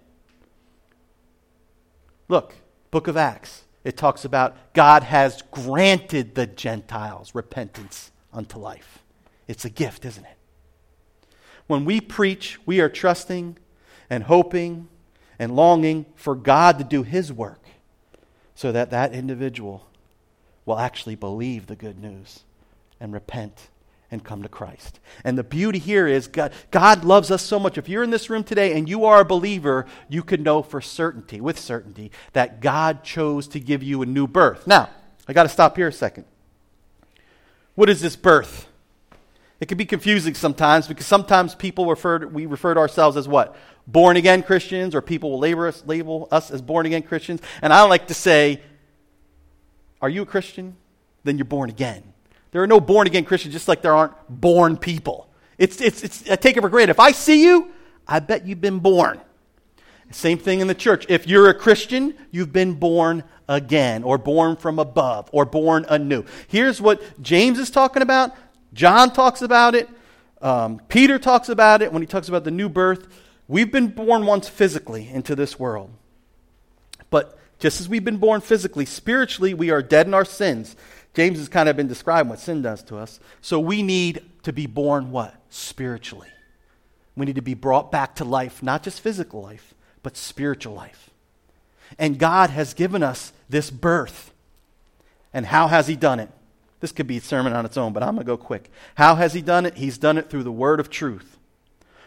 Look, 2.27 2.55
book 2.89 3.07
of 3.07 3.15
Acts 3.15 3.65
it 3.83 3.97
talks 3.97 4.25
about 4.25 4.73
God 4.73 5.03
has 5.03 5.41
granted 5.51 6.35
the 6.35 6.45
Gentiles 6.45 7.33
repentance 7.33 8.11
unto 8.31 8.59
life. 8.59 8.99
It's 9.47 9.65
a 9.65 9.69
gift, 9.69 10.05
isn't 10.05 10.23
it? 10.23 10.37
When 11.71 11.85
we 11.85 12.01
preach, 12.01 12.59
we 12.65 12.81
are 12.81 12.89
trusting 12.89 13.57
and 14.09 14.23
hoping 14.25 14.89
and 15.39 15.55
longing 15.55 16.05
for 16.15 16.35
God 16.35 16.77
to 16.79 16.83
do 16.83 17.03
His 17.03 17.31
work 17.31 17.63
so 18.55 18.73
that 18.73 18.89
that 18.89 19.13
individual 19.13 19.87
will 20.65 20.77
actually 20.77 21.15
believe 21.15 21.67
the 21.67 21.77
good 21.77 21.97
news 21.97 22.43
and 22.99 23.13
repent 23.13 23.69
and 24.11 24.21
come 24.21 24.43
to 24.43 24.49
Christ. 24.49 24.99
And 25.23 25.37
the 25.37 25.45
beauty 25.45 25.79
here 25.79 26.07
is 26.07 26.27
God, 26.27 26.51
God 26.71 27.05
loves 27.05 27.31
us 27.31 27.41
so 27.41 27.57
much. 27.57 27.77
If 27.77 27.87
you're 27.87 28.03
in 28.03 28.09
this 28.09 28.29
room 28.29 28.43
today 28.43 28.77
and 28.77 28.89
you 28.89 29.05
are 29.05 29.21
a 29.21 29.25
believer, 29.25 29.85
you 30.09 30.23
can 30.23 30.43
know 30.43 30.61
for 30.61 30.81
certainty, 30.81 31.39
with 31.39 31.57
certainty, 31.57 32.11
that 32.33 32.59
God 32.59 33.01
chose 33.05 33.47
to 33.47 33.61
give 33.61 33.81
you 33.81 34.01
a 34.01 34.05
new 34.05 34.27
birth. 34.27 34.67
Now, 34.67 34.89
I 35.25 35.31
got 35.31 35.43
to 35.43 35.49
stop 35.49 35.77
here 35.77 35.87
a 35.87 35.93
second. 35.93 36.25
What 37.75 37.89
is 37.89 38.01
this 38.01 38.17
birth? 38.17 38.67
It 39.61 39.67
can 39.67 39.77
be 39.77 39.85
confusing 39.85 40.33
sometimes 40.33 40.87
because 40.87 41.05
sometimes 41.05 41.53
people 41.53 41.85
refer 41.85 42.19
to, 42.19 42.27
we 42.27 42.47
refer 42.47 42.73
to 42.73 42.79
ourselves 42.79 43.15
as 43.15 43.27
what? 43.27 43.55
Born 43.85 44.17
again 44.17 44.41
Christians, 44.41 44.95
or 44.95 45.01
people 45.01 45.31
will 45.31 45.39
label 45.39 45.65
us, 45.65 45.83
label 45.85 46.27
us 46.31 46.49
as 46.49 46.63
born 46.63 46.87
again 46.87 47.03
Christians. 47.03 47.41
And 47.61 47.71
I 47.71 47.83
like 47.83 48.07
to 48.07 48.15
say, 48.15 48.59
Are 50.01 50.09
you 50.09 50.23
a 50.23 50.25
Christian? 50.25 50.75
Then 51.23 51.37
you're 51.37 51.45
born 51.45 51.69
again. 51.69 52.03
There 52.51 52.63
are 52.63 52.67
no 52.67 52.81
born 52.81 53.05
again 53.05 53.23
Christians, 53.23 53.53
just 53.53 53.67
like 53.67 53.83
there 53.83 53.93
aren't 53.93 54.13
born 54.27 54.77
people. 54.77 55.29
It's, 55.59 55.79
it's, 55.79 56.03
it's, 56.03 56.29
I 56.29 56.37
take 56.37 56.57
it 56.57 56.61
for 56.61 56.69
granted. 56.69 56.91
If 56.91 56.99
I 56.99 57.11
see 57.11 57.43
you, 57.43 57.69
I 58.07 58.19
bet 58.19 58.47
you've 58.47 58.61
been 58.61 58.79
born. 58.79 59.21
Same 60.09 60.39
thing 60.39 60.59
in 60.59 60.67
the 60.67 60.75
church. 60.75 61.05
If 61.07 61.27
you're 61.27 61.49
a 61.49 61.53
Christian, 61.53 62.15
you've 62.31 62.51
been 62.51 62.73
born 62.73 63.23
again, 63.47 64.03
or 64.03 64.17
born 64.17 64.55
from 64.55 64.79
above, 64.79 65.29
or 65.31 65.45
born 65.45 65.85
anew. 65.87 66.25
Here's 66.47 66.81
what 66.81 67.21
James 67.21 67.59
is 67.59 67.69
talking 67.69 68.01
about. 68.01 68.35
John 68.73 69.11
talks 69.11 69.41
about 69.41 69.75
it. 69.75 69.89
Um, 70.41 70.81
Peter 70.87 71.19
talks 71.19 71.49
about 71.49 71.81
it 71.81 71.91
when 71.91 72.01
he 72.01 72.07
talks 72.07 72.29
about 72.29 72.43
the 72.43 72.51
new 72.51 72.69
birth. 72.69 73.07
We've 73.47 73.71
been 73.71 73.87
born 73.87 74.25
once 74.25 74.47
physically 74.47 75.09
into 75.09 75.35
this 75.35 75.59
world. 75.59 75.91
But 77.09 77.37
just 77.59 77.79
as 77.79 77.87
we've 77.87 78.03
been 78.03 78.17
born 78.17 78.41
physically, 78.41 78.85
spiritually, 78.85 79.53
we 79.53 79.69
are 79.69 79.81
dead 79.81 80.07
in 80.07 80.13
our 80.13 80.25
sins. 80.25 80.75
James 81.13 81.37
has 81.37 81.49
kind 81.49 81.67
of 81.67 81.75
been 81.75 81.87
describing 81.87 82.29
what 82.29 82.39
sin 82.39 82.61
does 82.61 82.81
to 82.83 82.97
us. 82.97 83.19
So 83.41 83.59
we 83.59 83.83
need 83.83 84.23
to 84.43 84.53
be 84.53 84.65
born 84.65 85.11
what? 85.11 85.35
Spiritually. 85.49 86.29
We 87.15 87.25
need 87.25 87.35
to 87.35 87.41
be 87.41 87.53
brought 87.53 87.91
back 87.91 88.15
to 88.15 88.25
life, 88.25 88.63
not 88.63 88.83
just 88.83 89.01
physical 89.01 89.41
life, 89.41 89.73
but 90.01 90.15
spiritual 90.15 90.73
life. 90.73 91.09
And 91.99 92.17
God 92.17 92.49
has 92.49 92.73
given 92.73 93.03
us 93.03 93.33
this 93.49 93.69
birth. 93.69 94.31
And 95.33 95.45
how 95.45 95.67
has 95.67 95.87
He 95.87 95.95
done 95.95 96.19
it? 96.19 96.31
This 96.81 96.91
could 96.91 97.07
be 97.07 97.17
a 97.17 97.21
sermon 97.21 97.53
on 97.53 97.65
its 97.65 97.77
own, 97.77 97.93
but 97.93 98.03
I'm 98.03 98.15
going 98.15 98.25
to 98.25 98.31
go 98.31 98.37
quick. 98.37 98.69
How 98.95 99.15
has 99.15 99.33
He 99.33 99.41
done 99.41 99.65
it? 99.65 99.77
He's 99.77 99.97
done 99.97 100.17
it 100.17 100.29
through 100.29 100.43
the 100.43 100.51
word 100.51 100.79
of 100.79 100.89
truth. 100.89 101.37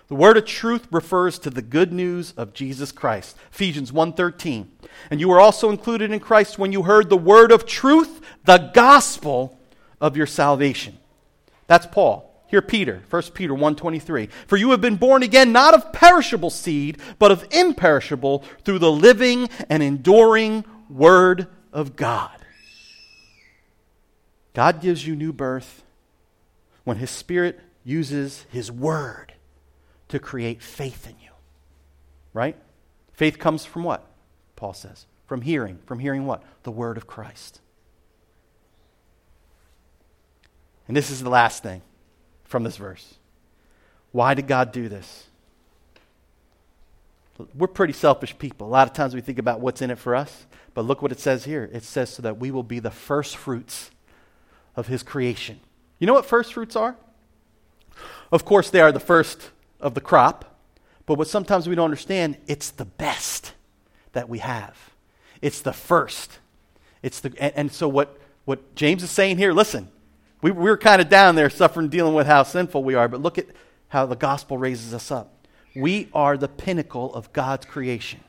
The 0.08 0.14
word 0.14 0.36
of 0.36 0.44
truth 0.44 0.86
refers 0.90 1.38
to 1.38 1.50
the 1.50 1.62
good 1.62 1.92
news 1.92 2.34
of 2.36 2.52
Jesus 2.52 2.92
Christ. 2.92 3.36
Ephesians 3.52 3.90
1:13. 3.90 4.66
And 5.10 5.20
you 5.20 5.28
were 5.28 5.40
also 5.40 5.70
included 5.70 6.10
in 6.10 6.20
Christ 6.20 6.58
when 6.58 6.72
you 6.72 6.82
heard 6.82 7.08
the 7.08 7.16
word 7.16 7.50
of 7.50 7.64
truth, 7.64 8.20
the 8.44 8.70
gospel 8.74 9.58
of 10.00 10.16
your 10.16 10.26
salvation. 10.26 10.98
That's 11.66 11.86
Paul. 11.86 12.30
Here 12.48 12.60
Peter, 12.60 13.02
1 13.08 13.34
Peter 13.34 13.54
1:23. 13.54 14.28
For 14.46 14.56
you 14.56 14.72
have 14.72 14.80
been 14.80 14.96
born 14.96 15.22
again 15.22 15.52
not 15.52 15.72
of 15.72 15.92
perishable 15.92 16.50
seed, 16.50 16.98
but 17.18 17.32
of 17.32 17.46
imperishable 17.50 18.44
through 18.64 18.80
the 18.80 18.92
living 18.92 19.48
and 19.70 19.82
enduring 19.82 20.64
word 20.90 21.46
of 21.72 21.96
God. 21.96 22.43
God 24.54 24.80
gives 24.80 25.06
you 25.06 25.16
new 25.16 25.32
birth 25.32 25.82
when 26.84 26.96
his 26.96 27.10
spirit 27.10 27.60
uses 27.82 28.46
his 28.50 28.70
word 28.70 29.34
to 30.08 30.18
create 30.18 30.62
faith 30.62 31.06
in 31.06 31.16
you. 31.22 31.30
Right? 32.32 32.56
Faith 33.12 33.38
comes 33.38 33.64
from 33.64 33.84
what? 33.84 34.06
Paul 34.56 34.72
says. 34.72 35.06
From 35.26 35.42
hearing. 35.42 35.78
From 35.86 35.98
hearing 35.98 36.26
what? 36.26 36.42
The 36.62 36.70
word 36.70 36.96
of 36.96 37.06
Christ. 37.06 37.60
And 40.86 40.96
this 40.96 41.10
is 41.10 41.22
the 41.22 41.30
last 41.30 41.62
thing 41.62 41.82
from 42.44 42.62
this 42.62 42.76
verse. 42.76 43.14
Why 44.12 44.34
did 44.34 44.46
God 44.46 44.70
do 44.70 44.88
this? 44.88 45.26
We're 47.54 47.66
pretty 47.66 47.94
selfish 47.94 48.38
people. 48.38 48.68
A 48.68 48.70
lot 48.70 48.86
of 48.86 48.92
times 48.92 49.14
we 49.14 49.20
think 49.20 49.38
about 49.38 49.60
what's 49.60 49.82
in 49.82 49.90
it 49.90 49.98
for 49.98 50.14
us, 50.14 50.46
but 50.72 50.84
look 50.84 51.02
what 51.02 51.10
it 51.10 51.18
says 51.18 51.44
here. 51.44 51.68
It 51.72 51.82
says 51.82 52.10
so 52.10 52.22
that 52.22 52.38
we 52.38 52.52
will 52.52 52.62
be 52.62 52.78
the 52.78 52.92
first 52.92 53.36
fruits 53.36 53.90
of 54.76 54.86
his 54.86 55.02
creation. 55.02 55.60
You 55.98 56.06
know 56.06 56.14
what 56.14 56.26
first 56.26 56.52
fruits 56.52 56.76
are? 56.76 56.96
Of 58.32 58.44
course, 58.44 58.70
they 58.70 58.80
are 58.80 58.92
the 58.92 59.00
first 59.00 59.50
of 59.80 59.94
the 59.94 60.00
crop, 60.00 60.58
but 61.06 61.18
what 61.18 61.28
sometimes 61.28 61.68
we 61.68 61.74
don't 61.74 61.84
understand, 61.84 62.36
it's 62.46 62.70
the 62.70 62.84
best 62.84 63.52
that 64.12 64.28
we 64.28 64.38
have. 64.38 64.76
It's 65.42 65.60
the 65.60 65.72
first. 65.72 66.38
It's 67.02 67.20
the 67.20 67.32
and, 67.38 67.52
and 67.54 67.72
so 67.72 67.86
what 67.88 68.18
what 68.44 68.74
James 68.74 69.02
is 69.02 69.10
saying 69.10 69.38
here, 69.38 69.52
listen, 69.52 69.88
we, 70.42 70.50
we're 70.50 70.76
kind 70.76 71.00
of 71.00 71.08
down 71.08 71.36
there 71.36 71.48
suffering, 71.50 71.88
dealing 71.88 72.14
with 72.14 72.26
how 72.26 72.42
sinful 72.42 72.84
we 72.84 72.94
are, 72.94 73.08
but 73.08 73.20
look 73.20 73.38
at 73.38 73.46
how 73.88 74.06
the 74.06 74.16
gospel 74.16 74.58
raises 74.58 74.92
us 74.92 75.10
up. 75.10 75.46
We 75.74 76.08
are 76.12 76.36
the 76.36 76.48
pinnacle 76.48 77.14
of 77.14 77.32
God's 77.32 77.66
creation. 77.66 78.20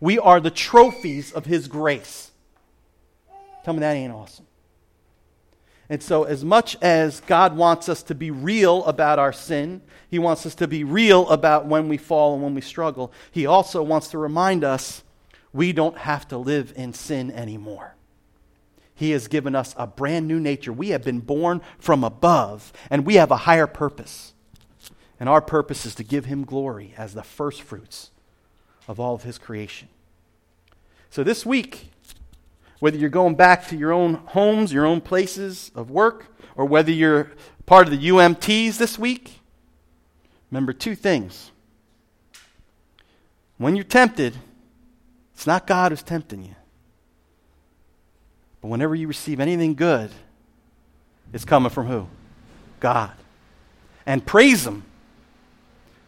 We 0.00 0.18
are 0.18 0.40
the 0.40 0.50
trophies 0.50 1.32
of 1.32 1.46
His 1.46 1.68
grace. 1.68 2.30
Tell 3.64 3.74
me 3.74 3.80
that 3.80 3.92
ain't 3.92 4.12
awesome. 4.12 4.46
And 5.90 6.02
so, 6.02 6.24
as 6.24 6.44
much 6.44 6.76
as 6.82 7.20
God 7.20 7.56
wants 7.56 7.88
us 7.88 8.02
to 8.04 8.14
be 8.14 8.30
real 8.30 8.84
about 8.84 9.18
our 9.18 9.32
sin, 9.32 9.80
He 10.10 10.18
wants 10.18 10.44
us 10.44 10.54
to 10.56 10.68
be 10.68 10.84
real 10.84 11.28
about 11.30 11.66
when 11.66 11.88
we 11.88 11.96
fall 11.96 12.34
and 12.34 12.42
when 12.42 12.54
we 12.54 12.60
struggle, 12.60 13.12
He 13.30 13.46
also 13.46 13.82
wants 13.82 14.08
to 14.08 14.18
remind 14.18 14.64
us 14.64 15.02
we 15.52 15.72
don't 15.72 15.96
have 15.96 16.28
to 16.28 16.36
live 16.36 16.74
in 16.76 16.92
sin 16.92 17.30
anymore. 17.30 17.94
He 18.94 19.12
has 19.12 19.28
given 19.28 19.54
us 19.54 19.74
a 19.78 19.86
brand 19.86 20.28
new 20.28 20.40
nature. 20.40 20.72
We 20.72 20.88
have 20.90 21.04
been 21.04 21.20
born 21.20 21.62
from 21.78 22.04
above, 22.04 22.72
and 22.90 23.06
we 23.06 23.14
have 23.14 23.30
a 23.30 23.36
higher 23.36 23.66
purpose. 23.66 24.34
And 25.20 25.28
our 25.28 25.40
purpose 25.40 25.86
is 25.86 25.94
to 25.96 26.04
give 26.04 26.26
Him 26.26 26.44
glory 26.44 26.94
as 26.98 27.14
the 27.14 27.22
first 27.22 27.62
fruits 27.62 28.10
of 28.86 29.00
all 29.00 29.14
of 29.14 29.22
His 29.22 29.38
creation. 29.38 29.88
So, 31.10 31.24
this 31.24 31.46
week, 31.46 31.92
whether 32.80 32.96
you're 32.96 33.10
going 33.10 33.34
back 33.34 33.68
to 33.68 33.76
your 33.76 33.92
own 33.92 34.14
homes, 34.14 34.72
your 34.72 34.86
own 34.86 35.00
places 35.00 35.70
of 35.74 35.90
work, 35.90 36.26
or 36.56 36.64
whether 36.64 36.92
you're 36.92 37.30
part 37.66 37.86
of 37.86 37.98
the 37.98 38.08
UMTs 38.08 38.78
this 38.78 38.98
week, 38.98 39.40
remember 40.50 40.72
two 40.72 40.94
things. 40.94 41.50
When 43.56 43.74
you're 43.74 43.84
tempted, 43.84 44.36
it's 45.34 45.46
not 45.46 45.66
God 45.66 45.92
who's 45.92 46.02
tempting 46.02 46.44
you. 46.44 46.54
But 48.60 48.68
whenever 48.68 48.94
you 48.94 49.06
receive 49.06 49.40
anything 49.40 49.74
good, 49.74 50.10
it's 51.32 51.44
coming 51.44 51.70
from 51.70 51.86
who? 51.86 52.08
God. 52.80 53.12
And 54.06 54.24
praise 54.24 54.66
Him 54.66 54.84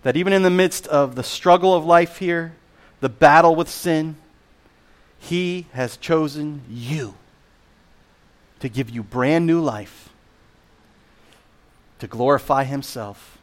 that 0.03 0.17
even 0.17 0.33
in 0.33 0.43
the 0.43 0.51
midst 0.51 0.87
of 0.87 1.15
the 1.15 1.23
struggle 1.23 1.75
of 1.75 1.85
life 1.85 2.19
here, 2.19 2.55
the 3.01 3.09
battle 3.09 3.55
with 3.55 3.69
sin, 3.69 4.17
he 5.21 5.67
has 5.73 5.97
chosen 5.99 6.63
you 6.69 7.15
to 8.61 8.69
give 8.69 8.91
you 8.91 9.03
brand 9.03 9.47
new 9.47 9.61
life, 9.61 10.09
to 11.99 12.07
glorify 12.07 12.65
Himself 12.65 13.39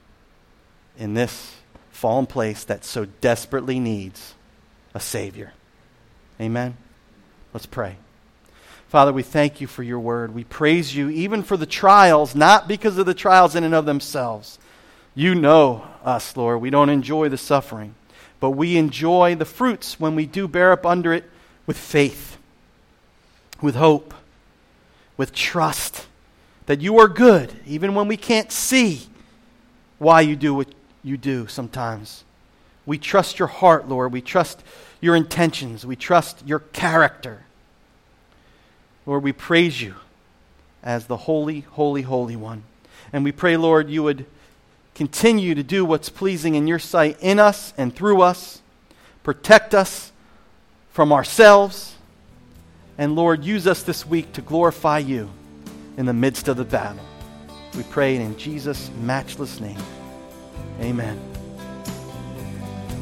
in 0.98 1.14
this 1.14 1.56
fallen 1.92 2.26
place 2.26 2.64
that 2.66 2.84
so 2.84 3.06
desperately 3.06 3.80
needs 3.80 4.34
a 4.94 5.00
Savior. 5.00 5.54
Amen. 6.42 6.76
Let's 7.54 7.68
pray. 7.68 7.98
Father, 8.90 9.14
we 9.14 9.24
thank 9.24 9.62
you 9.62 9.68
for 9.68 9.84
your 9.84 10.00
word. 10.00 10.34
We 10.34 10.44
praise 10.44 10.96
you 10.96 11.10
even 11.10 11.44
for 11.44 11.58
the 11.58 11.66
trials, 11.66 12.36
not 12.36 12.68
because 12.68 12.98
of 12.98 13.06
the 13.06 13.14
trials 13.14 13.56
in 13.56 13.64
and 13.64 13.76
of 13.76 13.86
themselves. 13.86 14.58
You 15.14 15.36
know 15.36 15.88
us, 16.04 16.36
Lord. 16.36 16.62
We 16.62 16.70
don't 16.70 16.90
enjoy 16.90 17.30
the 17.30 17.38
suffering, 17.38 17.96
but 18.40 18.52
we 18.52 18.78
enjoy 18.78 19.36
the 19.36 19.46
fruits 19.46 20.00
when 20.00 20.16
we 20.16 20.26
do 20.26 20.48
bear 20.48 20.72
up 20.72 20.86
under 20.86 21.14
it 21.14 21.30
with 21.68 21.78
faith, 21.78 22.38
with 23.62 23.76
hope, 23.76 24.14
with 25.18 25.34
trust 25.34 26.08
that 26.66 26.82
you 26.82 26.98
are 26.98 27.08
good, 27.08 27.54
even 27.66 27.94
when 27.94 28.08
we 28.08 28.18
can't 28.18 28.52
see 28.52 29.08
why 30.00 30.22
you 30.22 30.36
do 30.36 30.54
what 30.54 30.68
you 31.04 31.18
do 31.18 31.48
sometimes. 31.48 32.24
We 32.86 32.98
trust 32.98 33.38
your 33.38 33.48
heart, 33.48 33.88
Lord. 33.88 34.12
We 34.14 34.22
trust 34.22 34.64
your 35.02 35.16
intentions. 35.16 35.86
We 35.86 35.96
trust 35.96 36.44
your 36.46 36.60
character. 36.60 37.44
Lord, 39.06 39.24
we 39.24 39.34
praise 39.34 39.82
you 39.82 39.96
as 40.84 41.08
the 41.08 41.18
holy, 41.18 41.62
holy, 41.62 42.02
holy 42.02 42.36
one. 42.36 42.64
And 43.12 43.24
we 43.24 43.32
pray, 43.32 43.58
Lord, 43.58 43.90
you 43.90 44.04
would 44.04 44.26
continue 44.94 45.56
to 45.56 45.64
do 45.64 45.86
what's 45.86 46.10
pleasing 46.10 46.56
in 46.56 46.68
your 46.68 46.80
sight 46.80 47.18
in 47.22 47.40
us 47.40 47.74
and 47.78 47.96
through 47.96 48.22
us. 48.22 48.62
Protect 49.24 49.74
us 49.74 50.12
from 50.98 51.14
ourselves. 51.14 51.94
And 52.98 53.16
Lord, 53.16 53.44
use 53.44 53.68
us 53.68 53.84
this 53.84 54.04
week 54.04 54.34
to 54.34 54.42
glorify 54.42 54.98
you 54.98 55.30
in 55.96 56.08
the 56.08 56.14
midst 56.14 56.48
of 56.48 56.58
the 56.58 56.66
battle. 56.66 57.06
We 57.76 57.84
pray 57.84 58.16
in 58.16 58.36
Jesus' 58.36 58.90
matchless 59.04 59.60
name. 59.60 59.78
Amen. 60.82 61.22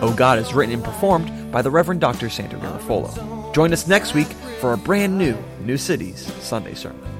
Oh 0.00 0.14
God 0.16 0.38
is 0.38 0.54
written 0.54 0.74
and 0.74 0.84
performed 0.84 1.50
by 1.50 1.62
the 1.62 1.72
Reverend 1.72 2.00
Dr. 2.00 2.30
Santo 2.30 2.56
Garofolo. 2.58 3.52
Join 3.52 3.72
us 3.72 3.88
next 3.88 4.14
week 4.14 4.28
for 4.60 4.74
a 4.74 4.78
brand 4.78 5.18
new 5.18 5.36
New 5.64 5.76
City's 5.76 6.32
Sunday 6.40 6.74
sermon. 6.74 7.13